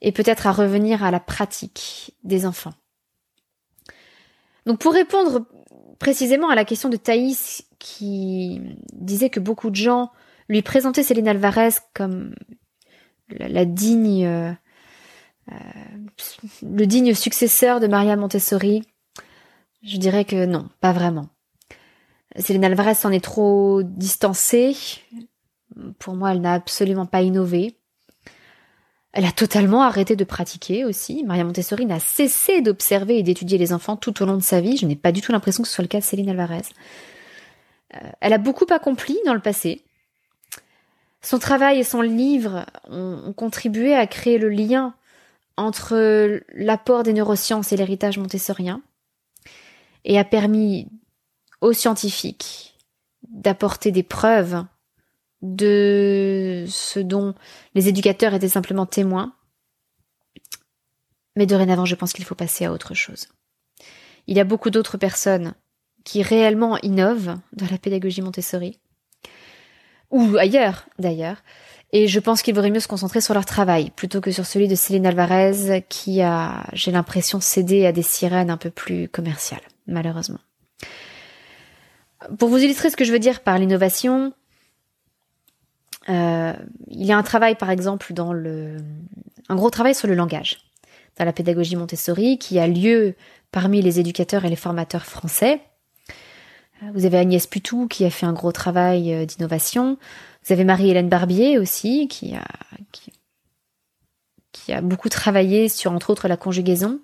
et 0.04 0.12
peut-être 0.12 0.46
à 0.46 0.52
revenir 0.52 1.04
à 1.04 1.10
la 1.10 1.20
pratique 1.20 2.14
des 2.24 2.46
enfants. 2.46 2.74
Donc 4.66 4.80
pour 4.80 4.94
répondre 4.94 5.46
précisément 5.98 6.50
à 6.50 6.56
la 6.56 6.66
question 6.66 6.90
de 6.90 6.98
Thaïs 6.98 7.66
qui 7.80 8.62
disait 8.92 9.30
que 9.30 9.40
beaucoup 9.40 9.70
de 9.70 9.76
gens 9.76 10.12
lui 10.50 10.62
présentaient 10.62 11.04
Céline 11.04 11.30
Alvarez 11.30 11.70
comme 11.94 12.36
la, 13.30 13.66
digne, 13.66 14.26
euh, 14.26 14.52
le 15.50 16.86
digne 16.86 17.14
successeur 17.14 17.80
de 17.80 17.88
Maria 17.88 18.16
Montessori, 18.16 18.84
je 19.84 19.98
dirais 19.98 20.26
que 20.26 20.46
non, 20.46 20.70
pas 20.80 20.94
vraiment. 20.94 21.28
Céline 22.38 22.66
Alvarez 22.66 22.96
s'en 22.96 23.12
est 23.12 23.24
trop 23.24 23.84
distancée. 23.84 24.76
Pour 26.00 26.16
moi, 26.16 26.32
elle 26.32 26.42
n'a 26.42 26.54
absolument 26.54 27.06
pas 27.06 27.22
innové. 27.22 27.78
Elle 29.12 29.26
a 29.26 29.32
totalement 29.32 29.84
arrêté 29.84 30.16
de 30.16 30.24
pratiquer 30.24 30.86
aussi. 30.86 31.24
Maria 31.24 31.44
Montessori 31.44 31.86
n'a 31.86 32.00
cessé 32.00 32.62
d'observer 32.62 33.20
et 33.20 33.24
d'étudier 33.24 33.60
les 33.60 33.72
enfants 33.72 33.96
tout 33.96 34.24
au 34.24 34.26
long 34.26 34.38
de 34.38 34.42
sa 34.42 34.60
vie. 34.60 34.76
Je 34.76 34.88
n'ai 34.88 34.96
pas 34.96 35.12
du 35.12 35.22
tout 35.22 35.32
l'impression 35.32 35.62
que 35.62 35.70
ce 35.70 35.76
soit 35.76 35.84
le 35.84 35.88
cas 35.88 36.00
de 36.00 36.04
Céline 36.04 36.30
Alvarez. 36.30 36.64
Euh, 37.94 38.00
elle 38.22 38.34
a 38.34 38.40
beaucoup 38.40 38.66
accompli 38.72 39.16
dans 39.26 39.36
le 39.36 39.40
passé. 39.40 39.84
Son 41.22 41.38
travail 41.38 41.80
et 41.80 41.84
son 41.84 42.02
livre 42.02 42.66
ont, 42.90 43.34
contribué 43.34 43.94
à 43.94 44.08
créer 44.08 44.40
le 44.40 44.50
lien 44.50 44.96
entre 45.58 46.42
l'apport 46.54 47.04
des 47.04 47.14
neurosciences 47.14 47.72
et 47.72 47.78
l'héritage 47.78 48.18
montessorien 48.18 48.82
et 50.06 50.18
a 50.18 50.24
permis 50.24 50.88
aux 51.62 51.74
scientifiques 51.74 52.78
d'apporter 53.30 53.92
des 53.92 54.04
preuves 54.04 54.66
de 55.42 56.66
ce 56.68 57.00
dont 57.00 57.36
les 57.76 57.88
éducateurs 57.88 58.34
étaient 58.34 58.50
simplement 58.50 58.86
témoins. 58.86 59.34
Mais 61.36 61.46
dorénavant, 61.46 61.86
je 61.86 61.96
pense 61.96 62.14
qu'il 62.14 62.26
faut 62.26 62.36
passer 62.36 62.66
à 62.66 62.72
autre 62.72 62.94
chose. 62.94 63.28
Il 64.28 64.38
y 64.38 64.40
a 64.40 64.46
beaucoup 64.46 64.70
d'autres 64.70 64.98
personnes 64.98 65.54
qui 66.04 66.22
réellement 66.22 66.78
innovent 66.80 67.38
dans 67.54 67.68
la 67.70 67.78
pédagogie 67.78 68.22
Montessori, 68.22 68.80
ou 70.12 70.38
ailleurs 70.38 70.86
d'ailleurs, 71.00 71.38
et 71.94 72.08
je 72.08 72.20
pense 72.20 72.42
qu'il 72.42 72.56
vaudrait 72.56 72.72
mieux 72.72 72.80
se 72.80 72.88
concentrer 72.88 73.22
sur 73.22 73.36
leur 73.36 73.46
travail 73.46 73.92
plutôt 73.92 74.20
que 74.20 74.32
sur 74.32 74.46
celui 74.46 74.68
de 74.68 74.76
Céline 74.76 75.06
Alvarez 75.06 75.86
qui 75.88 76.22
a, 76.22 76.66
j'ai 76.74 76.92
l'impression, 76.92 77.40
cédé 77.40 77.86
à 77.86 77.92
des 77.92 78.02
sirènes 78.02 78.50
un 78.50 78.58
peu 78.58 78.72
plus 78.72 79.08
commerciales, 79.08 79.62
malheureusement. 79.88 80.40
Pour 82.40 82.50
vous 82.50 82.58
illustrer 82.58 82.90
ce 82.90 82.98
que 82.98 83.06
je 83.06 83.12
veux 83.12 83.20
dire 83.20 83.42
par 83.42 83.60
l'innovation, 83.60 84.34
euh, 86.10 86.54
il 86.90 87.06
y 87.06 87.12
a 87.12 87.18
un 87.18 87.24
travail, 87.24 87.56
par 87.56 87.70
exemple, 87.70 88.12
dans 88.14 88.34
le, 88.34 88.78
un 89.48 89.56
gros 89.56 89.70
travail 89.70 89.94
sur 89.94 90.08
le 90.08 90.16
langage 90.16 90.58
dans 91.18 91.26
la 91.26 91.34
pédagogie 91.34 91.76
Montessori 91.76 92.40
qui 92.40 92.58
a 92.58 92.68
lieu 92.68 93.16
parmi 93.52 93.84
les 93.84 94.00
éducateurs 94.00 94.46
et 94.46 94.50
les 94.50 94.56
formateurs 94.56 95.06
français. 95.06 95.62
Euh, 96.82 96.88
vous 96.94 97.06
avez 97.06 97.20
Agnès 97.20 97.46
Putou 97.46 97.88
qui 97.88 98.04
a 98.04 98.10
fait 98.10 98.26
un 98.26 98.34
gros 98.34 98.52
travail 98.52 99.14
euh, 99.14 99.26
d'innovation. 99.26 99.98
Vous 100.46 100.54
avez 100.54 100.64
Marie-Hélène 100.64 101.10
Barbier 101.10 101.58
aussi 101.58 102.08
qui 102.08 102.36
a, 102.36 102.44
qui, 104.52 104.74
a 104.74 104.82
beaucoup 104.82 105.10
travaillé 105.10 105.70
sur 105.70 105.92
entre 105.92 106.10
autres 106.10 106.28
la 106.28 106.38
conjugaison. 106.38 107.00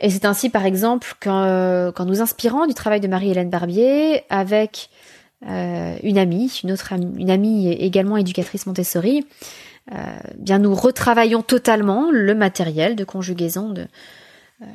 Et 0.00 0.10
c'est 0.10 0.24
ainsi 0.24 0.50
par 0.50 0.66
exemple 0.66 1.14
qu'en 1.20 2.04
nous 2.04 2.20
inspirant 2.20 2.66
du 2.66 2.74
travail 2.74 3.00
de 3.00 3.08
Marie-Hélène 3.08 3.50
Barbier 3.50 4.24
avec 4.30 4.90
euh, 5.46 5.96
une 6.02 6.18
amie, 6.18 6.60
une 6.62 6.72
autre 6.72 6.92
amie, 6.92 7.12
une 7.18 7.30
amie 7.30 7.68
également 7.70 8.16
éducatrice 8.16 8.66
Montessori, 8.66 9.26
euh, 9.90 9.96
bien 10.36 10.58
nous 10.58 10.74
retravaillons 10.74 11.42
totalement 11.42 12.10
le 12.12 12.34
matériel 12.34 12.94
de 12.94 13.04
conjugaison 13.04 13.74
euh, 13.74 14.66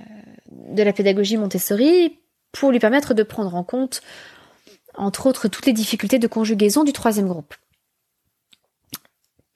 de 0.49 0.83
la 0.83 0.91
pédagogie 0.91 1.37
Montessori 1.37 2.19
pour 2.51 2.71
lui 2.71 2.79
permettre 2.79 3.13
de 3.13 3.23
prendre 3.23 3.55
en 3.55 3.63
compte, 3.63 4.01
entre 4.97 5.27
autres, 5.27 5.47
toutes 5.47 5.65
les 5.65 5.73
difficultés 5.73 6.19
de 6.19 6.27
conjugaison 6.27 6.83
du 6.83 6.93
troisième 6.93 7.27
groupe. 7.27 7.53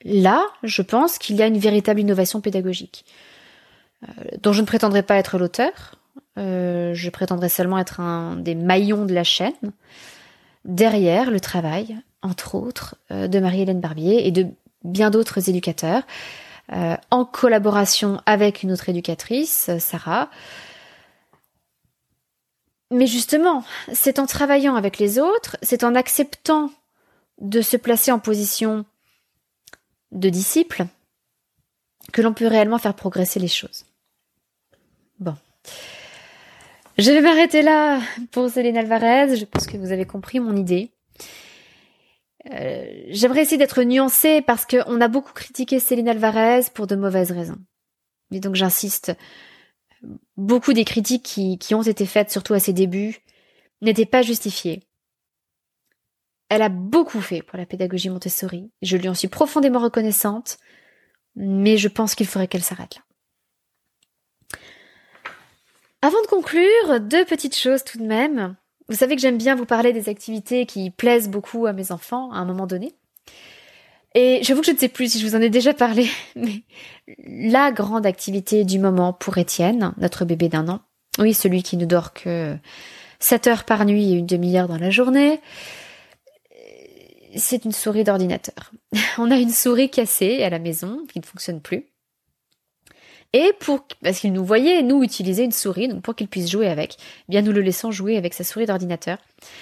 Là, 0.03 0.45
je 0.63 0.81
pense 0.81 1.17
qu'il 1.17 1.35
y 1.35 1.41
a 1.41 1.47
une 1.47 1.59
véritable 1.59 1.99
innovation 1.99 2.41
pédagogique, 2.41 3.05
dont 4.41 4.53
je 4.53 4.61
ne 4.61 4.65
prétendrai 4.65 5.03
pas 5.03 5.17
être 5.17 5.37
l'auteur, 5.37 5.99
je 6.37 7.09
prétendrai 7.09 7.49
seulement 7.49 7.77
être 7.77 7.99
un 7.99 8.35
des 8.35 8.55
maillons 8.55 9.05
de 9.05 9.13
la 9.13 9.23
chaîne, 9.23 9.73
derrière 10.65 11.31
le 11.31 11.39
travail, 11.39 11.97
entre 12.21 12.55
autres, 12.55 12.95
euh, 13.11 13.27
de 13.27 13.39
Marie-Hélène 13.39 13.79
Barbier 13.79 14.27
et 14.27 14.31
de 14.31 14.47
bien 14.83 15.09
d'autres 15.09 15.49
éducateurs, 15.49 16.03
euh, 16.73 16.95
en 17.09 17.25
collaboration 17.25 18.21
avec 18.25 18.63
une 18.63 18.71
autre 18.71 18.89
éducatrice, 18.89 19.67
euh, 19.69 19.79
Sarah. 19.79 20.29
Mais 22.91 23.07
justement, 23.07 23.63
c'est 23.93 24.19
en 24.19 24.25
travaillant 24.25 24.75
avec 24.75 24.97
les 24.99 25.17
autres, 25.17 25.57
c'est 25.61 25.83
en 25.83 25.95
acceptant 25.95 26.71
de 27.39 27.61
se 27.61 27.77
placer 27.77 28.11
en 28.11 28.19
position 28.19 28.85
de 30.11 30.29
disciple 30.29 30.85
que 32.11 32.21
l'on 32.21 32.33
peut 32.33 32.47
réellement 32.47 32.77
faire 32.77 32.93
progresser 32.93 33.39
les 33.39 33.47
choses. 33.47 33.85
Bon. 35.19 35.35
Je 36.97 37.11
vais 37.11 37.21
m'arrêter 37.21 37.61
là 37.61 38.01
pour 38.31 38.49
Céline 38.49 38.77
Alvarez. 38.77 39.37
Je 39.37 39.45
pense 39.45 39.65
que 39.65 39.77
vous 39.77 39.91
avez 39.91 40.05
compris 40.05 40.39
mon 40.39 40.55
idée. 40.57 40.91
Euh, 42.51 43.05
j'aimerais 43.09 43.43
essayer 43.43 43.57
d'être 43.57 43.83
nuancée 43.83 44.41
parce 44.41 44.65
qu'on 44.65 44.99
a 44.99 45.07
beaucoup 45.07 45.31
critiqué 45.31 45.79
Céline 45.79 46.09
Alvarez 46.09 46.63
pour 46.73 46.87
de 46.87 46.95
mauvaises 46.95 47.31
raisons. 47.31 47.59
Et 48.31 48.39
donc 48.39 48.55
j'insiste, 48.55 49.13
beaucoup 50.41 50.73
des 50.73 50.85
critiques 50.85 51.23
qui, 51.59 51.75
ont 51.75 51.81
été 51.81 52.05
faites, 52.05 52.31
surtout 52.31 52.53
à 52.53 52.59
ses 52.59 52.73
débuts, 52.73 53.19
n'étaient 53.81 54.05
pas 54.05 54.21
justifiées. 54.21 54.83
Elle 56.49 56.61
a 56.61 56.69
beaucoup 56.69 57.21
fait 57.21 57.41
pour 57.41 57.57
la 57.57 57.65
pédagogie 57.65 58.09
Montessori. 58.09 58.71
Je 58.81 58.97
lui 58.97 59.07
en 59.07 59.13
suis 59.13 59.29
profondément 59.29 59.79
reconnaissante, 59.79 60.57
mais 61.35 61.77
je 61.77 61.87
pense 61.87 62.15
qu'il 62.15 62.27
faudrait 62.27 62.47
qu'elle 62.47 62.63
s'arrête 62.63 62.95
là. 62.95 63.01
Avant 66.01 66.21
de 66.21 66.27
conclure, 66.27 66.99
deux 66.99 67.23
petites 67.25 67.55
choses 67.55 67.83
tout 67.83 67.99
de 67.99 68.05
même. 68.05 68.57
vous 68.89 68.95
savez 68.95 69.15
que 69.15 69.21
j'aime 69.21 69.37
bien 69.37 69.55
vous 69.55 69.67
parler 69.67 69.93
des 69.93 70.09
activités 70.09 70.65
qui 70.65 70.89
plaisent 70.89 71.29
beaucoup 71.29 71.67
à 71.67 71.73
mes 71.73 71.91
enfants 71.91 72.31
à 72.31 72.37
un 72.37 72.45
moment 72.45 72.65
donné. 72.65 72.95
Et 74.13 74.39
j'avoue 74.43 74.61
que 74.61 74.67
je 74.67 74.71
ne 74.71 74.77
sais 74.77 74.89
plus 74.89 75.13
si 75.13 75.19
je 75.19 75.27
vous 75.27 75.35
en 75.35 75.41
ai 75.41 75.49
déjà 75.49 75.73
parlé, 75.73 76.07
mais 76.35 76.63
la 77.25 77.71
grande 77.71 78.05
activité 78.05 78.65
du 78.65 78.79
moment 78.79 79.13
pour 79.13 79.37
Étienne, 79.37 79.93
notre 79.97 80.25
bébé 80.25 80.49
d'un 80.49 80.67
an, 80.67 80.81
oui, 81.19 81.33
celui 81.33 81.63
qui 81.63 81.77
ne 81.77 81.85
dort 81.85 82.13
que 82.13 82.55
7 83.19 83.47
heures 83.47 83.63
par 83.63 83.85
nuit 83.85 84.11
et 84.11 84.15
une 84.15 84.25
demi-heure 84.25 84.67
dans 84.67 84.77
la 84.77 84.89
journée, 84.89 85.39
c'est 87.35 87.65
une 87.65 87.71
souris 87.71 88.03
d'ordinateur. 88.03 88.71
On 89.17 89.31
a 89.31 89.37
une 89.37 89.51
souris 89.51 89.89
cassée 89.89 90.43
à 90.43 90.49
la 90.49 90.59
maison 90.59 91.05
qui 91.11 91.19
ne 91.19 91.25
fonctionne 91.25 91.61
plus. 91.61 91.85
Et 93.33 93.53
pour, 93.61 93.87
parce 94.03 94.19
qu'il 94.19 94.33
nous 94.33 94.43
voyait, 94.43 94.83
nous, 94.83 95.03
utiliser 95.03 95.43
une 95.43 95.53
souris, 95.53 95.87
donc 95.87 96.01
pour 96.01 96.15
qu'il 96.15 96.27
puisse 96.27 96.51
jouer 96.51 96.67
avec, 96.67 96.97
eh 96.99 97.31
bien, 97.31 97.41
nous 97.41 97.53
le 97.53 97.61
laissons 97.61 97.89
jouer 97.89 98.17
avec 98.17 98.33
sa 98.33 98.43
souris 98.43 98.65
d'ordinateur. 98.65 99.17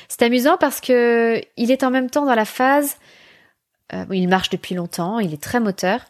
C'est 0.07 0.23
amusant 0.23 0.57
parce 0.57 0.81
que 0.81 1.39
il 1.55 1.69
est 1.69 1.83
en 1.83 1.91
même 1.91 2.09
temps 2.09 2.25
dans 2.25 2.33
la 2.33 2.45
phase, 2.45 2.97
euh, 3.93 4.05
il 4.11 4.27
marche 4.27 4.49
depuis 4.49 4.75
longtemps, 4.75 5.19
il 5.19 5.33
est 5.33 5.41
très 5.41 5.59
moteur. 5.59 6.01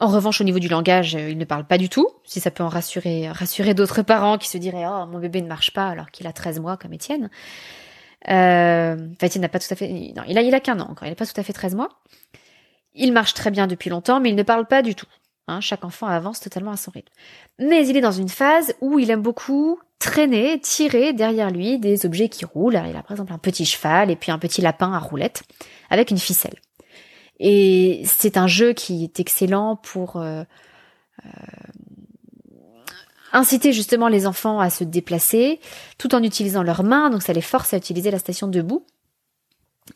En 0.00 0.08
revanche, 0.08 0.40
au 0.40 0.44
niveau 0.44 0.60
du 0.60 0.68
langage, 0.68 1.16
euh, 1.16 1.30
il 1.30 1.38
ne 1.38 1.44
parle 1.44 1.64
pas 1.64 1.78
du 1.78 1.88
tout. 1.88 2.08
Si 2.24 2.40
ça 2.40 2.50
peut 2.50 2.62
en 2.62 2.68
rassurer, 2.68 3.28
rassurer 3.28 3.74
d'autres 3.74 4.02
parents 4.02 4.38
qui 4.38 4.48
se 4.48 4.58
diraient, 4.58 4.86
oh, 4.86 5.06
mon 5.06 5.18
bébé 5.18 5.42
ne 5.42 5.48
marche 5.48 5.72
pas 5.72 5.88
alors 5.88 6.10
qu'il 6.10 6.26
a 6.26 6.32
13 6.32 6.60
mois 6.60 6.76
comme 6.76 6.92
Étienne. 6.92 7.30
Euh, 8.28 8.96
n'a 8.96 9.48
pas 9.48 9.58
tout 9.58 9.68
à 9.70 9.76
fait, 9.76 9.88
non, 10.16 10.22
il 10.28 10.38
a, 10.38 10.42
il 10.42 10.54
a 10.54 10.60
qu'un 10.60 10.80
an 10.80 10.88
encore, 10.90 11.06
il 11.06 11.10
n'a 11.10 11.16
pas 11.16 11.26
tout 11.26 11.40
à 11.40 11.42
fait 11.42 11.52
13 11.52 11.74
mois. 11.74 11.88
Il 12.94 13.12
marche 13.12 13.34
très 13.34 13.50
bien 13.50 13.66
depuis 13.66 13.90
longtemps, 13.90 14.20
mais 14.20 14.30
il 14.30 14.34
ne 14.34 14.42
parle 14.42 14.66
pas 14.66 14.82
du 14.82 14.94
tout. 14.94 15.06
Hein, 15.46 15.60
chaque 15.60 15.84
enfant 15.84 16.06
avance 16.06 16.40
totalement 16.40 16.72
à 16.72 16.76
son 16.76 16.90
rythme. 16.90 17.12
Mais 17.58 17.86
il 17.86 17.96
est 17.96 18.02
dans 18.02 18.12
une 18.12 18.28
phase 18.28 18.74
où 18.80 18.98
il 18.98 19.10
aime 19.10 19.22
beaucoup 19.22 19.80
traîner, 19.98 20.60
tirer 20.60 21.12
derrière 21.12 21.50
lui 21.50 21.78
des 21.78 22.06
objets 22.06 22.28
qui 22.28 22.44
roulent. 22.44 22.80
il 22.88 22.96
a 22.96 23.02
par 23.02 23.12
exemple 23.12 23.32
un 23.32 23.38
petit 23.38 23.64
cheval 23.64 24.10
et 24.10 24.16
puis 24.16 24.30
un 24.30 24.38
petit 24.38 24.60
lapin 24.60 24.92
à 24.92 24.98
roulette 24.98 25.42
avec 25.90 26.10
une 26.10 26.18
ficelle. 26.18 26.54
Et 27.40 28.02
c'est 28.04 28.36
un 28.36 28.46
jeu 28.46 28.72
qui 28.72 29.04
est 29.04 29.20
excellent 29.20 29.76
pour 29.76 30.16
euh, 30.16 30.42
euh, 31.24 31.30
inciter 33.32 33.72
justement 33.72 34.08
les 34.08 34.26
enfants 34.26 34.60
à 34.60 34.70
se 34.70 34.84
déplacer 34.84 35.60
tout 35.98 36.14
en 36.14 36.22
utilisant 36.22 36.62
leurs 36.62 36.82
mains, 36.82 37.10
donc 37.10 37.22
ça 37.22 37.32
les 37.32 37.40
force 37.40 37.74
à 37.74 37.76
utiliser 37.76 38.10
la 38.10 38.18
station 38.18 38.48
debout. 38.48 38.84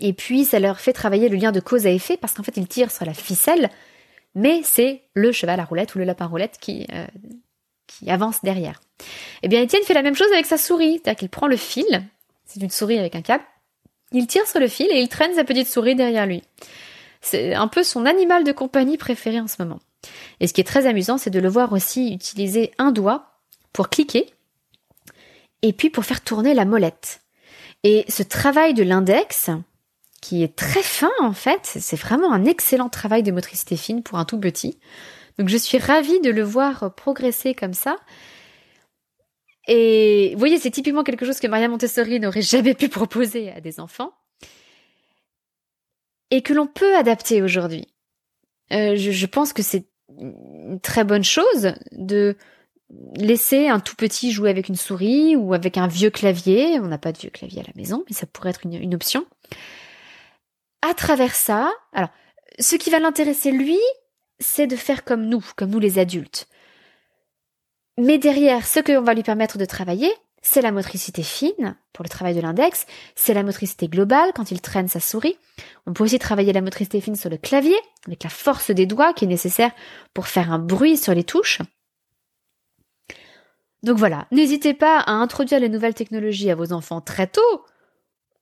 Et 0.01 0.12
puis 0.12 0.45
ça 0.45 0.61
leur 0.61 0.80
fait 0.80 0.93
travailler 0.93 1.28
le 1.28 1.36
lien 1.36 1.53
de 1.53 1.61
cause 1.61 1.86
à 1.86 1.90
effet 1.90 2.16
parce 2.16 2.34
qu'en 2.34 2.43
fait 2.43 2.57
ils 2.57 2.68
tirent 2.68 2.90
sur 2.90 3.05
la 3.05 3.14
ficelle 3.14 3.70
mais 4.34 4.62
c'est 4.64 5.03
le 5.14 5.32
cheval 5.32 5.61
à 5.61 5.64
roulette 5.64 5.95
ou 5.95 5.99
le 5.99 6.05
lapin 6.05 6.24
à 6.24 6.28
roulette 6.28 6.59
qui, 6.61 6.86
euh, 6.93 7.07
qui 7.86 8.11
avance 8.11 8.43
derrière. 8.43 8.80
Eh 9.43 9.49
bien, 9.49 9.61
Étienne 9.61 9.82
fait 9.82 9.95
la 9.95 10.03
même 10.03 10.16
chose 10.16 10.32
avec 10.32 10.47
sa 10.47 10.59
souris, 10.59 11.01
c'est-à-dire 11.03 11.18
qu'il 11.18 11.28
prend 11.28 11.49
le 11.49 11.57
fil, 11.57 12.03
c'est 12.47 12.61
une 12.61 12.70
souris 12.70 12.99
avec 12.99 13.14
un 13.14 13.22
câble, 13.22 13.45
il 14.12 14.26
tire 14.26 14.47
sur 14.47 14.61
le 14.61 14.68
fil 14.68 14.88
et 14.90 15.01
il 15.01 15.09
traîne 15.09 15.34
sa 15.34 15.45
petite 15.45 15.68
souris 15.68 15.95
derrière 15.95 16.26
lui. 16.26 16.43
C'est 17.22 17.54
un 17.54 17.68
peu 17.68 17.82
son 17.82 18.04
animal 18.04 18.44
de 18.44 18.52
compagnie 18.52 18.98
préféré 18.98 19.40
en 19.40 19.46
ce 19.46 19.62
moment. 19.62 19.80
Et 20.40 20.48
ce 20.48 20.52
qui 20.52 20.60
est 20.60 20.64
très 20.64 20.86
amusant, 20.86 21.16
c'est 21.16 21.30
de 21.30 21.38
le 21.38 21.48
voir 21.48 21.72
aussi 21.72 22.12
utiliser 22.12 22.72
un 22.78 22.90
doigt 22.90 23.38
pour 23.72 23.88
cliquer 23.88 24.26
et 25.62 25.72
puis 25.72 25.88
pour 25.88 26.04
faire 26.04 26.20
tourner 26.20 26.52
la 26.52 26.64
molette. 26.64 27.20
Et 27.84 28.04
ce 28.08 28.22
travail 28.22 28.74
de 28.74 28.82
l'index, 28.82 29.50
qui 30.20 30.42
est 30.42 30.56
très 30.56 30.82
fin 30.82 31.10
en 31.20 31.32
fait. 31.32 31.60
C'est 31.64 31.96
vraiment 31.96 32.32
un 32.32 32.44
excellent 32.44 32.88
travail 32.88 33.22
de 33.22 33.32
motricité 33.32 33.76
fine 33.76 34.02
pour 34.02 34.18
un 34.18 34.24
tout 34.24 34.38
petit. 34.38 34.78
Donc 35.38 35.48
je 35.48 35.56
suis 35.56 35.78
ravie 35.78 36.20
de 36.20 36.30
le 36.30 36.42
voir 36.42 36.94
progresser 36.94 37.54
comme 37.54 37.74
ça. 37.74 37.96
Et 39.68 40.30
vous 40.32 40.38
voyez, 40.38 40.58
c'est 40.58 40.70
typiquement 40.70 41.04
quelque 41.04 41.24
chose 41.24 41.38
que 41.38 41.46
Maria 41.46 41.68
Montessori 41.68 42.18
n'aurait 42.18 42.42
jamais 42.42 42.74
pu 42.74 42.88
proposer 42.88 43.52
à 43.52 43.60
des 43.60 43.78
enfants 43.78 44.12
et 46.33 46.43
que 46.43 46.53
l'on 46.53 46.66
peut 46.66 46.97
adapter 46.97 47.43
aujourd'hui. 47.43 47.87
Euh, 48.72 48.97
je, 48.97 49.26
pense 49.26 49.53
que 49.53 49.62
c'est 49.62 49.87
une 50.18 50.80
très 50.80 51.05
bonne 51.05 51.22
chose 51.22 51.74
de 51.93 52.37
laisser 53.14 53.68
un 53.68 53.78
tout 53.78 53.95
petit 53.95 54.33
jouer 54.33 54.51
avec 54.51 54.68
une 54.68 54.76
souris 54.76 55.37
ou 55.37 55.55
avec 55.55 55.78
un 55.78 55.87
vieux 55.87 56.11
clavier. 56.11 56.80
On 56.80 56.89
n'a 56.89 56.99
pas 56.99 57.12
de 57.12 57.18
vieux 57.18 57.30
clavier 57.30 57.61
à 57.61 57.64
la 57.64 57.72
maison, 57.76 58.03
mais 58.09 58.16
ça 58.16 58.26
pourrait 58.26 58.51
être 58.51 58.64
une, 58.64 58.74
une 58.74 58.95
option 58.95 59.24
à 60.83 60.95
travers 60.95 61.35
ça, 61.35 61.72
alors, 61.93 62.11
ce 62.59 62.76
qui 62.76 62.91
va 62.91 62.99
l'intéresser 62.99 63.53
lui, 63.53 63.78
c'est 64.41 64.66
de 64.66 64.76
faire 64.76 65.05
comme 65.05 65.26
nous, 65.26 65.45
comme 65.57 65.70
nous 65.70 65.78
les 65.78 65.99
adultes. 65.99 66.49
Mais 67.97 68.18
derrière, 68.18 68.66
ce 68.66 68.80
que 68.80 68.93
l'on 68.93 69.03
va 69.03 69.14
lui 69.14 69.22
permettre 69.22 69.59
de 69.59 69.64
travailler, 69.64 70.12
c'est 70.43 70.61
la 70.61 70.72
motricité 70.72 71.22
fine 71.22 71.76
pour 71.93 72.03
le 72.03 72.09
travail 72.09 72.34
de 72.34 72.40
l'index, 72.40 72.86
c'est 73.14 73.32
la 73.32 73.43
motricité 73.45 73.88
globale 73.88 74.32
quand 74.34 74.51
il 74.51 74.61
traîne 74.61 74.88
sa 74.88 75.01
souris. 75.01 75.36
On 75.86 75.93
peut 75.93 76.05
aussi 76.05 76.18
travailler 76.18 76.53
la 76.53 76.61
motricité 76.61 77.01
fine 77.01 77.16
sur 77.16 77.30
le 77.30 77.36
clavier, 77.36 77.76
avec 78.07 78.24
la 78.24 78.30
force 78.30 78.70
des 78.70 78.86
doigts 78.86 79.12
qui 79.14 79.24
est 79.24 79.28
nécessaire 79.28 79.70
pour 80.12 80.26
faire 80.26 80.53
un 80.53 80.59
bruit 80.59 80.97
sur 80.97 81.14
les 81.14 81.24
touches. 81.24 81.61
Donc 83.82 83.99
voilà, 83.99 84.26
n'hésitez 84.30 84.74
pas 84.74 84.99
à 84.99 85.12
introduire 85.12 85.61
les 85.61 85.68
nouvelles 85.68 85.95
technologies 85.95 86.51
à 86.51 86.55
vos 86.55 86.72
enfants 86.72 87.01
très 87.01 87.26
tôt, 87.26 87.64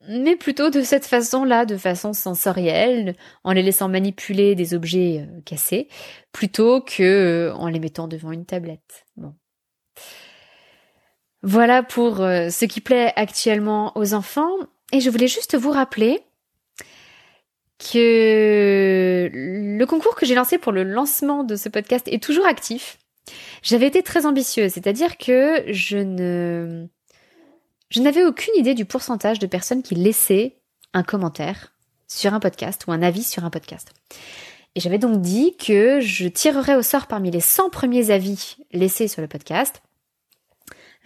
mais 0.09 0.37
plutôt 0.37 0.71
de 0.71 0.83
cette 0.83 1.07
façon-là, 1.07 1.67
de 1.67 1.77
façon 1.77 2.13
sensorielle, 2.13 3.17
en 3.45 3.53
les 3.53 3.63
laissant 3.63 3.89
manipuler 3.89 4.55
des 4.55 4.75
objets 4.75 5.27
euh, 5.29 5.41
cassés, 5.43 5.89
plutôt 6.33 6.81
que 6.81 7.03
euh, 7.51 7.55
en 7.55 7.69
les 7.69 7.81
mettant 7.81 8.09
devant 8.09 8.33
une 8.33 8.47
tablette. 8.47 9.07
Voilà 11.43 11.83
pour 11.83 12.21
euh, 12.21 12.51
ce 12.51 12.65
qui 12.65 12.81
plaît 12.81 13.13
actuellement 13.17 13.97
aux 13.97 14.15
enfants. 14.15 14.53
Et 14.93 15.01
je 15.01 15.11
voulais 15.11 15.29
juste 15.29 15.57
vous 15.57 15.71
rappeler 15.71 16.23
que 17.79 19.31
le 19.33 19.85
concours 19.87 20.15
que 20.15 20.27
j'ai 20.27 20.35
lancé 20.35 20.59
pour 20.59 20.73
le 20.73 20.83
lancement 20.83 21.45
de 21.45 21.57
ce 21.57 21.69
podcast 21.69 22.07
est 22.09 22.23
toujours 22.23 22.47
actif. 22.47 22.99
J'avais 23.63 23.87
été 23.87 24.03
très 24.03 24.27
ambitieuse, 24.27 24.73
c'est-à-dire 24.73 25.17
que 25.17 25.65
je 25.69 25.97
ne 25.97 26.87
je 27.91 28.01
n'avais 28.01 28.25
aucune 28.25 28.55
idée 28.57 28.75
du 28.75 28.85
pourcentage 28.85 29.39
de 29.39 29.47
personnes 29.47 29.83
qui 29.83 29.95
laissaient 29.95 30.57
un 30.93 31.03
commentaire 31.03 31.73
sur 32.07 32.35
un 32.35 32.41
podcast 32.41 32.85
ou 32.87 32.93
un 32.93 33.03
avis 33.03 33.25
sur 33.25 33.45
un 33.45 33.51
podcast. 33.51 33.93
Et 34.75 34.81
j'avais 34.81 34.99
donc 34.99 35.21
dit 35.21 35.57
que 35.57 36.01
je 36.01 36.29
tirerais 36.29 36.77
au 36.77 36.83
sort 36.83 37.07
parmi 37.07 37.31
les 37.31 37.41
100 37.41 37.71
premiers 37.71 38.11
avis 38.11 38.57
laissés 38.73 39.09
sur 39.09 39.23
le 39.23 39.29
podcast, 39.29 39.83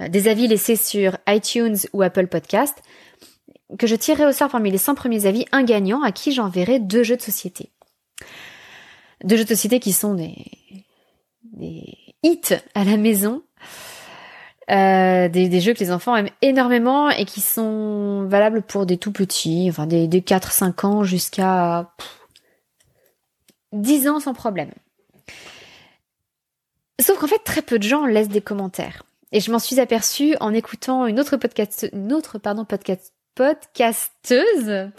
des 0.01 0.29
avis 0.29 0.49
laissés 0.49 0.77
sur 0.77 1.17
iTunes 1.29 1.77
ou 1.93 2.03
Apple 2.03 2.27
Podcast, 2.27 2.83
que 3.79 3.87
je 3.87 3.95
tirerais 3.97 4.27
au 4.27 4.33
sort 4.33 4.51
parmi 4.51 4.71
les 4.71 4.79
100 4.79 4.95
premiers 4.95 5.27
avis 5.27 5.47
un 5.53 5.63
gagnant 5.63 6.03
à 6.03 6.13
qui 6.13 6.33
j'enverrai 6.33 6.79
deux 6.79 7.03
jeux 7.03 7.17
de 7.17 7.23
société. 7.23 7.71
Deux 9.23 9.37
jeux 9.37 9.45
de 9.45 9.49
société 9.49 9.81
qui 9.81 9.93
sont 9.93 10.15
des, 10.15 10.35
des 11.53 11.97
hits 12.23 12.55
à 12.75 12.85
la 12.85 12.97
maison 12.97 13.43
euh, 14.71 15.29
des, 15.29 15.61
jeux 15.61 15.75
que 15.75 15.81
les 15.81 15.93
enfants 15.93 16.17
aiment 16.17 16.31
énormément 16.41 17.11
et 17.11 17.27
qui 17.27 17.43
sont 17.43 18.27
valables 18.27 18.63
pour 18.63 18.87
des 18.87 18.97
tout 18.97 19.13
petits, 19.13 19.67
enfin 19.69 19.87
des, 19.87 20.09
des 20.09 20.23
4-5 20.23 20.87
ans 20.87 21.05
jusqu'à 21.05 21.93
10 23.73 24.09
ans 24.09 24.21
sans 24.21 24.33
problème. 24.33 24.71
Sauf 26.99 27.19
qu'en 27.19 27.27
fait, 27.27 27.41
très 27.45 27.61
peu 27.61 27.79
de 27.79 27.83
gens 27.83 28.07
laissent 28.07 28.29
des 28.29 28.41
commentaires. 28.41 29.03
Et 29.35 29.41
je 29.41 29.51
m'en 29.51 29.59
suis 29.59 29.81
aperçue 29.81 30.37
en 30.39 30.55
écoutant 30.55 31.07
une 31.07 31.19
autre 31.19 31.37
podcast, 31.37 31.91
une 31.93 32.13
autre, 32.13 32.39
podcasteuse, 33.35 34.93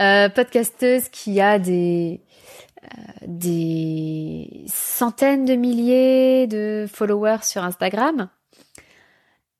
euh, 0.00 0.28
podcasteuse 0.28 1.08
qui 1.08 1.40
a 1.40 1.58
des, 1.58 2.20
des 3.26 4.64
centaines 4.68 5.44
de 5.44 5.56
milliers 5.56 6.46
de 6.46 6.86
followers 6.88 7.42
sur 7.42 7.64
Instagram 7.64 8.28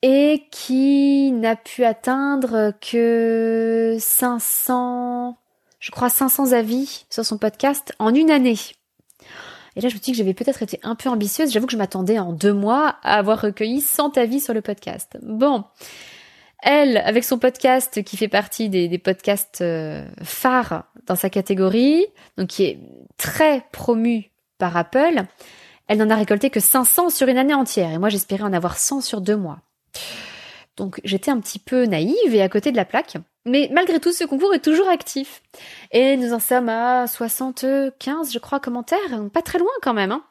et 0.02 0.46
qui 0.52 1.32
n'a 1.32 1.56
pu 1.56 1.84
atteindre 1.84 2.72
que 2.80 3.96
500, 3.98 5.36
je 5.80 5.90
crois 5.90 6.08
500 6.08 6.52
avis 6.52 7.04
sur 7.10 7.24
son 7.24 7.36
podcast 7.36 7.92
en 7.98 8.14
une 8.14 8.30
année. 8.30 8.75
Et 9.76 9.82
là, 9.82 9.88
je 9.88 9.94
me 9.94 10.00
dis 10.00 10.10
que 10.10 10.16
j'avais 10.16 10.34
peut-être 10.34 10.62
été 10.62 10.80
un 10.82 10.94
peu 10.94 11.10
ambitieuse. 11.10 11.52
J'avoue 11.52 11.66
que 11.66 11.72
je 11.72 11.76
m'attendais 11.76 12.18
en 12.18 12.32
deux 12.32 12.54
mois 12.54 12.96
à 13.02 13.18
avoir 13.18 13.40
recueilli 13.40 13.80
100 13.82 14.16
avis 14.16 14.40
sur 14.40 14.54
le 14.54 14.62
podcast. 14.62 15.18
Bon. 15.22 15.64
Elle, 16.62 16.96
avec 16.96 17.22
son 17.22 17.38
podcast 17.38 18.02
qui 18.02 18.16
fait 18.16 18.28
partie 18.28 18.70
des, 18.70 18.88
des 18.88 18.98
podcasts 18.98 19.60
euh, 19.60 20.06
phares 20.22 20.84
dans 21.06 21.14
sa 21.14 21.28
catégorie, 21.28 22.06
donc 22.38 22.48
qui 22.48 22.64
est 22.64 22.80
très 23.18 23.64
promu 23.70 24.30
par 24.58 24.76
Apple, 24.76 25.22
elle 25.86 25.98
n'en 25.98 26.10
a 26.10 26.16
récolté 26.16 26.50
que 26.50 26.58
500 26.58 27.10
sur 27.10 27.28
une 27.28 27.38
année 27.38 27.54
entière. 27.54 27.92
Et 27.92 27.98
moi, 27.98 28.08
j'espérais 28.08 28.42
en 28.42 28.52
avoir 28.52 28.78
100 28.78 29.02
sur 29.02 29.20
deux 29.20 29.36
mois. 29.36 29.60
Donc 30.76 31.00
j'étais 31.04 31.30
un 31.30 31.40
petit 31.40 31.58
peu 31.58 31.84
naïve 31.84 32.34
et 32.34 32.42
à 32.42 32.48
côté 32.48 32.70
de 32.70 32.76
la 32.76 32.84
plaque. 32.84 33.16
Mais 33.44 33.70
malgré 33.72 34.00
tout, 34.00 34.12
ce 34.12 34.24
concours 34.24 34.52
est 34.54 34.64
toujours 34.64 34.88
actif. 34.88 35.42
Et 35.92 36.16
nous 36.16 36.32
en 36.32 36.40
sommes 36.40 36.68
à 36.68 37.06
75, 37.06 38.32
je 38.32 38.38
crois, 38.38 38.60
commentaires. 38.60 38.98
Pas 39.32 39.42
très 39.42 39.58
loin 39.58 39.70
quand 39.82 39.94
même. 39.94 40.12
Hein. 40.12 40.22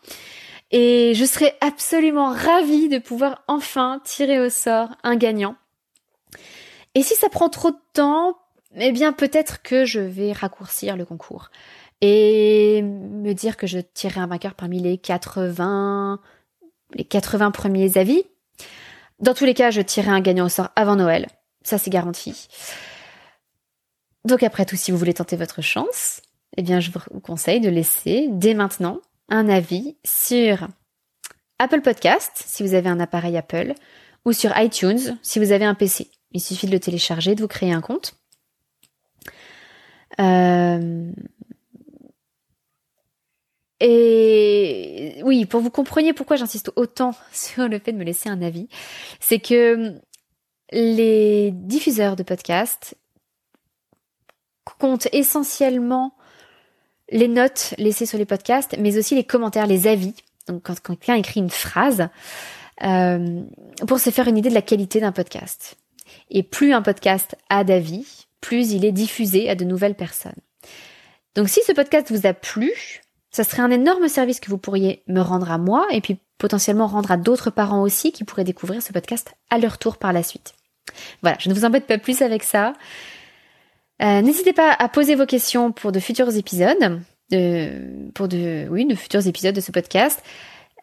Et 0.72 1.14
je 1.16 1.26
serais 1.26 1.56
absolument 1.62 2.30
ravie 2.32 2.90
de 2.90 2.98
pouvoir 2.98 3.44
enfin 3.48 4.02
tirer 4.04 4.40
au 4.40 4.50
sort 4.50 4.90
un 5.04 5.16
gagnant 5.16 5.56
Et 6.96 7.04
si 7.04 7.16
ça 7.16 7.30
prend 7.30 7.50
trop 7.50 7.72
de 7.72 7.78
temps, 7.94 8.38
eh 8.76 8.92
bien 8.92 9.14
peut-être 9.14 9.62
que 9.62 9.86
je 9.86 10.00
vais 10.00 10.34
raccourcir 10.34 10.98
le 10.98 11.06
concours 11.06 11.50
et 12.02 12.82
me 12.82 13.34
dire 13.34 13.56
que 13.56 13.68
je 13.68 13.80
tirerai 13.80 14.20
un 14.20 14.28
vainqueur 14.28 14.54
parmi 14.54 14.80
les 14.80 14.98
80 14.98 16.20
les 16.94 17.04
80 17.04 17.52
premiers 17.52 17.98
avis. 17.98 18.24
Dans 19.20 19.34
tous 19.34 19.46
les 19.46 19.54
cas, 19.54 19.72
je 19.72 19.82
tirerai 19.82 20.12
un 20.12 20.22
gagnant 20.22 20.46
au 20.46 20.50
sort 20.50 20.70
avant 20.76 20.96
Noël. 20.96 21.28
Ça, 21.64 21.78
c'est 21.78 21.90
garanti. 21.90 22.48
Donc 24.26 24.44
après 24.44 24.66
tout, 24.66 24.76
si 24.76 24.92
vous 24.92 24.98
voulez 24.98 25.14
tenter 25.14 25.36
votre 25.36 25.62
chance, 25.62 26.22
eh 26.58 26.62
bien, 26.62 26.80
je 26.80 26.92
vous 26.92 27.20
conseille 27.20 27.62
de 27.62 27.70
laisser 27.70 28.28
dès 28.32 28.54
maintenant 28.54 29.00
un 29.30 29.50
avis 29.50 29.98
sur 30.06 30.68
Apple 31.60 31.82
Podcast, 31.82 32.32
si 32.36 32.64
vous 32.64 32.74
avez 32.74 32.90
un 32.90 33.00
appareil 33.00 33.38
Apple, 33.38 33.74
ou 34.26 34.34
sur 34.34 34.52
iTunes, 34.58 35.18
si 35.22 35.40
vous 35.40 35.52
avez 35.52 35.66
un 35.66 35.76
PC. 35.76 36.10
Il 36.32 36.42
suffit 36.42 36.68
de 36.68 36.72
le 36.72 36.80
télécharger, 36.80 37.36
de 37.36 37.42
vous 37.42 37.48
créer 37.48 37.72
un 37.72 37.82
compte. 37.82 38.16
Euh, 40.20 41.12
et 43.80 45.22
oui, 45.24 45.46
pour 45.46 45.62
vous 45.62 45.70
compreniez 45.70 46.14
pourquoi 46.14 46.38
j'insiste 46.38 46.72
autant 46.76 47.14
sur 47.32 47.68
le 47.68 47.80
fait 47.80 47.92
de 47.92 47.98
me 47.98 48.04
laisser 48.04 48.30
un 48.30 48.42
avis, 48.42 48.68
c'est 49.20 49.40
que 49.40 49.94
les 50.72 51.52
diffuseurs 51.52 52.16
de 52.16 52.24
podcasts 52.24 52.96
comptent 54.80 55.08
essentiellement 55.14 56.16
les 57.10 57.28
notes 57.28 57.76
laissées 57.78 58.08
sur 58.08 58.18
les 58.18 58.26
podcasts, 58.26 58.76
mais 58.80 58.98
aussi 58.98 59.14
les 59.14 59.24
commentaires, 59.24 59.68
les 59.68 59.88
avis. 59.88 60.16
Donc 60.48 60.64
quand, 60.64 60.80
quelqu'un 60.80 61.16
écrit 61.16 61.40
une 61.40 61.52
phrase, 61.52 62.10
euh, 62.84 63.42
pour 63.88 64.00
se 64.00 64.10
faire 64.10 64.28
une 64.28 64.38
idée 64.38 64.50
de 64.50 64.56
la 64.56 64.62
qualité 64.62 65.00
d'un 65.00 65.12
podcast. 65.12 65.78
Et 66.30 66.44
plus 66.44 66.74
un 66.74 66.82
podcast 66.82 67.36
a 67.50 67.64
d'avis, 67.64 68.26
plus 68.42 68.72
il 68.72 68.86
est 68.86 68.92
diffusé 68.92 69.50
à 69.50 69.56
de 69.56 69.66
nouvelles 69.66 69.96
personnes. 69.96 70.34
Donc 71.36 71.50
si 71.50 71.62
ce 71.66 71.74
podcast 71.74 72.12
vous 72.12 72.26
a 72.26 72.34
plu, 72.34 72.72
ça 73.36 73.44
serait 73.44 73.64
un 73.64 73.70
énorme 73.70 74.08
service 74.08 74.40
que 74.40 74.50
vous 74.50 74.58
pourriez 74.58 75.04
me 75.08 75.20
rendre 75.20 75.52
à 75.52 75.58
moi 75.58 75.86
et 75.92 76.00
puis 76.00 76.20
potentiellement 76.38 76.88
rendre 76.88 77.12
à 77.12 77.18
d'autres 77.18 77.50
parents 77.50 77.82
aussi 77.82 78.14
qui 78.14 78.24
pourraient 78.24 78.46
découvrir 78.46 78.82
ce 78.82 78.94
podcast 78.94 79.36
à 79.50 79.58
leur 79.58 79.78
tour 79.78 79.98
par 79.98 80.14
la 80.14 80.24
suite. 80.24 80.54
Voilà, 81.22 81.36
je 81.42 81.50
ne 81.50 81.54
vous 81.54 81.66
embête 81.66 81.86
pas 81.86 81.98
plus 81.98 82.22
avec 82.22 82.44
ça. 82.44 82.72
Euh, 84.02 84.22
n'hésitez 84.22 84.54
pas 84.54 84.72
à 84.72 84.88
poser 84.88 85.16
vos 85.16 85.26
questions 85.26 85.74
pour 85.74 85.92
de 85.92 86.00
futurs 86.00 86.34
épisodes, 86.38 87.02
pour 88.14 88.30
de, 88.30 88.70
oui, 88.70 88.86
de 88.86 88.96
futurs 88.96 89.28
épisodes 89.28 89.54
de 89.54 89.60
ce 89.60 89.74
podcast. 89.74 90.24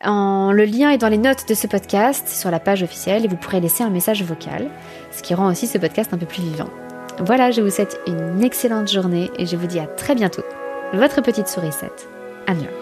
Le 0.05 0.65
lien 0.67 0.91
est 0.91 0.99
dans 0.99 1.09
les 1.09 1.17
notes 1.17 1.49
de 1.49 1.55
ce 1.55 1.67
podcast 1.67 2.29
sur 2.29 2.51
la 2.51 2.61
page 2.61 2.83
officielle 2.83 3.25
et 3.25 3.29
vous 3.29 3.37
pourrez 3.37 3.61
laisser 3.61 3.83
un 3.83 3.89
message 3.89 4.23
vocal, 4.25 4.69
ce 5.11 5.23
qui 5.23 5.33
rend 5.33 5.51
aussi 5.51 5.67
ce 5.67 5.79
podcast 5.79 6.13
un 6.13 6.19
peu 6.19 6.27
plus 6.27 6.43
vivant. 6.43 6.69
Voilà, 7.19 7.51
je 7.51 7.63
vous 7.63 7.71
souhaite 7.71 7.99
une 8.07 8.45
excellente 8.45 8.93
journée 8.93 9.31
et 9.39 9.47
je 9.47 9.57
vous 9.57 9.67
dis 9.67 9.79
à 9.79 9.87
très 9.87 10.15
bientôt. 10.15 10.43
Votre 10.93 11.23
petite 11.23 11.49
sourisette, 11.49 12.11
안녕. 12.47 12.82